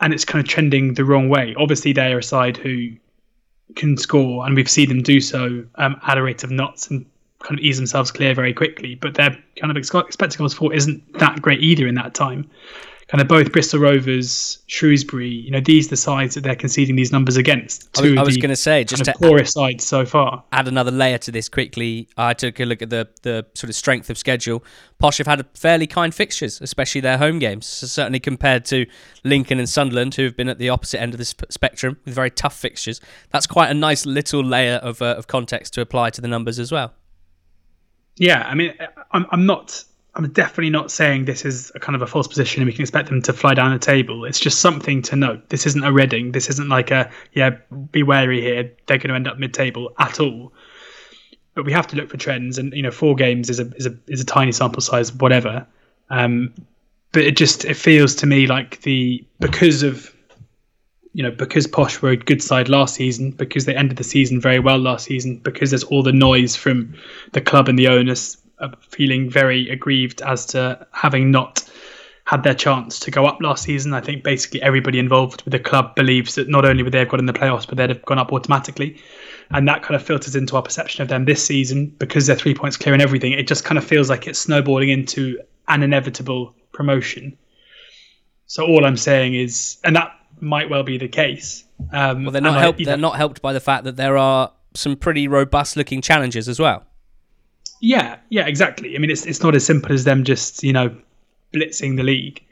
[0.00, 1.54] and it's kind of trending the wrong way.
[1.56, 2.90] Obviously, they are a side who
[3.74, 7.06] can score, and we've seen them do so um, at a rate of knots and
[7.46, 8.96] kind of ease themselves clear very quickly.
[8.96, 12.50] But their kind of expected goals for isn't that great either in that time.
[13.08, 16.96] Kind of both Bristol Rovers, Shrewsbury, you know, these are the sides that they're conceding
[16.96, 17.96] these numbers against.
[17.96, 20.42] I was, was going to say, just to poorest sides so far.
[20.50, 22.08] Add another layer to this quickly.
[22.16, 24.64] I took a look at the the sort of strength of schedule.
[24.98, 27.66] Posh have had fairly kind fixtures, especially their home games.
[27.66, 28.86] So certainly compared to
[29.22, 32.32] Lincoln and Sunderland, who have been at the opposite end of the spectrum with very
[32.32, 33.00] tough fixtures.
[33.30, 36.58] That's quite a nice little layer of uh, of context to apply to the numbers
[36.58, 36.92] as well.
[38.16, 38.74] Yeah, I mean,
[39.12, 39.84] I'm, I'm not.
[40.14, 42.80] I'm definitely not saying this is a kind of a false position and we can
[42.80, 44.24] expect them to fly down the table.
[44.24, 45.50] It's just something to note.
[45.50, 46.32] This isn't a Reading.
[46.32, 47.50] This isn't like a yeah,
[47.92, 48.72] be wary here.
[48.86, 50.54] They're going to end up mid-table at all.
[51.54, 53.86] But we have to look for trends, and you know, four games is a is
[53.86, 55.66] a is a tiny sample size, whatever.
[56.08, 56.54] Um,
[57.12, 60.14] but it just it feels to me like the because of
[61.16, 64.38] you know, because Posh were a good side last season, because they ended the season
[64.38, 66.94] very well last season, because there's all the noise from
[67.32, 68.36] the club and the owners
[68.80, 71.66] feeling very aggrieved as to having not
[72.26, 73.94] had their chance to go up last season.
[73.94, 77.08] I think basically everybody involved with the club believes that not only would they have
[77.08, 79.00] got in the playoffs, but they'd have gone up automatically.
[79.52, 82.54] And that kind of filters into our perception of them this season because they're three
[82.54, 83.32] points clear and everything.
[83.32, 87.38] It just kind of feels like it's snowballing into an inevitable promotion.
[88.48, 91.64] So all I'm saying is, and that might well be the case.
[91.92, 92.84] Um, well, they're not helped.
[92.84, 96.84] they're not helped by the fact that there are some pretty robust-looking challenges as well.
[97.80, 98.94] Yeah, yeah, exactly.
[98.94, 100.96] I mean, it's it's not as simple as them just you know
[101.52, 102.42] blitzing the league.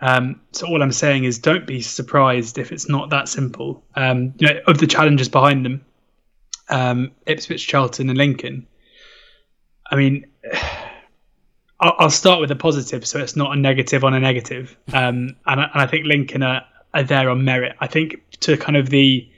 [0.00, 3.82] Um, so all I'm saying is, don't be surprised if it's not that simple.
[3.96, 5.84] Um, you know, of the challenges behind them,
[6.68, 8.66] um, Ipswich, Charlton, and Lincoln.
[9.90, 10.26] I mean,
[11.80, 14.76] I'll, I'll, start with a positive, so it's not a negative on a negative.
[14.92, 16.64] Um, and, I, and I think Lincoln are,
[16.94, 17.76] are there on merit.
[17.80, 19.28] I think to kind of the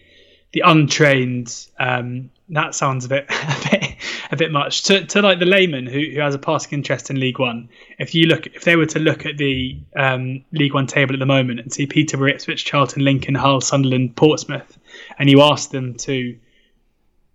[0.52, 3.96] the untrained um, that sounds a bit a bit
[4.32, 7.18] a bit much to, to like the layman who, who has a passing interest in
[7.18, 7.68] League One.
[7.98, 11.18] If you look, if they were to look at the um, League One table at
[11.18, 14.78] the moment and see Peterborough, Ipswich, Charlton, Lincoln, Hull, Sunderland, Portsmouth,
[15.18, 16.36] and you ask them to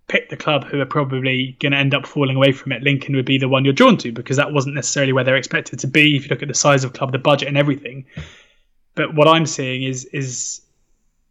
[0.07, 3.16] pick the club who are probably going to end up falling away from it, Lincoln
[3.16, 5.88] would be the one you're drawn to because that wasn't necessarily where they're expected to
[5.88, 6.16] be.
[6.16, 8.05] If you look at the size of club, the budget, and everything.
[8.96, 10.62] But what I'm seeing is is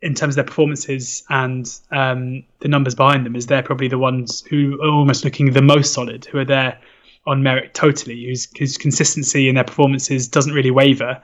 [0.02, 3.98] in terms of their performances and um, the numbers behind them, is they're probably the
[3.98, 6.78] ones who are almost looking the most solid, who are there
[7.26, 11.22] on merit totally, whose, whose consistency in their performances doesn't really waver.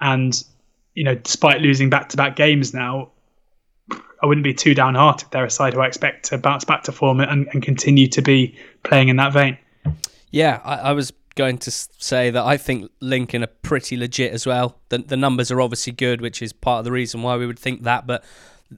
[0.00, 0.42] And,
[0.94, 3.10] you know, despite losing back to back games now,
[3.90, 5.30] I wouldn't be too downhearted.
[5.30, 8.22] They're a side who I expect to bounce back to form and, and continue to
[8.22, 9.58] be playing in that vein.
[10.30, 14.46] Yeah, I, I was going to say that I think Lincoln are pretty legit as
[14.46, 14.78] well.
[14.88, 17.58] The, the numbers are obviously good, which is part of the reason why we would
[17.58, 18.06] think that.
[18.06, 18.24] But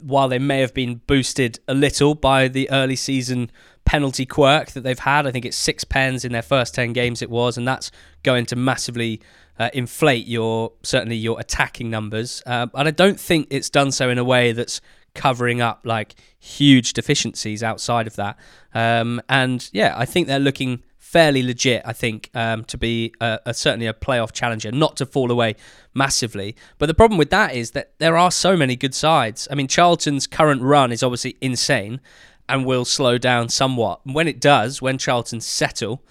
[0.02, 3.50] while they may have been boosted a little by the early season
[3.84, 7.22] penalty quirk that they've had, I think it's six pens in their first 10 games
[7.22, 7.90] it was, and that's
[8.22, 9.20] going to massively
[9.58, 12.42] uh, inflate your certainly your attacking numbers.
[12.46, 14.80] Uh, and I don't think it's done so in a way that's
[15.14, 18.36] covering up like huge deficiencies outside of that.
[18.74, 20.82] Um, and yeah, I think they're looking
[21.14, 25.06] fairly legit, I think, um, to be a, a, certainly a playoff challenger, not to
[25.06, 25.54] fall away
[25.94, 26.56] massively.
[26.78, 29.46] But the problem with that is that there are so many good sides.
[29.48, 32.00] I mean, Charlton's current run is obviously insane
[32.48, 34.00] and will slow down somewhat.
[34.02, 36.02] When it does, when Charlton settle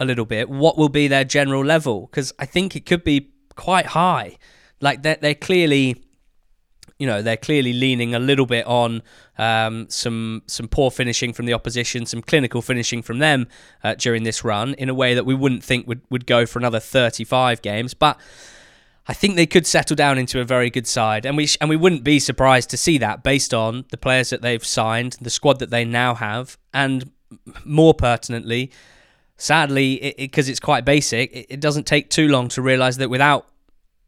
[0.00, 2.08] a little bit, what will be their general level?
[2.10, 4.38] Because I think it could be quite high.
[4.80, 6.02] Like they're, they're clearly
[6.98, 9.02] you know they're clearly leaning a little bit on
[9.38, 13.48] um, some some poor finishing from the opposition, some clinical finishing from them
[13.82, 16.58] uh, during this run in a way that we wouldn't think would, would go for
[16.58, 17.94] another 35 games.
[17.94, 18.18] But
[19.06, 21.68] I think they could settle down into a very good side, and we sh- and
[21.68, 25.30] we wouldn't be surprised to see that based on the players that they've signed, the
[25.30, 27.10] squad that they now have, and
[27.64, 28.70] more pertinently.
[29.36, 32.98] Sadly, because it, it, it's quite basic, it, it doesn't take too long to realise
[32.98, 33.48] that without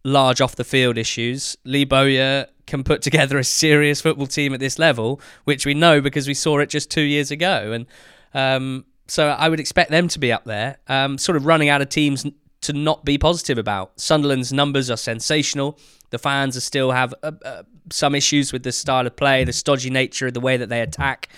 [0.06, 4.60] large off the field issues, Lee Bowyer can put together a serious football team at
[4.60, 7.72] this level, which we know because we saw it just two years ago.
[7.72, 7.86] And
[8.32, 11.82] um, so I would expect them to be up there, um, sort of running out
[11.82, 12.24] of teams
[12.62, 14.00] to not be positive about.
[14.00, 15.78] Sunderland's numbers are sensational.
[16.10, 19.90] The fans still have uh, uh, some issues with the style of play, the stodgy
[19.90, 21.28] nature of the way that they attack,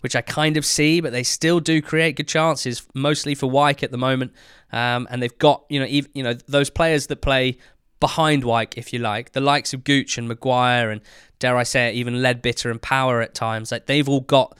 [0.00, 3.82] which I kind of see, but they still do create good chances, mostly for Wyke
[3.82, 4.32] at the moment.
[4.70, 7.58] Um, and they've got you know even, you know those players that play
[8.00, 11.00] behind Wyke, if you like, the likes of Gooch and Maguire and
[11.38, 14.56] dare I say it, even Leadbitter and Power at times, like they've all got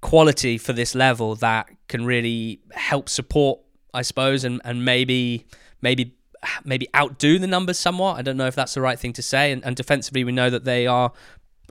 [0.00, 3.60] quality for this level that can really help support,
[3.94, 5.46] I suppose, and, and maybe
[5.80, 6.14] maybe
[6.64, 8.18] maybe outdo the numbers somewhat.
[8.18, 9.52] I don't know if that's the right thing to say.
[9.52, 11.12] And, and defensively, we know that they are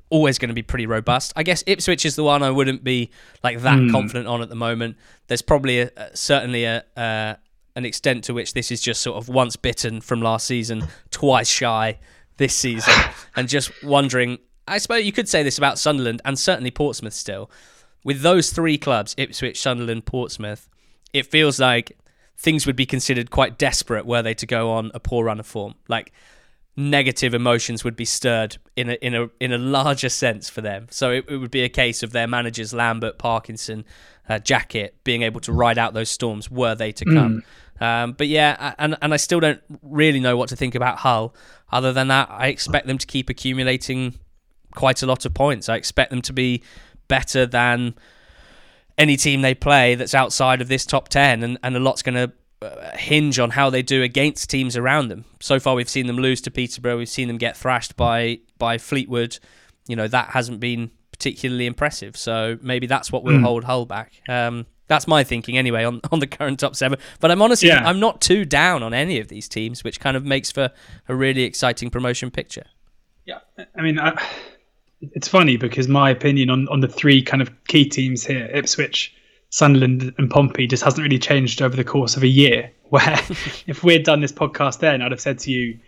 [0.10, 1.34] always going to be pretty robust.
[1.36, 3.12] I guess Ipswich is the one I wouldn't be
[3.44, 3.92] like that mm.
[3.92, 4.98] confident on at the moment.
[5.28, 7.38] There's probably a, certainly a, a
[7.76, 11.50] an extent to which this is just sort of once bitten from last season, twice
[11.50, 12.00] shy
[12.38, 12.94] this season,
[13.36, 14.40] and just wondering.
[14.68, 17.50] I suppose you could say this about Sunderland and certainly Portsmouth still.
[18.04, 20.70] With those three clubs, Ipswich, Sunderland, Portsmouth,
[21.14, 21.98] it feels like
[22.38, 25.46] things would be considered quite desperate were they to go on a poor run of
[25.46, 25.76] form.
[25.88, 26.12] Like
[26.78, 30.88] negative emotions would be stirred in a in a in a larger sense for them.
[30.90, 33.86] So it, it would be a case of their managers Lambert, Parkinson,
[34.30, 37.44] uh, Jackett being able to ride out those storms were they to come.
[37.80, 37.86] Mm.
[37.86, 41.36] Um, but yeah, and and I still don't really know what to think about Hull.
[41.72, 44.16] Other than that, I expect them to keep accumulating
[44.76, 45.68] quite a lot of points.
[45.70, 46.64] I expect them to be
[47.08, 47.96] better than
[48.98, 52.16] any team they play that's outside of this top 10 and, and a lot's going
[52.16, 52.32] to
[52.94, 55.26] hinge on how they do against teams around them.
[55.40, 56.98] So far, we've seen them lose to Peterborough.
[56.98, 59.40] We've seen them get thrashed by by Fleetwood.
[59.88, 60.92] You know that hasn't been
[61.22, 62.18] particularly impressive.
[62.18, 63.44] So maybe that's what will mm.
[63.44, 64.14] hold Hull back.
[64.28, 66.98] Um, That's my thinking anyway on, on the current top seven.
[67.20, 67.88] But I'm honestly, Yeah.
[67.88, 70.72] I'm not too down on any of these teams, which kind of makes for
[71.08, 72.66] a really exciting promotion picture.
[73.26, 73.38] Yeah,
[73.78, 74.20] I mean, I,
[75.00, 79.16] it's funny because my opinion on, on the three kind of key teams here, Ipswich,
[79.52, 82.72] Sunderland, and Pompey, just hasn't really changed over the course of a year.
[82.90, 83.20] Where
[83.68, 85.80] if we'd done this podcast then, I'd have said to you,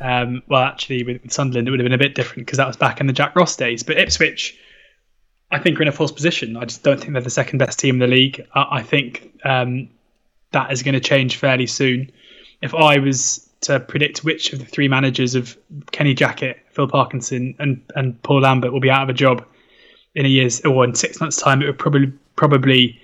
[0.00, 2.66] um, well, actually, with, with Sunderland, it would have been a bit different because that
[2.66, 3.82] was back in the Jack Ross days.
[3.82, 4.58] But Ipswich,
[5.50, 6.56] I think, are in a false position.
[6.56, 8.46] I just don't think they're the second best team in the league.
[8.54, 9.90] I, I think um,
[10.52, 12.10] that is going to change fairly soon.
[12.62, 15.56] If I was to predict which of the three managers of
[15.90, 19.44] Kenny Jackett, Phil Parkinson, and, and Paul Lambert will be out of a job
[20.14, 23.00] in a year's or in six months' time, it would probably probably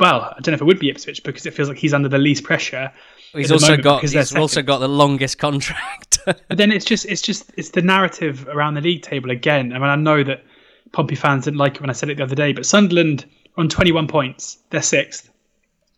[0.00, 2.08] well, I don't know if it would be Ipswich because it feels like he's under
[2.08, 2.92] the least pressure.
[3.32, 6.18] He's also got he's also got the longest contract.
[6.24, 9.72] But then it's just it's just it's the narrative around the league table again.
[9.72, 10.44] I mean, I know that
[10.92, 13.24] Pompey fans didn't like it when I said it the other day, but Sunderland
[13.56, 14.58] on 21 points.
[14.70, 15.30] They're sixth.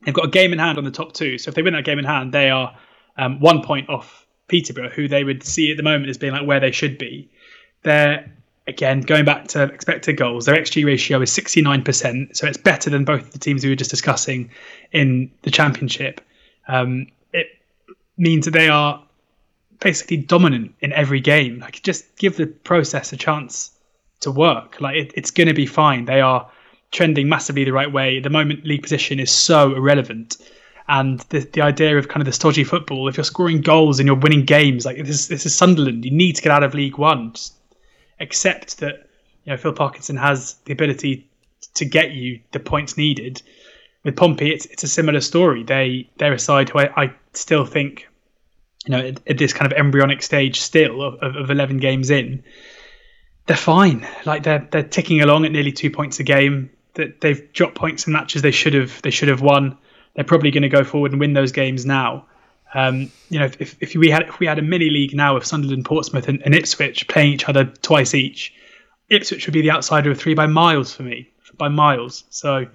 [0.04, 1.36] They've got a game in hand on the top two.
[1.38, 2.76] So if they win that game in hand, they are
[3.18, 6.46] um, one point off Peterborough, who they would see at the moment as being like
[6.46, 7.30] where they should be.
[7.82, 8.32] They're
[8.66, 10.46] again going back to expected goals.
[10.46, 13.76] Their xG ratio is 69%, so it's better than both of the teams we were
[13.76, 14.50] just discussing
[14.92, 16.20] in the championship.
[16.68, 17.48] Um, it
[18.16, 19.02] means that they are
[19.80, 21.58] basically dominant in every game.
[21.58, 23.72] Like just give the process a chance
[24.20, 24.80] to work.
[24.80, 26.04] Like it, it's going to be fine.
[26.04, 26.50] They are
[26.90, 28.18] trending massively the right way.
[28.18, 30.36] At the moment, league position is so irrelevant.
[30.88, 34.06] And the, the idea of kind of the stodgy football, if you're scoring goals and
[34.06, 36.74] you're winning games, like this is, this is Sunderland, you need to get out of
[36.74, 37.32] League One.
[37.32, 37.54] Just
[38.20, 39.08] accept that
[39.44, 41.30] you know Phil Parkinson has the ability
[41.74, 43.42] to get you the points needed.
[44.02, 45.62] With Pompey, it's it's a similar story.
[45.62, 48.08] They they're a side who I, I still think,
[48.86, 52.42] you know, at, at this kind of embryonic stage still of, of, eleven games in,
[53.46, 54.06] they're fine.
[54.24, 56.70] Like they're they're ticking along at nearly two points a game.
[56.94, 59.76] That they've dropped points in matches they should have they should have won.
[60.14, 62.26] They're probably going to go forward and win those games now.
[62.74, 65.44] Um, you know, if, if we had if we had a mini league now of
[65.44, 68.54] Sunderland, Portsmouth, and, and Ipswich playing each other twice each,
[69.08, 72.24] Ipswich would be the outsider of three by miles for me, by miles.
[72.30, 72.66] So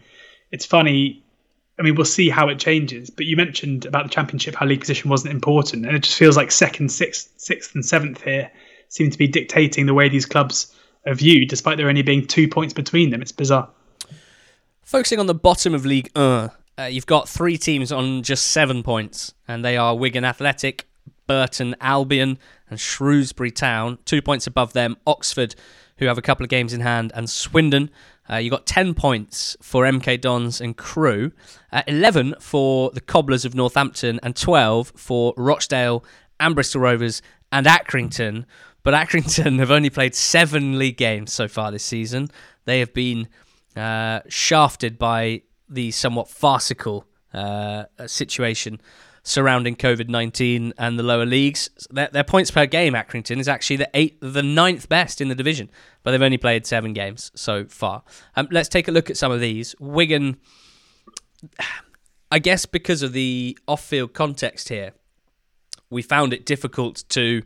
[0.51, 1.23] it's funny.
[1.77, 3.09] I mean, we'll see how it changes.
[3.09, 6.37] But you mentioned about the championship how league position wasn't important, and it just feels
[6.37, 8.51] like second, sixth, sixth, and seventh here
[8.89, 10.73] seem to be dictating the way these clubs
[11.05, 13.21] are viewed, despite there only being two points between them.
[13.21, 13.69] It's bizarre.
[14.83, 18.83] Focusing on the bottom of League 1, uh, you've got three teams on just seven
[18.83, 20.87] points, and they are Wigan Athletic,
[21.27, 22.37] Burton Albion,
[22.69, 23.97] and Shrewsbury Town.
[24.05, 25.55] Two points above them, Oxford,
[25.97, 27.89] who have a couple of games in hand, and Swindon.
[28.29, 31.31] Uh, you got 10 points for MK Dons and Crewe,
[31.71, 36.03] uh, 11 for the Cobblers of Northampton, and 12 for Rochdale
[36.39, 37.21] and Bristol Rovers
[37.51, 38.45] and Accrington.
[38.83, 42.29] But Accrington have only played seven league games so far this season.
[42.65, 43.27] They have been
[43.75, 48.79] uh, shafted by the somewhat farcical uh, situation
[49.23, 51.69] surrounding COVID nineteen and the lower leagues.
[51.89, 55.35] Their, their points per game, Accrington, is actually the eighth, the ninth best in the
[55.35, 55.69] division,
[56.03, 58.03] but they've only played seven games so far.
[58.35, 59.75] Um, let's take a look at some of these.
[59.79, 60.37] Wigan,
[62.31, 64.91] I guess, because of the off-field context here,
[65.89, 67.41] we found it difficult to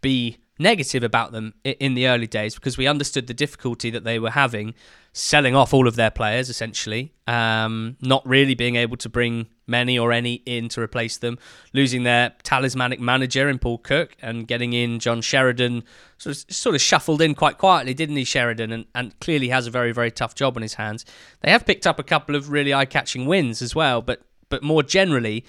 [0.00, 4.18] be negative about them in the early days because we understood the difficulty that they
[4.18, 4.74] were having
[5.16, 9.98] selling off all of their players essentially um, not really being able to bring many
[9.98, 11.38] or any in to replace them
[11.72, 15.84] losing their talismanic manager in Paul Cook and getting in John Sheridan
[16.18, 19.66] sort of, sort of shuffled in quite quietly didn't he Sheridan and, and clearly has
[19.66, 21.06] a very very tough job on his hands
[21.40, 24.82] they have picked up a couple of really eye-catching wins as well but but more
[24.82, 25.44] generally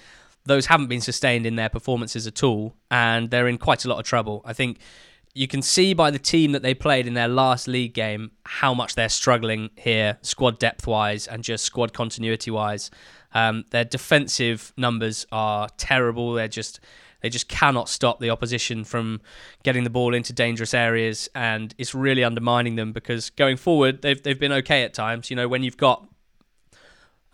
[0.46, 3.98] those haven't been sustained in their performances at all, and they're in quite a lot
[3.98, 4.42] of trouble.
[4.44, 4.78] I think
[5.36, 8.72] you can see by the team that they played in their last league game how
[8.72, 12.90] much they're struggling here, squad depth wise and just squad continuity wise.
[13.34, 16.32] Um, their defensive numbers are terrible.
[16.32, 16.80] They're just
[17.20, 19.20] they just cannot stop the opposition from
[19.62, 24.22] getting the ball into dangerous areas, and it's really undermining them because going forward they've
[24.22, 25.28] they've been okay at times.
[25.28, 26.08] You know when you've got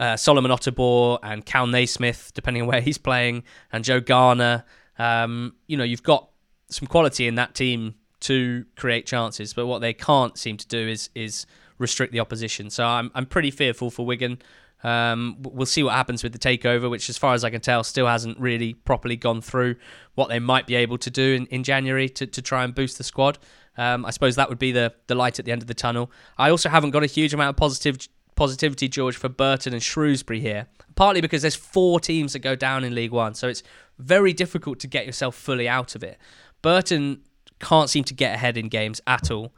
[0.00, 4.64] uh, Solomon Otabor and Kal Naismith, depending on where he's playing, and Joe Garner.
[4.98, 6.31] Um, you know, you've got
[6.72, 10.88] some quality in that team to create chances, but what they can't seem to do
[10.88, 11.46] is is
[11.78, 12.70] restrict the opposition.
[12.70, 14.38] So I'm I'm pretty fearful for Wigan.
[14.84, 17.84] Um, we'll see what happens with the takeover, which, as far as I can tell,
[17.84, 19.76] still hasn't really properly gone through
[20.14, 22.98] what they might be able to do in, in January to, to try and boost
[22.98, 23.38] the squad.
[23.76, 26.10] Um, I suppose that would be the, the light at the end of the tunnel.
[26.36, 27.96] I also haven't got a huge amount of positive
[28.34, 30.66] positivity, George, for Burton and Shrewsbury here.
[30.94, 33.62] Partly because there's four teams that go down in League One, so it's
[33.98, 36.18] very difficult to get yourself fully out of it.
[36.62, 37.20] Burton
[37.60, 39.52] can't seem to get ahead in games at all,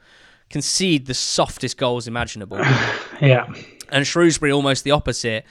[0.51, 2.61] concede the softest goals imaginable.
[3.21, 3.47] Yeah.
[3.91, 5.45] And Shrewsbury almost the opposite.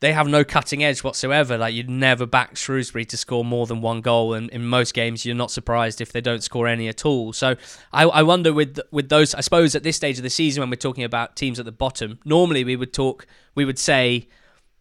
[0.00, 1.56] They have no cutting edge whatsoever.
[1.56, 5.24] Like you'd never back Shrewsbury to score more than one goal, and in most games
[5.24, 7.32] you're not surprised if they don't score any at all.
[7.32, 7.54] So
[7.92, 9.36] I, I wonder with with those.
[9.36, 11.72] I suppose at this stage of the season, when we're talking about teams at the
[11.72, 13.24] bottom, normally we would talk,
[13.54, 14.28] we would say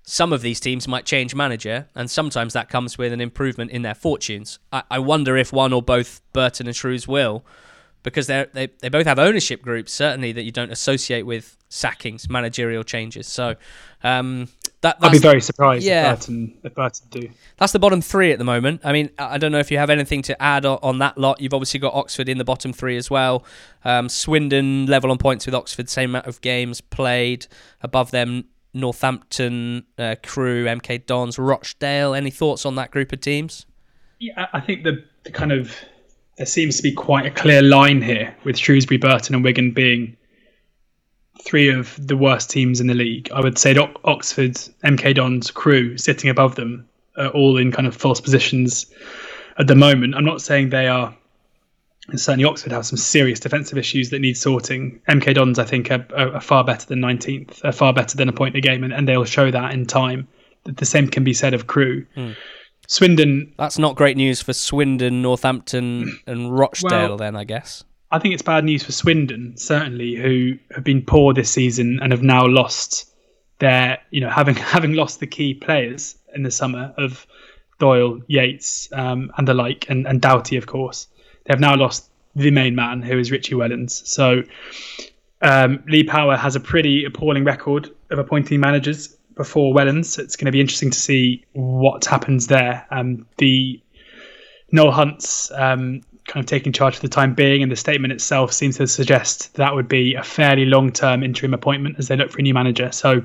[0.09, 3.81] some of these teams might change manager, and sometimes that comes with an improvement in
[3.81, 4.57] their fortunes.
[4.71, 7.43] I, I wonder if one or both Burton and Shrews will,
[8.03, 12.29] because they they they both have ownership groups certainly that you don't associate with sackings,
[12.29, 13.27] managerial changes.
[13.27, 13.55] So.
[14.03, 14.47] Um,
[14.81, 17.29] that, I'd be very surprised yeah, if, Burton, if Burton do.
[17.57, 18.81] That's the bottom three at the moment.
[18.83, 21.41] I mean, I don't know if you have anything to add on, on that lot.
[21.41, 23.43] You've obviously got Oxford in the bottom three as well.
[23.83, 27.47] Um, Swindon level on points with Oxford, same amount of games played.
[27.81, 28.45] Above them,
[28.77, 32.13] Northampton, uh, Crewe, MK Dons, Rochdale.
[32.13, 33.65] Any thoughts on that group of teams?
[34.19, 35.75] Yeah, I think the, the kind of
[36.37, 40.15] there seems to be quite a clear line here with Shrewsbury, Burton, and Wigan being
[41.43, 43.29] three of the worst teams in the league.
[43.33, 43.75] I would say
[44.05, 48.85] Oxford, MK Dons, Crewe sitting above them, are all in kind of false positions
[49.57, 50.15] at the moment.
[50.15, 51.15] I'm not saying they are
[52.09, 55.01] and certainly Oxford have some serious defensive issues that need sorting.
[55.09, 58.33] MK Dons, I think, are, are, far better than 19th, are far better than a
[58.33, 60.27] point a game, and, and they'll show that in time.
[60.63, 62.05] The same can be said of Crewe.
[62.15, 62.35] Mm.
[62.87, 63.53] Swindon.
[63.57, 67.83] That's not great news for Swindon, Northampton, and Rochdale, well, then, I guess.
[68.09, 72.13] I think it's bad news for Swindon, certainly, who have been poor this season and
[72.13, 73.11] have now lost
[73.59, 77.27] their, you know, having having lost the key players in the summer of
[77.79, 81.07] Doyle, Yates, um, and the like, and, and Doughty, of course
[81.47, 84.05] they have now lost the main man, who is Richie Wellens.
[84.05, 84.43] So
[85.41, 90.19] um, Lee Power has a pretty appalling record of appointing managers before Wellens.
[90.19, 92.85] It's going to be interesting to see what happens there.
[92.91, 93.81] Um, the
[94.71, 98.51] Noel Hunt's um, kind of taking charge for the time being, and the statement itself
[98.51, 102.39] seems to suggest that would be a fairly long-term interim appointment as they look for
[102.39, 102.91] a new manager.
[102.91, 103.23] So,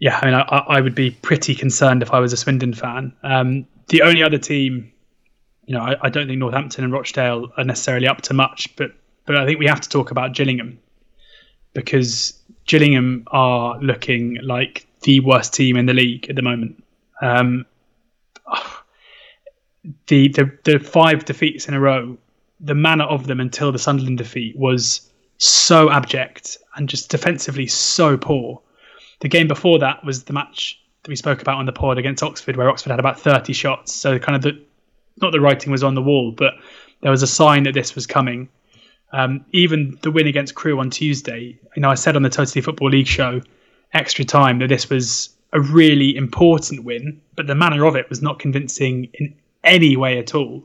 [0.00, 3.12] yeah, I mean, I, I would be pretty concerned if I was a Swindon fan.
[3.22, 4.89] Um, the only other team
[5.70, 8.90] you know, I, I, don't think Northampton and Rochdale are necessarily up to much, but
[9.24, 10.80] but I think we have to talk about Gillingham
[11.74, 16.82] because Gillingham are looking like the worst team in the league at the moment.
[17.22, 17.66] Um,
[20.08, 22.18] the, the the five defeats in a row,
[22.58, 25.08] the manner of them until the Sunderland defeat was
[25.38, 28.60] so abject and just defensively so poor.
[29.20, 32.24] The game before that was the match that we spoke about on the pod against
[32.24, 33.94] Oxford, where Oxford had about 30 shots.
[33.94, 34.60] So kind of the
[35.20, 36.54] not the writing was on the wall, but
[37.00, 38.48] there was a sign that this was coming.
[39.12, 42.62] Um, even the win against Crewe on Tuesday, you know, I said on the Totally
[42.62, 43.40] Football League show,
[43.92, 48.22] extra time, that this was a really important win, but the manner of it was
[48.22, 50.64] not convincing in any way at all.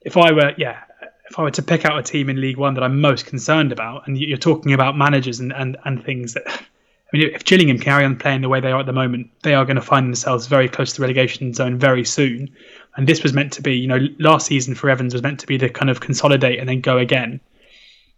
[0.00, 0.82] If I were, yeah,
[1.30, 3.72] if I were to pick out a team in League One that I'm most concerned
[3.72, 7.78] about, and you're talking about managers and, and, and things that, I mean, if Gillingham
[7.78, 10.06] carry on playing the way they are at the moment, they are going to find
[10.06, 12.50] themselves very close to the relegation zone very soon
[12.96, 15.46] and this was meant to be, you know, last season for Evans was meant to
[15.46, 17.40] be the kind of consolidate and then go again.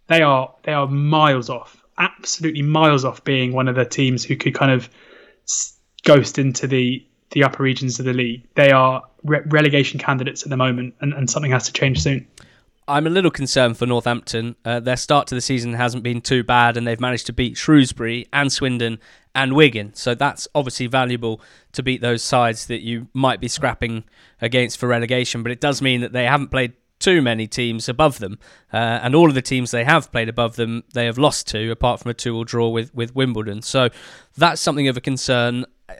[0.07, 4.35] They are they are miles off, absolutely miles off being one of the teams who
[4.35, 4.89] could kind of
[6.03, 8.47] ghost into the the upper regions of the league.
[8.55, 12.27] They are re- relegation candidates at the moment, and, and something has to change soon.
[12.87, 14.55] I'm a little concerned for Northampton.
[14.65, 17.55] Uh, their start to the season hasn't been too bad, and they've managed to beat
[17.55, 18.99] Shrewsbury and Swindon
[19.35, 19.93] and Wigan.
[19.93, 21.41] So that's obviously valuable
[21.73, 24.03] to beat those sides that you might be scrapping
[24.41, 25.43] against for relegation.
[25.43, 28.37] But it does mean that they haven't played too many teams above them,
[28.73, 31.71] uh, and all of the teams they have played above them, they have lost to,
[31.71, 33.61] apart from a two-all draw with with Wimbledon.
[33.61, 33.89] So
[34.35, 35.65] that's something of a concern.
[35.87, 35.93] Uh,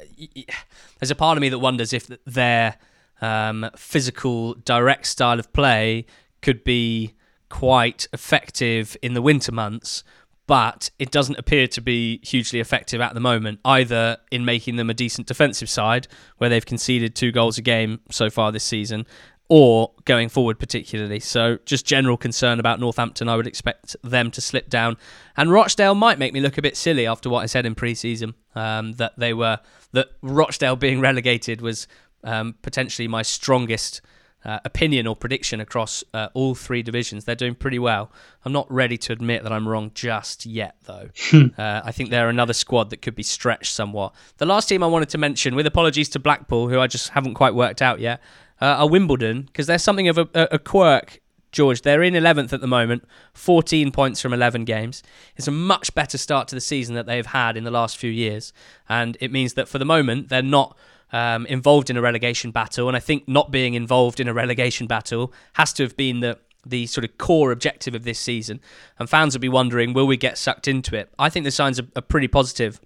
[1.00, 2.78] there's a part of me that wonders if their
[3.22, 6.06] um, physical, direct style of play
[6.42, 7.14] could be
[7.50, 10.04] quite effective in the winter months
[10.50, 14.89] but it doesn't appear to be hugely effective at the moment, either in making them
[14.89, 16.08] a decent defensive side,
[16.39, 19.06] where they've conceded two goals a game so far this season,
[19.47, 21.20] or going forward particularly.
[21.20, 23.30] So just general concern about Northampton.
[23.30, 24.97] I would expect them to slip down,
[25.38, 28.34] and Rochdale might make me look a bit silly after what I said in pre-season
[28.56, 29.60] um, that they were
[29.91, 31.88] that Rochdale being relegated was
[32.24, 34.02] um, potentially my strongest
[34.46, 37.26] uh, opinion or prediction across uh, all three divisions.
[37.26, 38.12] They're doing pretty well.
[38.46, 41.10] I'm not ready to admit that I'm wrong just yet, though.
[41.30, 41.48] Hmm.
[41.58, 44.14] uh, I think they're another squad that could be stretched somewhat.
[44.38, 47.34] The last team I wanted to mention, with apologies to Blackpool, who I just haven't
[47.34, 48.22] quite worked out yet,
[48.62, 51.20] uh, are Wimbledon, because there's something of a, a quirk
[51.52, 51.82] George.
[51.82, 55.04] They're in 11th at the moment, 14 points from 11 games.
[55.36, 58.12] It's a much better start to the season that they've had in the last few
[58.12, 58.54] years.
[58.88, 60.78] And it means that for the moment, they're not
[61.12, 62.88] um, involved in a relegation battle.
[62.88, 66.41] And I think not being involved in a relegation battle has to have been that
[66.66, 68.60] the sort of core objective of this season,
[68.97, 71.12] and fans will be wondering, will we get sucked into it?
[71.18, 72.80] I think the signs are, are pretty positive.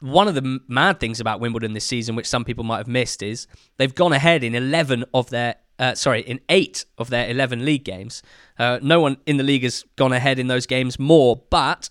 [0.00, 3.22] One of the mad things about Wimbledon this season, which some people might have missed,
[3.22, 7.64] is they've gone ahead in 11 of their uh, sorry, in eight of their 11
[7.64, 8.22] league games.
[8.56, 11.90] Uh, no one in the league has gone ahead in those games more, but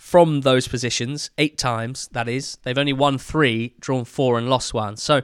[0.00, 4.72] from those positions, eight times, that is, they've only won three, drawn four, and lost
[4.72, 4.96] one.
[4.96, 5.20] So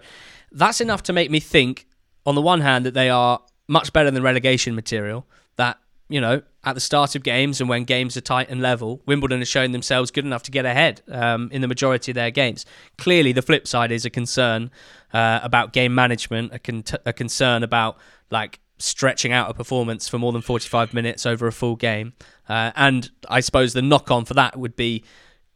[0.53, 1.87] that's enough to make me think,
[2.27, 5.79] on the one hand, that they are much better than relegation material, that,
[6.11, 9.39] you know, at the start of games and when games are tight and level, Wimbledon
[9.39, 12.67] has shown themselves good enough to get ahead um, in the majority of their games.
[12.99, 14.71] Clearly, the flip side is a concern
[15.15, 17.97] uh, about game management, a, con- a concern about
[18.31, 22.13] like stretching out a performance for more than 45 minutes over a full game.
[22.49, 25.05] Uh, and I suppose the knock on for that would be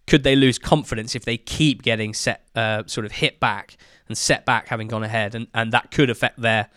[0.06, 3.76] could they lose confidence if they keep getting set, uh, sort of hit back
[4.08, 5.34] and set back having gone ahead?
[5.34, 6.68] And, and that could affect their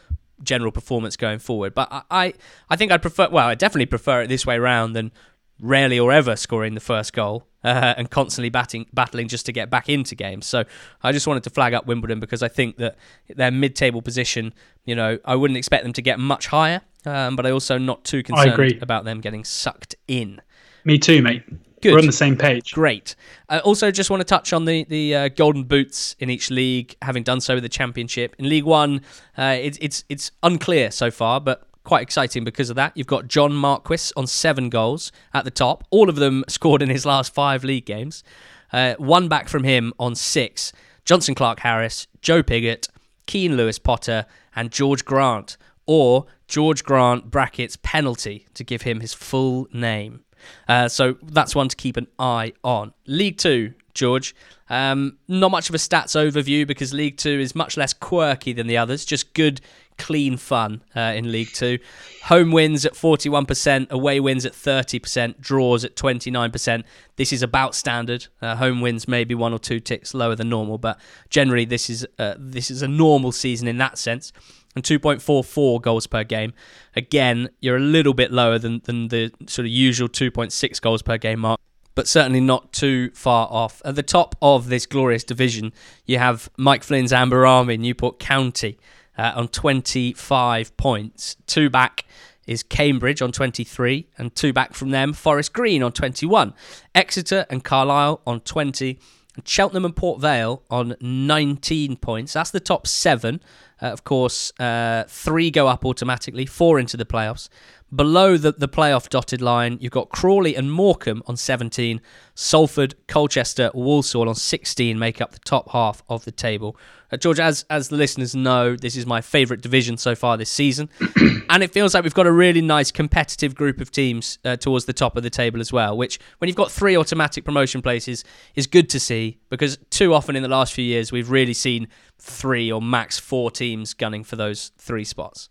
[0.43, 1.73] general performance going forward.
[1.73, 2.33] But I, I,
[2.69, 5.11] I think I'd prefer, well, I definitely prefer it this way around than
[5.59, 9.69] rarely or ever scoring the first goal uh, and constantly batting, battling just to get
[9.69, 10.45] back into games.
[10.45, 10.65] So
[11.01, 12.97] I just wanted to flag up Wimbledon because I think that
[13.29, 14.53] their mid-table position,
[14.85, 18.03] you know, I wouldn't expect them to get much higher, um, but I also not
[18.03, 20.41] too concerned about them getting sucked in.
[20.85, 21.43] Me too, mate.
[21.81, 21.93] Good.
[21.93, 22.73] We're on the same page.
[22.73, 23.15] Great.
[23.49, 26.95] I also just want to touch on the the uh, golden boots in each league,
[27.01, 28.35] having done so with the championship.
[28.39, 29.01] In League One,
[29.37, 32.95] uh, it's it's it's unclear so far, but quite exciting because of that.
[32.95, 36.89] You've got John Marquis on seven goals at the top, all of them scored in
[36.89, 38.23] his last five league games.
[38.71, 40.71] Uh, one back from him on six.
[41.05, 42.87] Jonson Clarke Harris, Joe Pigott,
[43.25, 44.25] Keane Lewis Potter,
[44.55, 50.23] and George Grant, or George Grant brackets penalty to give him his full name.
[50.67, 52.93] Uh, so that's one to keep an eye on.
[53.07, 54.35] League Two, George.
[54.69, 58.67] Um, not much of a stats overview because League Two is much less quirky than
[58.67, 59.05] the others.
[59.05, 59.61] Just good,
[59.97, 61.79] clean fun uh, in League Two.
[62.25, 66.83] Home wins at 41%, away wins at 30%, draws at 29%.
[67.17, 68.27] This is about standard.
[68.41, 72.07] Uh, home wins maybe one or two ticks lower than normal, but generally this is
[72.17, 74.33] uh, this is a normal season in that sense
[74.75, 76.53] and 2.44 goals per game.
[76.95, 81.17] Again, you're a little bit lower than, than the sort of usual 2.6 goals per
[81.17, 81.59] game mark,
[81.95, 83.81] but certainly not too far off.
[83.85, 85.73] At the top of this glorious division,
[86.05, 88.77] you have Mike Flynn's Amber Army, Newport County,
[89.17, 91.35] uh, on 25 points.
[91.45, 92.05] Two back
[92.47, 96.53] is Cambridge on 23, and two back from them, Forest Green on 21.
[96.93, 98.99] Exeter and Carlisle on 20.
[99.35, 102.33] And Cheltenham and Port Vale on 19 points.
[102.33, 103.41] That's the top seven.
[103.81, 107.49] Uh, of course, uh, three go up automatically, four into the playoffs.
[107.95, 112.01] Below the, the playoff dotted line, you've got Crawley and Morecambe on 17.
[112.33, 116.75] Salford, Colchester, Walsall on 16 make up the top half of the table.
[117.11, 120.49] Uh, George, as as the listeners know, this is my favourite division so far this
[120.49, 120.89] season,
[121.49, 124.85] and it feels like we've got a really nice competitive group of teams uh, towards
[124.85, 125.95] the top of the table as well.
[125.95, 128.23] Which, when you've got three automatic promotion places,
[128.55, 131.87] is good to see because too often in the last few years we've really seen
[132.23, 135.49] three or max four teams gunning for those three spots.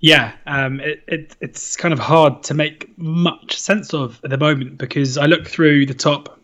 [0.00, 4.38] Yeah, um, it, it, it's kind of hard to make much sense of at the
[4.38, 6.38] moment because I look through the top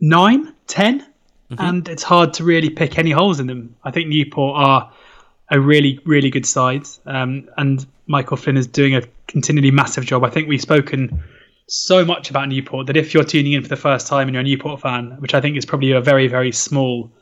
[0.00, 1.56] nine, ten, mm-hmm.
[1.58, 3.76] and it's hard to really pick any holes in them.
[3.84, 4.90] I think Newport are
[5.50, 10.24] a really, really good side, um, and Michael Flynn is doing a continually massive job.
[10.24, 11.22] I think we've spoken
[11.66, 14.40] so much about Newport that if you're tuning in for the first time and you're
[14.40, 17.12] a Newport fan, which I think is probably a very, very small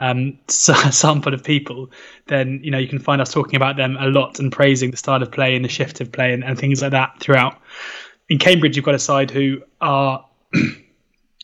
[0.00, 1.90] um, sample of people,
[2.26, 4.96] then you know you can find us talking about them a lot and praising the
[4.96, 7.58] style of play and the shift of play and, and things like that throughout.
[8.28, 10.72] In Cambridge, you've got a side who are, you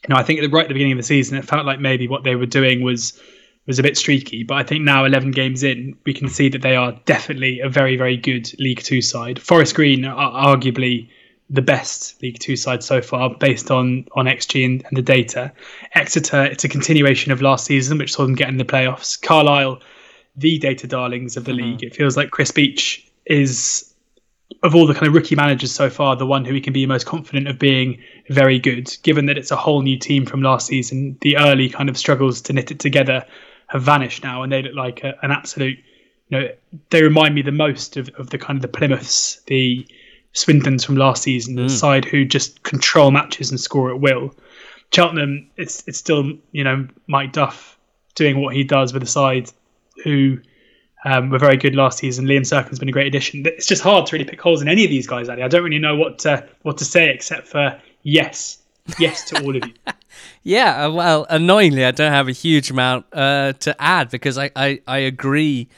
[0.09, 1.81] know, I think at the, right at the beginning of the season, it felt like
[1.81, 3.21] maybe what they were doing was
[3.67, 6.63] was a bit streaky, but I think now 11 games in, we can see that
[6.63, 9.41] they are definitely a very, very good League Two side.
[9.41, 11.09] Forest Green are arguably
[11.53, 15.53] the best League Two side so far, based on on XG and, and, the data.
[15.95, 19.21] Exeter, it's a continuation of last season, which saw them get in the playoffs.
[19.21, 19.81] Carlisle,
[20.37, 21.73] the data darlings of the mm-hmm.
[21.73, 21.83] league.
[21.83, 23.93] It feels like Chris Beech is
[24.63, 26.87] of all the kind of rookie managers so far, the one who we can be
[26.87, 28.95] most confident of being very good.
[29.03, 32.41] Given that it's a whole new team from last season, the early kind of struggles
[32.43, 33.25] to knit it together
[33.69, 35.79] have vanished now, and they look like a, an absolute.
[36.29, 36.49] You know,
[36.91, 39.87] they remind me the most of, of the kind of the Plymouths, the
[40.35, 41.65] Swindons from last season, mm.
[41.65, 44.35] the side who just control matches and score at will.
[44.93, 47.79] Cheltenham, it's it's still you know Mike Duff
[48.15, 49.51] doing what he does with a side
[50.05, 50.39] who
[51.05, 52.27] um, were very good last season.
[52.27, 53.45] Liam Sercombe's been a great addition.
[53.47, 55.29] It's just hard to really pick holes in any of these guys.
[55.29, 55.43] Ali.
[55.43, 58.59] I don't really know what to, what to say except for yes,
[58.99, 59.75] yes to all of you.
[60.43, 64.51] yeah, uh, well, annoyingly, I don't have a huge amount uh, to add because I,
[64.55, 65.69] I, I agree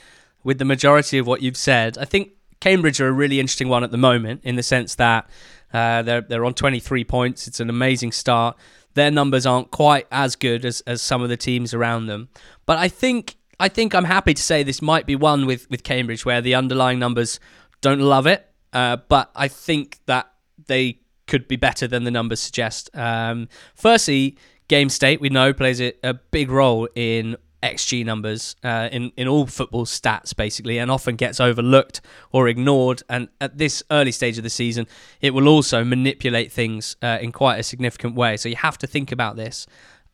[0.43, 1.97] with the majority of what you've said.
[1.97, 2.33] I think
[2.65, 5.29] Cambridge are a really interesting one at the moment in the sense that
[5.75, 7.47] uh, they're they're on 23 points.
[7.47, 8.57] It's an amazing start.
[8.95, 12.31] Their numbers aren't quite as good as, as some of the teams around them,
[12.65, 15.83] but I think I think I'm happy to say this might be one with with
[15.83, 17.39] Cambridge where the underlying numbers
[17.83, 20.33] don't love it, uh, but I think that
[20.67, 22.89] they could be better than the numbers suggest.
[22.95, 24.39] Um, firstly,
[24.69, 29.27] game state we know plays a, a big role in XG numbers uh, in in
[29.27, 32.01] all football stats basically, and often gets overlooked
[32.31, 33.03] or ignored.
[33.09, 34.87] And at this early stage of the season,
[35.21, 38.37] it will also manipulate things uh, in quite a significant way.
[38.37, 39.67] So you have to think about this.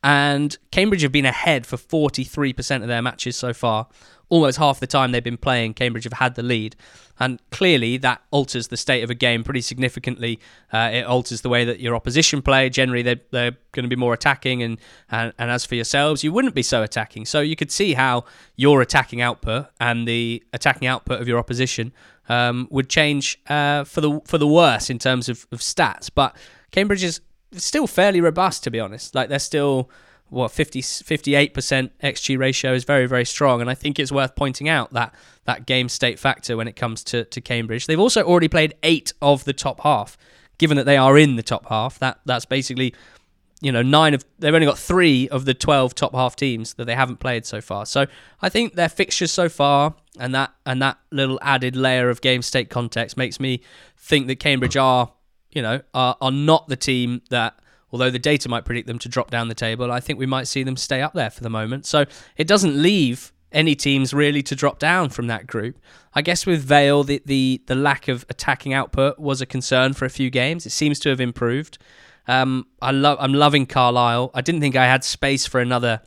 [0.03, 3.87] And Cambridge have been ahead for 43% of their matches so far.
[4.31, 6.77] Almost half the time they've been playing, Cambridge have had the lead.
[7.19, 10.41] And clearly, that alters the state of a game pretty significantly.
[10.73, 12.71] Uh, it alters the way that your opposition play.
[12.71, 14.63] Generally, they're, they're going to be more attacking.
[14.63, 14.79] And,
[15.11, 17.27] and, and as for yourselves, you wouldn't be so attacking.
[17.27, 18.25] So you could see how
[18.57, 21.93] your attacking output and the attacking output of your opposition
[22.31, 26.09] um, would change uh, for the for the worse in terms of, of stats.
[26.15, 26.37] But
[26.71, 27.21] Cambridge is
[27.53, 29.15] still fairly robust, to be honest.
[29.15, 29.91] Like they're still
[30.31, 33.61] what 50 58% xg ratio is very very strong.
[33.61, 37.03] And i think it's worth pointing out that that game state factor when it comes
[37.05, 37.87] to, to cambridge.
[37.87, 40.17] They've also already played eight of the top half.
[40.59, 42.95] Given that they are in the top half that that's basically
[43.63, 46.85] you know nine of they've only got three of the 12 top half teams that
[46.85, 47.87] they haven't played so far.
[47.87, 48.07] So
[48.43, 52.43] i think their fixtures so far and that and that little added layer of game
[52.43, 53.63] state context makes me
[53.97, 55.13] think that cambridge are
[55.53, 57.59] you know, are, are not the team that,
[57.93, 60.49] although the data might predict them to drop down the table, I think we might
[60.49, 61.87] see them stay up there for the moment.
[61.87, 62.05] So
[62.37, 65.79] it doesn't leave any teams really to drop down from that group.
[66.15, 70.05] I guess with Vale, the, the, the lack of attacking output was a concern for
[70.05, 70.67] a few games.
[70.67, 71.79] It seems to have improved.
[72.27, 74.31] Um, I love I'm loving Carlisle.
[74.35, 76.03] I didn't think I had space for another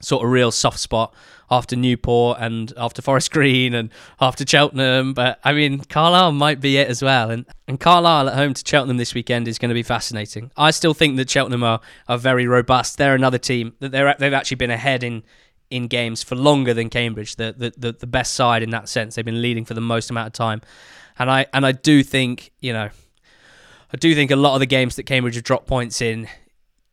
[0.00, 1.14] sort of real soft spot
[1.50, 3.90] after Newport and after Forest Green and
[4.20, 5.14] after Cheltenham.
[5.14, 7.30] But I mean, Carlisle might be it as well.
[7.30, 10.50] And, and Carlisle at home to Cheltenham this weekend is going to be fascinating.
[10.56, 12.98] I still think that Cheltenham are, are very robust.
[12.98, 15.22] They're another team that they're they've actually been ahead in
[15.70, 17.36] in games for longer than Cambridge.
[17.36, 19.14] The, the the the best side in that sense.
[19.14, 20.62] They've been leading for the most amount of time.
[21.18, 22.90] And I and I do think you know.
[23.92, 26.28] I do think a lot of the games that Cambridge have dropped points in,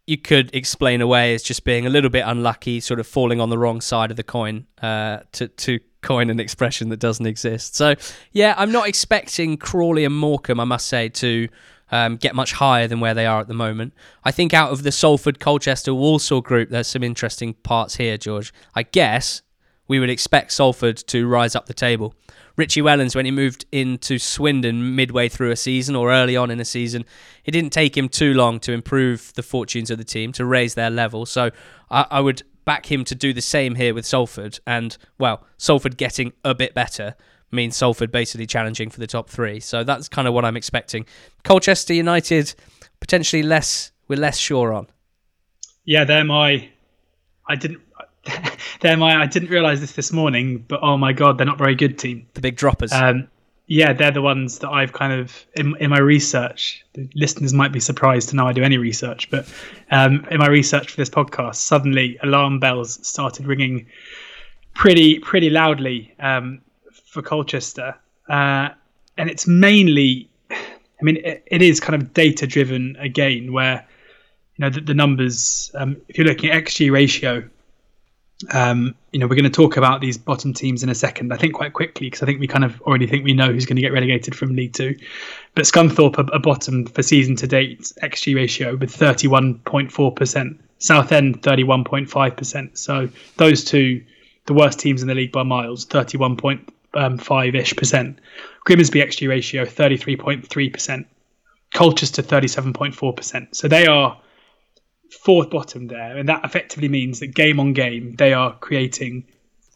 [0.08, 3.50] you could explain away as just being a little bit unlucky, sort of falling on
[3.50, 7.76] the wrong side of the coin uh, to to coin an expression that doesn't exist.
[7.76, 7.96] So
[8.32, 11.50] yeah, I'm not expecting Crawley and Morecambe, I must say, to
[11.92, 13.94] um, get much higher than where they are at the moment.
[14.24, 18.54] I think out of the Salford, Colchester, Walsall group, there's some interesting parts here, George.
[18.76, 19.42] I guess
[19.88, 22.14] we would expect Salford to rise up the table.
[22.58, 26.60] Richie Wellens, when he moved into Swindon midway through a season or early on in
[26.60, 27.06] a season,
[27.46, 30.74] it didn't take him too long to improve the fortunes of the team, to raise
[30.74, 31.26] their level.
[31.28, 31.52] So
[31.92, 34.60] I, I would back him to do the same here with Salford.
[34.66, 37.16] And, well, Salford getting a bit better
[37.52, 39.60] means Salford basically challenging for the top three.
[39.60, 41.06] So that's kind of what I'm expecting.
[41.44, 42.56] Colchester United,
[43.00, 44.88] potentially less, we're less sure on.
[45.86, 46.70] Yeah, they're my.
[47.48, 47.82] I didn't
[48.82, 49.22] they're my.
[49.22, 52.28] I didn't realize this this morning, but oh my god, they're not very good team.
[52.34, 52.92] The big droppers.
[52.92, 53.28] Um,
[53.68, 56.86] yeah, they're the ones that I've kind of in, in my research.
[56.94, 59.46] The listeners might be surprised to know I do any research, but
[59.92, 63.86] um, in my research for this podcast, suddenly alarm bells started ringing
[64.74, 66.62] pretty pretty loudly um,
[67.08, 67.96] for Colchester,
[68.30, 68.70] uh,
[69.18, 70.30] and it's mainly.
[70.50, 73.86] I mean, it, it is kind of data driven again, where
[74.56, 75.72] you know the, the numbers.
[75.76, 77.48] Um, if you're looking at XG ratio,
[78.52, 81.34] um, you know, we're going to talk about these bottom teams in a second.
[81.34, 83.66] I think quite quickly because I think we kind of already think we know who's
[83.66, 84.96] going to get relegated from League Two.
[85.56, 90.62] But Scunthorpe are, are bottom for season to date xG ratio with 31.4 percent.
[90.80, 92.78] Southend 31.5 percent.
[92.78, 94.04] So those two,
[94.46, 98.20] the worst teams in the league by miles, 31.5 ish percent.
[98.66, 101.08] Grimsby xG ratio 33.3 percent.
[101.74, 103.56] Colchester 37.4 percent.
[103.56, 104.22] So they are
[105.12, 109.26] fourth bottom there, and that effectively means that game on game they are creating,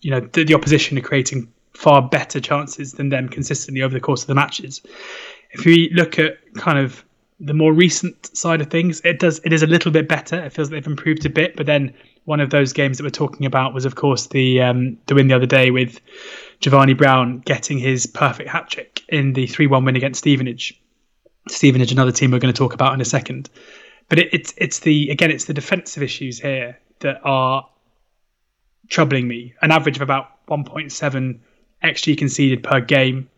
[0.01, 3.99] you know, the, the, opposition are creating far better chances than them consistently over the
[3.99, 4.81] course of the matches.
[5.51, 7.03] If we look at kind of
[7.39, 10.43] the more recent side of things, it does it is a little bit better.
[10.43, 11.93] It feels like they've improved a bit, but then
[12.25, 15.27] one of those games that we're talking about was, of course, the um, the win
[15.27, 15.99] the other day with
[16.61, 20.79] Jevani Brown getting his perfect hat trick in the three one win against Stevenage.
[21.47, 23.49] Stevenage, another team we're going to talk about in a second.
[24.11, 27.65] But it, it's it's the again it's the defensive issues here that are
[28.89, 29.53] troubling me.
[29.61, 31.39] An average of about 1.7
[31.81, 33.29] xG conceded per game.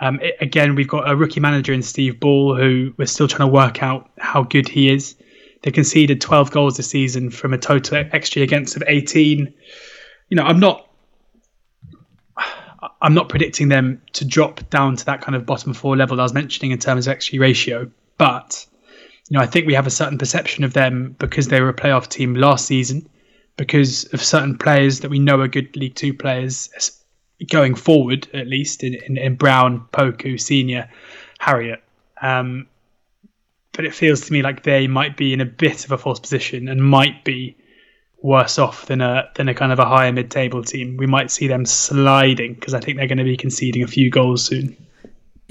[0.00, 3.48] Um, it, again, we've got a rookie manager in Steve Ball who we're still trying
[3.48, 5.16] to work out how good he is.
[5.62, 9.52] They conceded 12 goals this season from a total xG against of 18.
[10.28, 10.88] You know, I'm not
[13.00, 16.22] I'm not predicting them to drop down to that kind of bottom four level I
[16.22, 18.68] was mentioning in terms of XG ratio, but
[19.32, 21.74] you know I think we have a certain perception of them because they were a
[21.74, 23.08] playoff team last season,
[23.56, 26.68] because of certain players that we know are good League Two players
[27.50, 30.90] going forward, at least in, in, in Brown, Poku, Senior,
[31.38, 31.82] Harriott.
[32.20, 32.66] Um,
[33.72, 36.20] but it feels to me like they might be in a bit of a false
[36.20, 37.56] position and might be
[38.20, 40.98] worse off than a than a kind of a higher mid table team.
[40.98, 44.10] We might see them sliding because I think they're going to be conceding a few
[44.10, 44.76] goals soon.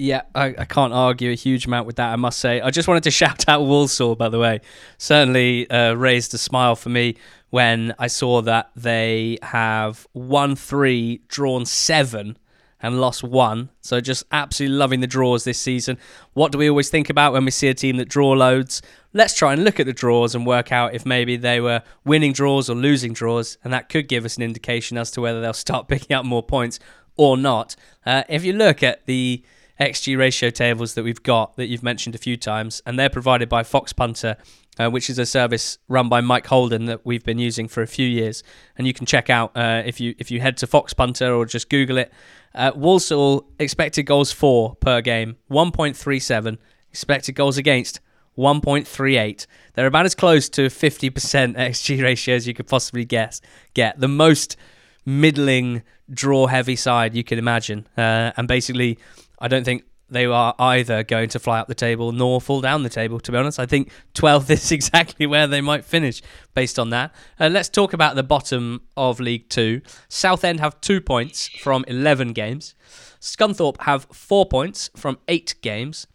[0.02, 2.60] Yeah, I, I, can't argue a huge amount with that, I must say.
[2.60, 4.62] I just wanted to shout out Walsall, by the way.
[4.98, 7.18] Certainly uh, raised a smile for me
[7.52, 12.40] when I saw that they have won three, drawn seven
[12.82, 13.70] and lost one.
[13.82, 16.00] So just absolutely loving the draws this season.
[16.34, 18.82] What do we always think about when we see a team that draw loads?
[19.14, 22.34] Let's try and look at the draws and work out if maybe they were winning
[22.34, 25.54] draws or losing draws, and that could give us an indication as to whether they'll
[25.68, 26.80] start picking up more points
[27.18, 27.76] or not.
[28.04, 29.44] Uh, if you look at the
[29.82, 33.50] XG ratio tables that we've got that you've mentioned a few times, and they're provided
[33.50, 34.38] by Fox Punter
[34.80, 37.88] uh, which is a service run by Mike Holden that we've been using for a
[37.88, 38.44] few years,
[38.78, 41.46] and you can check out uh, if you if you head to Fox Punter or
[41.46, 42.12] just Google it.
[42.56, 46.58] Uh, Walsall expected goals for per game 1.37,
[46.90, 48.00] expected goals against
[48.38, 49.46] 1.38.
[49.74, 53.42] They're about as close to 50% XG ratio as you could possibly guess.
[53.74, 54.58] Get the most
[55.06, 58.98] middling draw heavy side you could imagine, uh, and basically,
[59.42, 62.84] I don't think they are either going to fly up the table nor fall down
[62.84, 63.60] the table, to be honest.
[63.60, 66.22] I think 12th is exactly where they might finish
[66.54, 67.14] based on that.
[67.40, 69.82] Uh, let's talk about the bottom of League Two.
[70.08, 72.76] Southend have two points from 11 games,
[73.22, 76.08] Scunthorpe have four points from eight games.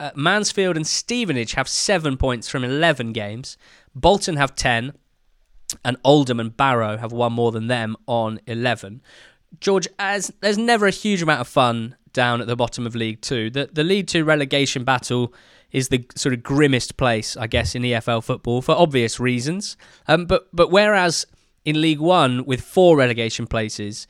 [0.00, 3.56] Uh, Mansfield and Stevenage have seven points from 11 games.
[3.94, 4.94] Bolton have 10,
[5.84, 9.02] and Oldham and Barrow have one more than them on 11.
[9.60, 13.20] George, as there's never a huge amount of fun down at the bottom of League
[13.20, 13.50] Two.
[13.50, 15.34] The the League Two relegation battle
[15.70, 19.76] is the sort of grimmest place, I guess, in EFL football for obvious reasons.
[20.08, 21.26] Um, but but whereas
[21.64, 24.06] in League One with four relegation places,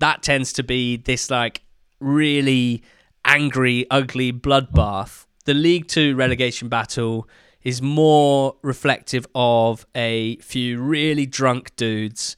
[0.00, 1.62] that tends to be this like
[2.00, 2.82] really
[3.24, 5.26] angry, ugly bloodbath.
[5.44, 7.28] The League Two relegation battle
[7.62, 12.36] is more reflective of a few really drunk dudes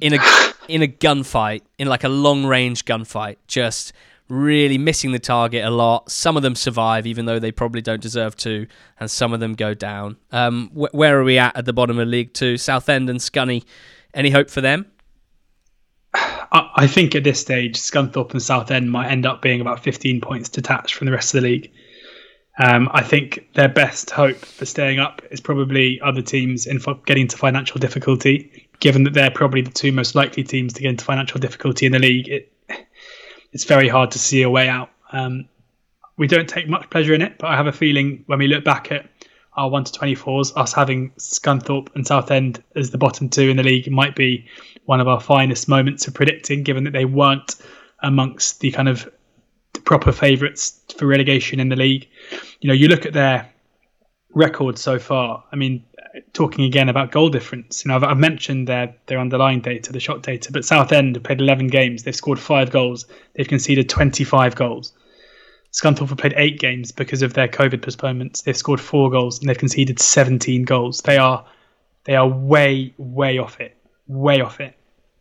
[0.00, 0.18] in a
[0.68, 3.92] in a gunfight, in like a long range gunfight, just
[4.28, 6.10] really missing the target a lot.
[6.10, 8.66] Some of them survive, even though they probably don't deserve to,
[8.98, 10.16] and some of them go down.
[10.32, 12.56] Um, wh- where are we at at the bottom of League Two?
[12.56, 13.64] Southend and Scunny.
[14.14, 14.86] Any hope for them?
[16.52, 20.48] I think at this stage, Scunthorpe and Southend might end up being about 15 points
[20.48, 21.72] detached from the rest of the league.
[22.58, 27.22] Um, I think their best hope for staying up is probably other teams in getting
[27.22, 28.68] into financial difficulty.
[28.78, 31.92] Given that they're probably the two most likely teams to get into financial difficulty in
[31.92, 32.52] the league, it,
[33.54, 34.90] it's very hard to see a way out.
[35.12, 35.48] Um,
[36.16, 38.64] we don't take much pleasure in it, but I have a feeling when we look
[38.64, 39.08] back at
[39.56, 43.62] our 1 to 24s, us having Scunthorpe and Southend as the bottom two in the
[43.62, 44.46] league might be
[44.84, 47.54] one of our finest moments of predicting, given that they weren't
[48.02, 49.08] amongst the kind of
[49.84, 52.08] proper favourites for relegation in the league.
[52.60, 53.48] You know, you look at their
[54.34, 55.44] record so far.
[55.52, 55.84] I mean,
[56.32, 60.00] talking again about goal difference, you know, I've, I've, mentioned their their underlying data, the
[60.00, 62.02] shot data, but Southend have played 11 games.
[62.02, 63.06] They've scored five goals.
[63.34, 64.92] They've conceded 25 goals.
[65.72, 68.42] Scunthorpe have played eight games because of their COVID postponements.
[68.42, 71.00] They've scored four goals and they've conceded 17 goals.
[71.00, 71.44] They are
[72.04, 73.76] they are way way off it,
[74.06, 74.76] way off it.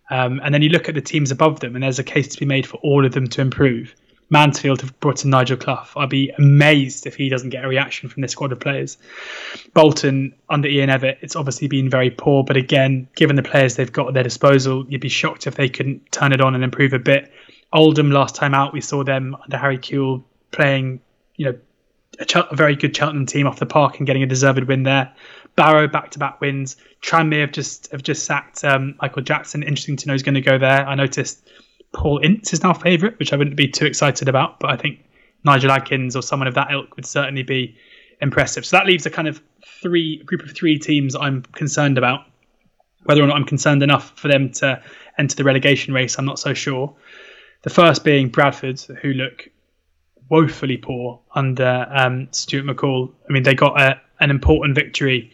[0.09, 2.39] Um, and then you look at the teams above them, and there's a case to
[2.39, 3.95] be made for all of them to improve.
[4.33, 5.87] Mansfield have brought in Nigel Clough.
[5.95, 8.97] I'd be amazed if he doesn't get a reaction from this squad of players.
[9.75, 13.91] Bolton under Ian Evatt, it's obviously been very poor, but again, given the players they've
[13.91, 16.93] got at their disposal, you'd be shocked if they couldn't turn it on and improve
[16.93, 17.31] a bit.
[17.71, 20.99] Oldham last time out, we saw them under Harry Kewell playing,
[21.35, 21.59] you know,
[22.19, 24.81] a, Ch- a very good Cheltenham team off the park and getting a deserved win
[24.81, 25.13] there.
[25.55, 26.75] Barrow back-to-back wins.
[27.03, 29.61] Tranmere have just have just sacked um, Michael Jackson.
[29.61, 30.87] Interesting to know he's going to go there.
[30.87, 31.47] I noticed
[31.93, 34.99] Paul Ince is now favourite, which I wouldn't be too excited about, but I think
[35.43, 37.77] Nigel Adkins or someone of that ilk would certainly be
[38.19, 38.65] impressive.
[38.65, 39.41] So that leaves a kind of
[39.81, 42.21] three group of three teams I'm concerned about.
[43.03, 44.81] Whether or not I'm concerned enough for them to
[45.17, 46.95] enter the relegation race, I'm not so sure.
[47.63, 49.49] The first being Bradford, who look
[50.29, 53.13] woefully poor under um, Stuart McCall.
[53.29, 55.31] I mean, they got a, an important victory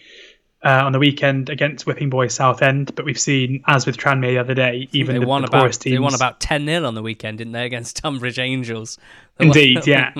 [0.64, 4.38] uh, on the weekend against Whipping Boy Southend, but we've seen, as with Tranmere the
[4.40, 5.84] other day, even they the, won the about, teams.
[5.84, 8.98] They won about 10 0 on the weekend, didn't they, against Tonbridge Angels?
[9.40, 10.14] Indeed, yeah.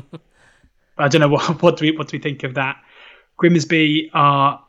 [0.98, 2.82] I don't know what, what do we what do we think of that.
[3.38, 4.64] Grimsby are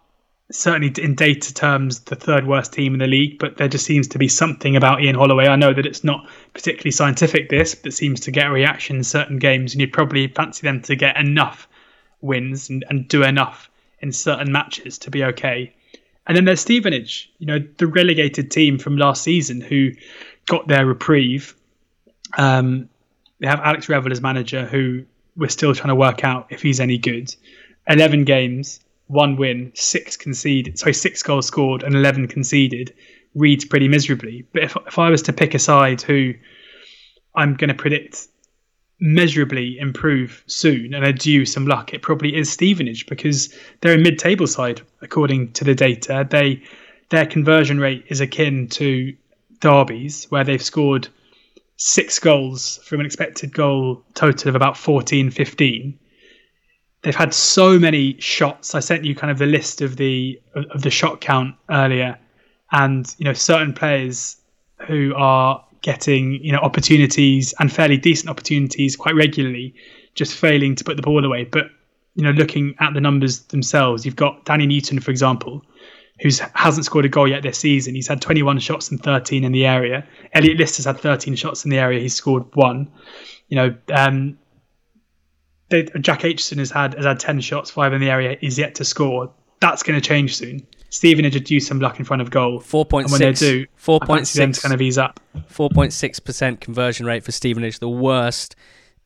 [0.52, 4.08] certainly in data terms the third worst team in the league, but there just seems
[4.08, 5.46] to be something about Ian Holloway.
[5.46, 9.04] I know that it's not particularly scientific, this, but seems to get a reaction in
[9.04, 11.68] certain games, and you'd probably fancy them to get enough
[12.20, 13.69] wins and, and do enough
[14.00, 15.74] in certain matches to be okay.
[16.26, 19.90] And then there's Stevenage, you know, the relegated team from last season who
[20.46, 21.54] got their reprieve.
[22.36, 22.88] Um,
[23.40, 25.04] they have Alex Revell as manager, who
[25.36, 27.34] we're still trying to work out if he's any good.
[27.88, 32.94] 11 games, one win, six conceded, sorry, six goals scored and 11 conceded
[33.34, 34.46] reads pretty miserably.
[34.52, 36.34] But if, if I was to pick a side who
[37.34, 38.28] I'm going to predict
[39.00, 43.98] measurably improve soon and are due some luck, it probably is Stevenage because they're a
[43.98, 46.26] mid-table side according to the data.
[46.28, 46.62] They
[47.08, 49.14] their conversion rate is akin to
[49.58, 51.08] Derby's, where they've scored
[51.76, 55.98] six goals from an expected goal total of about 14, 15
[57.02, 58.74] they've had so many shots.
[58.74, 62.18] I sent you kind of the list of the of the shot count earlier,
[62.72, 64.36] and you know certain players
[64.86, 69.74] who are getting you know opportunities and fairly decent opportunities quite regularly,
[70.14, 71.44] just failing to put the ball away.
[71.44, 71.66] But
[72.14, 75.64] you know, looking at the numbers themselves, you've got Danny Newton, for example,
[76.20, 77.94] who hasn't scored a goal yet this season.
[77.94, 80.06] He's had 21 shots and 13 in the area.
[80.32, 82.00] Elliott Lister's had 13 shots in the area.
[82.00, 82.90] He's scored one.
[83.48, 84.38] You know, um,
[85.70, 88.36] they, Jack Aitchison has had has had ten shots, five in the area.
[88.40, 89.32] He's yet to score.
[89.60, 90.66] That's going to change soon.
[90.90, 92.60] Stevenage had used some luck in front of goal.
[92.60, 93.20] Four point six.
[93.20, 94.60] When they do, four point six.
[94.60, 95.20] kind of ease up.
[95.46, 98.56] Four point six percent conversion rate for Stevenage, the worst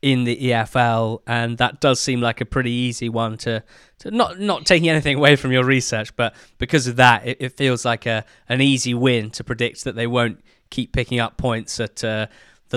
[0.01, 3.63] in the EFL, and that does seem like a pretty easy one to,
[3.99, 7.57] to not not taking anything away from your research, but because of that, it, it
[7.57, 11.79] feels like a an easy win to predict that they won't keep picking up points
[11.79, 12.03] at.
[12.03, 12.27] Uh,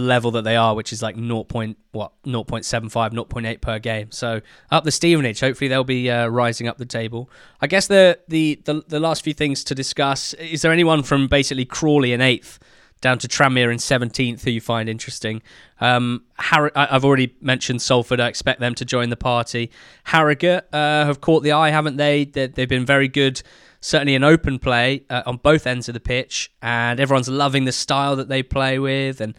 [0.00, 1.44] the level that they are, which is like 0.
[1.44, 4.10] Point, what 0.75, 0.8 per game.
[4.10, 7.30] So up the Stevenage, hopefully they'll be uh, rising up the table.
[7.60, 11.26] I guess the, the the the last few things to discuss is there anyone from
[11.28, 12.58] basically Crawley in eighth
[13.00, 15.42] down to Tranmere in 17th who you find interesting.
[15.80, 18.20] Um, Har- I've already mentioned Salford.
[18.20, 19.70] I expect them to join the party.
[20.04, 22.24] Harrogate uh, have caught the eye, haven't they?
[22.24, 23.42] they have been very good,
[23.80, 27.72] certainly in open play uh, on both ends of the pitch, and everyone's loving the
[27.72, 29.20] style that they play with.
[29.20, 29.34] And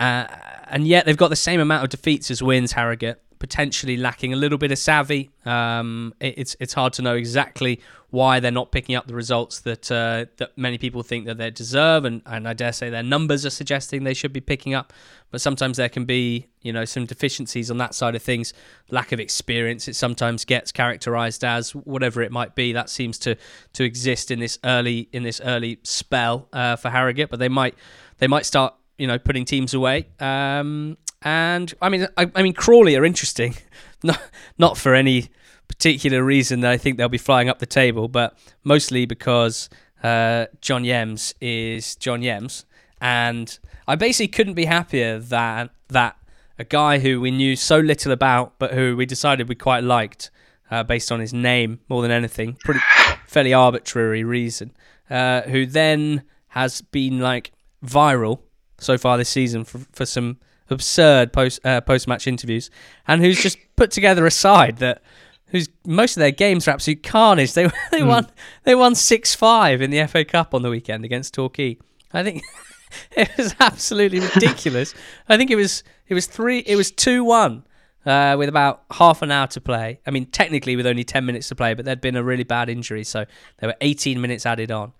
[0.00, 0.26] uh,
[0.68, 4.36] and yet they've got the same amount of defeats as wins, Harrogate, potentially lacking a
[4.36, 5.28] little bit of savvy.
[5.44, 9.60] Um, it, it's it's hard to know exactly why they're not picking up the results
[9.60, 13.02] that uh, that many people think that they deserve, and, and I dare say their
[13.02, 14.92] numbers are suggesting they should be picking up.
[15.32, 18.54] But sometimes there can be you know some deficiencies on that side of things,
[18.90, 19.88] lack of experience.
[19.88, 22.72] It sometimes gets characterised as whatever it might be.
[22.72, 23.36] That seems to
[23.72, 27.74] to exist in this early in this early spell uh, for Harrogate, but they might
[28.18, 30.06] they might start you know, putting teams away.
[30.20, 33.56] Um, and I mean, I, I, mean, Crawley are interesting,
[34.04, 34.22] not
[34.58, 35.28] not for any
[35.66, 39.68] particular reason that I think they'll be flying up the table, but mostly because
[40.04, 42.64] uh, John Yems is John Yems,
[43.00, 43.58] and
[43.88, 46.16] I basically couldn't be happier that that
[46.60, 50.30] a guy who we knew so little about, but who we decided we quite liked.
[50.70, 52.80] Uh, based on his name more than anything, pretty
[53.26, 54.72] fairly arbitrary reason.
[55.10, 57.52] Uh, who then has been like
[57.84, 58.40] viral
[58.82, 60.38] so far this season for, for some
[60.70, 62.70] absurd post uh, post match interviews,
[63.06, 65.02] and who's just put together a side that
[65.46, 67.52] whose most of their games are absolute carnage.
[67.52, 68.08] They they mm.
[68.08, 68.26] won
[68.64, 71.78] they won six five in the FA Cup on the weekend against Torquay.
[72.12, 72.42] I think
[73.12, 74.94] it was absolutely ridiculous.
[75.28, 77.64] I think it was it was three it was two one.
[78.04, 80.00] Uh, with about half an hour to play.
[80.04, 82.68] I mean, technically with only 10 minutes to play, but there'd been a really bad
[82.68, 83.26] injury, so
[83.58, 84.92] there were 18 minutes added on.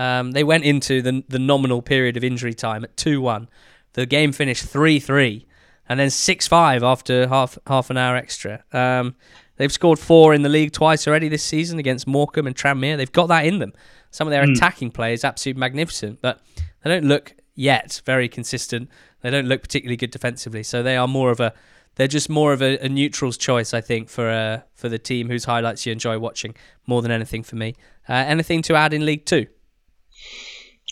[0.00, 3.50] Um, they went into the, the nominal period of injury time at 2 1.
[3.92, 5.46] The game finished 3 3
[5.90, 8.64] and then 6 5 after half, half an hour extra.
[8.72, 9.14] Um,
[9.56, 12.96] they've scored four in the league twice already this season against Morecambe and Tranmere.
[12.96, 13.74] They've got that in them.
[14.10, 14.56] Some of their mm.
[14.56, 16.40] attacking play is absolutely magnificent, but
[16.82, 18.88] they don't look yet very consistent.
[19.20, 20.62] They don't look particularly good defensively.
[20.62, 21.52] So they are more of a
[21.96, 25.28] they're just more of a, a neutral's choice, I think, for uh, for the team
[25.28, 26.54] whose highlights you enjoy watching
[26.86, 27.74] more than anything for me.
[28.08, 29.46] Uh, anything to add in League Two?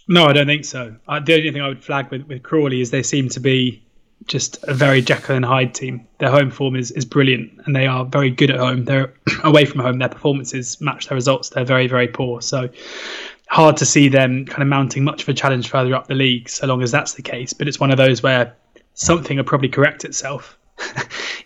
[0.09, 0.97] No, I don't think so.
[1.07, 3.83] The only thing I would flag with, with Crawley is they seem to be
[4.27, 6.07] just a very Jekyll and Hyde team.
[6.19, 8.85] Their home form is, is brilliant and they are very good at home.
[8.85, 9.13] They're
[9.45, 11.51] away from home, their performances match their results.
[11.51, 12.41] They're very, very poor.
[12.41, 12.69] So
[13.49, 16.49] hard to see them kind of mounting much of a challenge further up the league,
[16.49, 17.53] so long as that's the case.
[17.53, 18.55] But it's one of those where
[18.95, 20.59] something will probably correct itself.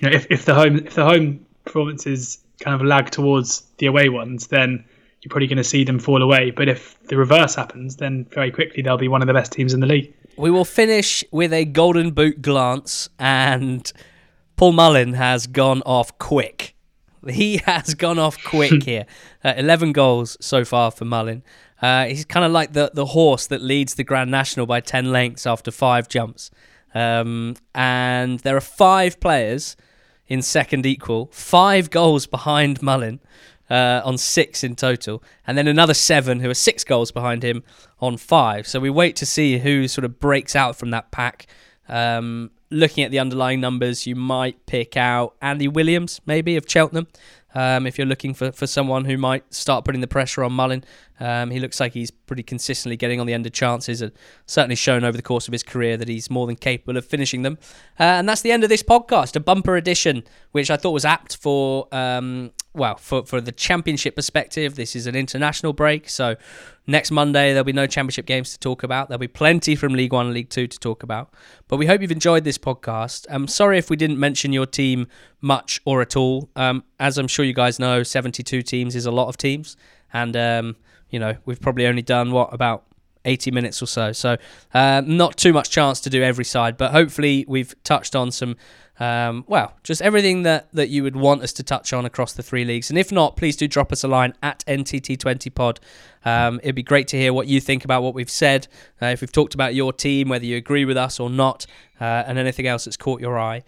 [0.00, 3.86] you know, if, if the home if the home performances kind of lag towards the
[3.86, 4.84] away ones, then
[5.22, 6.50] you're probably going to see them fall away.
[6.50, 9.72] But if the reverse happens, then very quickly they'll be one of the best teams
[9.72, 10.12] in the league.
[10.36, 13.90] We will finish with a golden boot glance, and
[14.56, 16.74] Paul Mullin has gone off quick.
[17.28, 19.06] he has gone off quick here.
[19.44, 21.44] Uh, 11 goals so far for Mullin.
[21.80, 25.12] Uh, he's kind of like the, the horse that leads the Grand National by 10
[25.12, 26.50] lengths after five jumps.
[26.94, 29.76] Um, and there are five players
[30.28, 33.20] in second equal, five goals behind Mullin
[33.72, 37.64] uh, on six in total, and then another seven who are six goals behind him
[38.00, 38.66] on five.
[38.66, 41.46] So we wait to see who sort of breaks out from that pack.
[41.88, 47.06] Um, looking at the underlying numbers, you might pick out Andy Williams, maybe of Cheltenham.
[47.54, 50.84] Um, if you're looking for, for someone who might start putting the pressure on Mullin,
[51.22, 54.10] um, he looks like he's pretty consistently getting on the end of chances and
[54.46, 57.42] certainly shown over the course of his career that he's more than capable of finishing
[57.42, 57.58] them.
[58.00, 61.04] Uh, and that's the end of this podcast, a bumper edition, which I thought was
[61.04, 66.08] apt for um, well, for, for the championship perspective, this is an international break.
[66.08, 66.36] So
[66.86, 69.08] next Monday, there'll be no championship games to talk about.
[69.08, 71.34] There'll be plenty from League One and League Two to talk about.
[71.68, 73.26] But we hope you've enjoyed this podcast.
[73.30, 75.06] I'm sorry if we didn't mention your team
[75.40, 76.48] much or at all.
[76.56, 79.76] Um, as I'm sure you guys know, 72 teams is a lot of teams.
[80.12, 80.76] And, um,
[81.12, 82.84] you know, we've probably only done, what, about
[83.24, 84.10] 80 minutes or so.
[84.10, 84.36] So,
[84.74, 88.56] uh, not too much chance to do every side, but hopefully we've touched on some
[89.02, 92.42] um, well, just everything that, that you would want us to touch on across the
[92.42, 92.90] three leagues.
[92.90, 95.78] And if not, please do drop us a line at NTT20pod.
[96.24, 98.68] Um, it'd be great to hear what you think about what we've said,
[99.00, 101.66] uh, if we've talked about your team, whether you agree with us or not,
[102.00, 103.64] uh, and anything else that's caught your eye.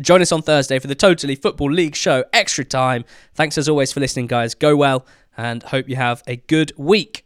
[0.00, 3.04] Join us on Thursday for the Totally Football League show, extra time.
[3.34, 4.54] Thanks as always for listening, guys.
[4.54, 7.23] Go well, and hope you have a good week.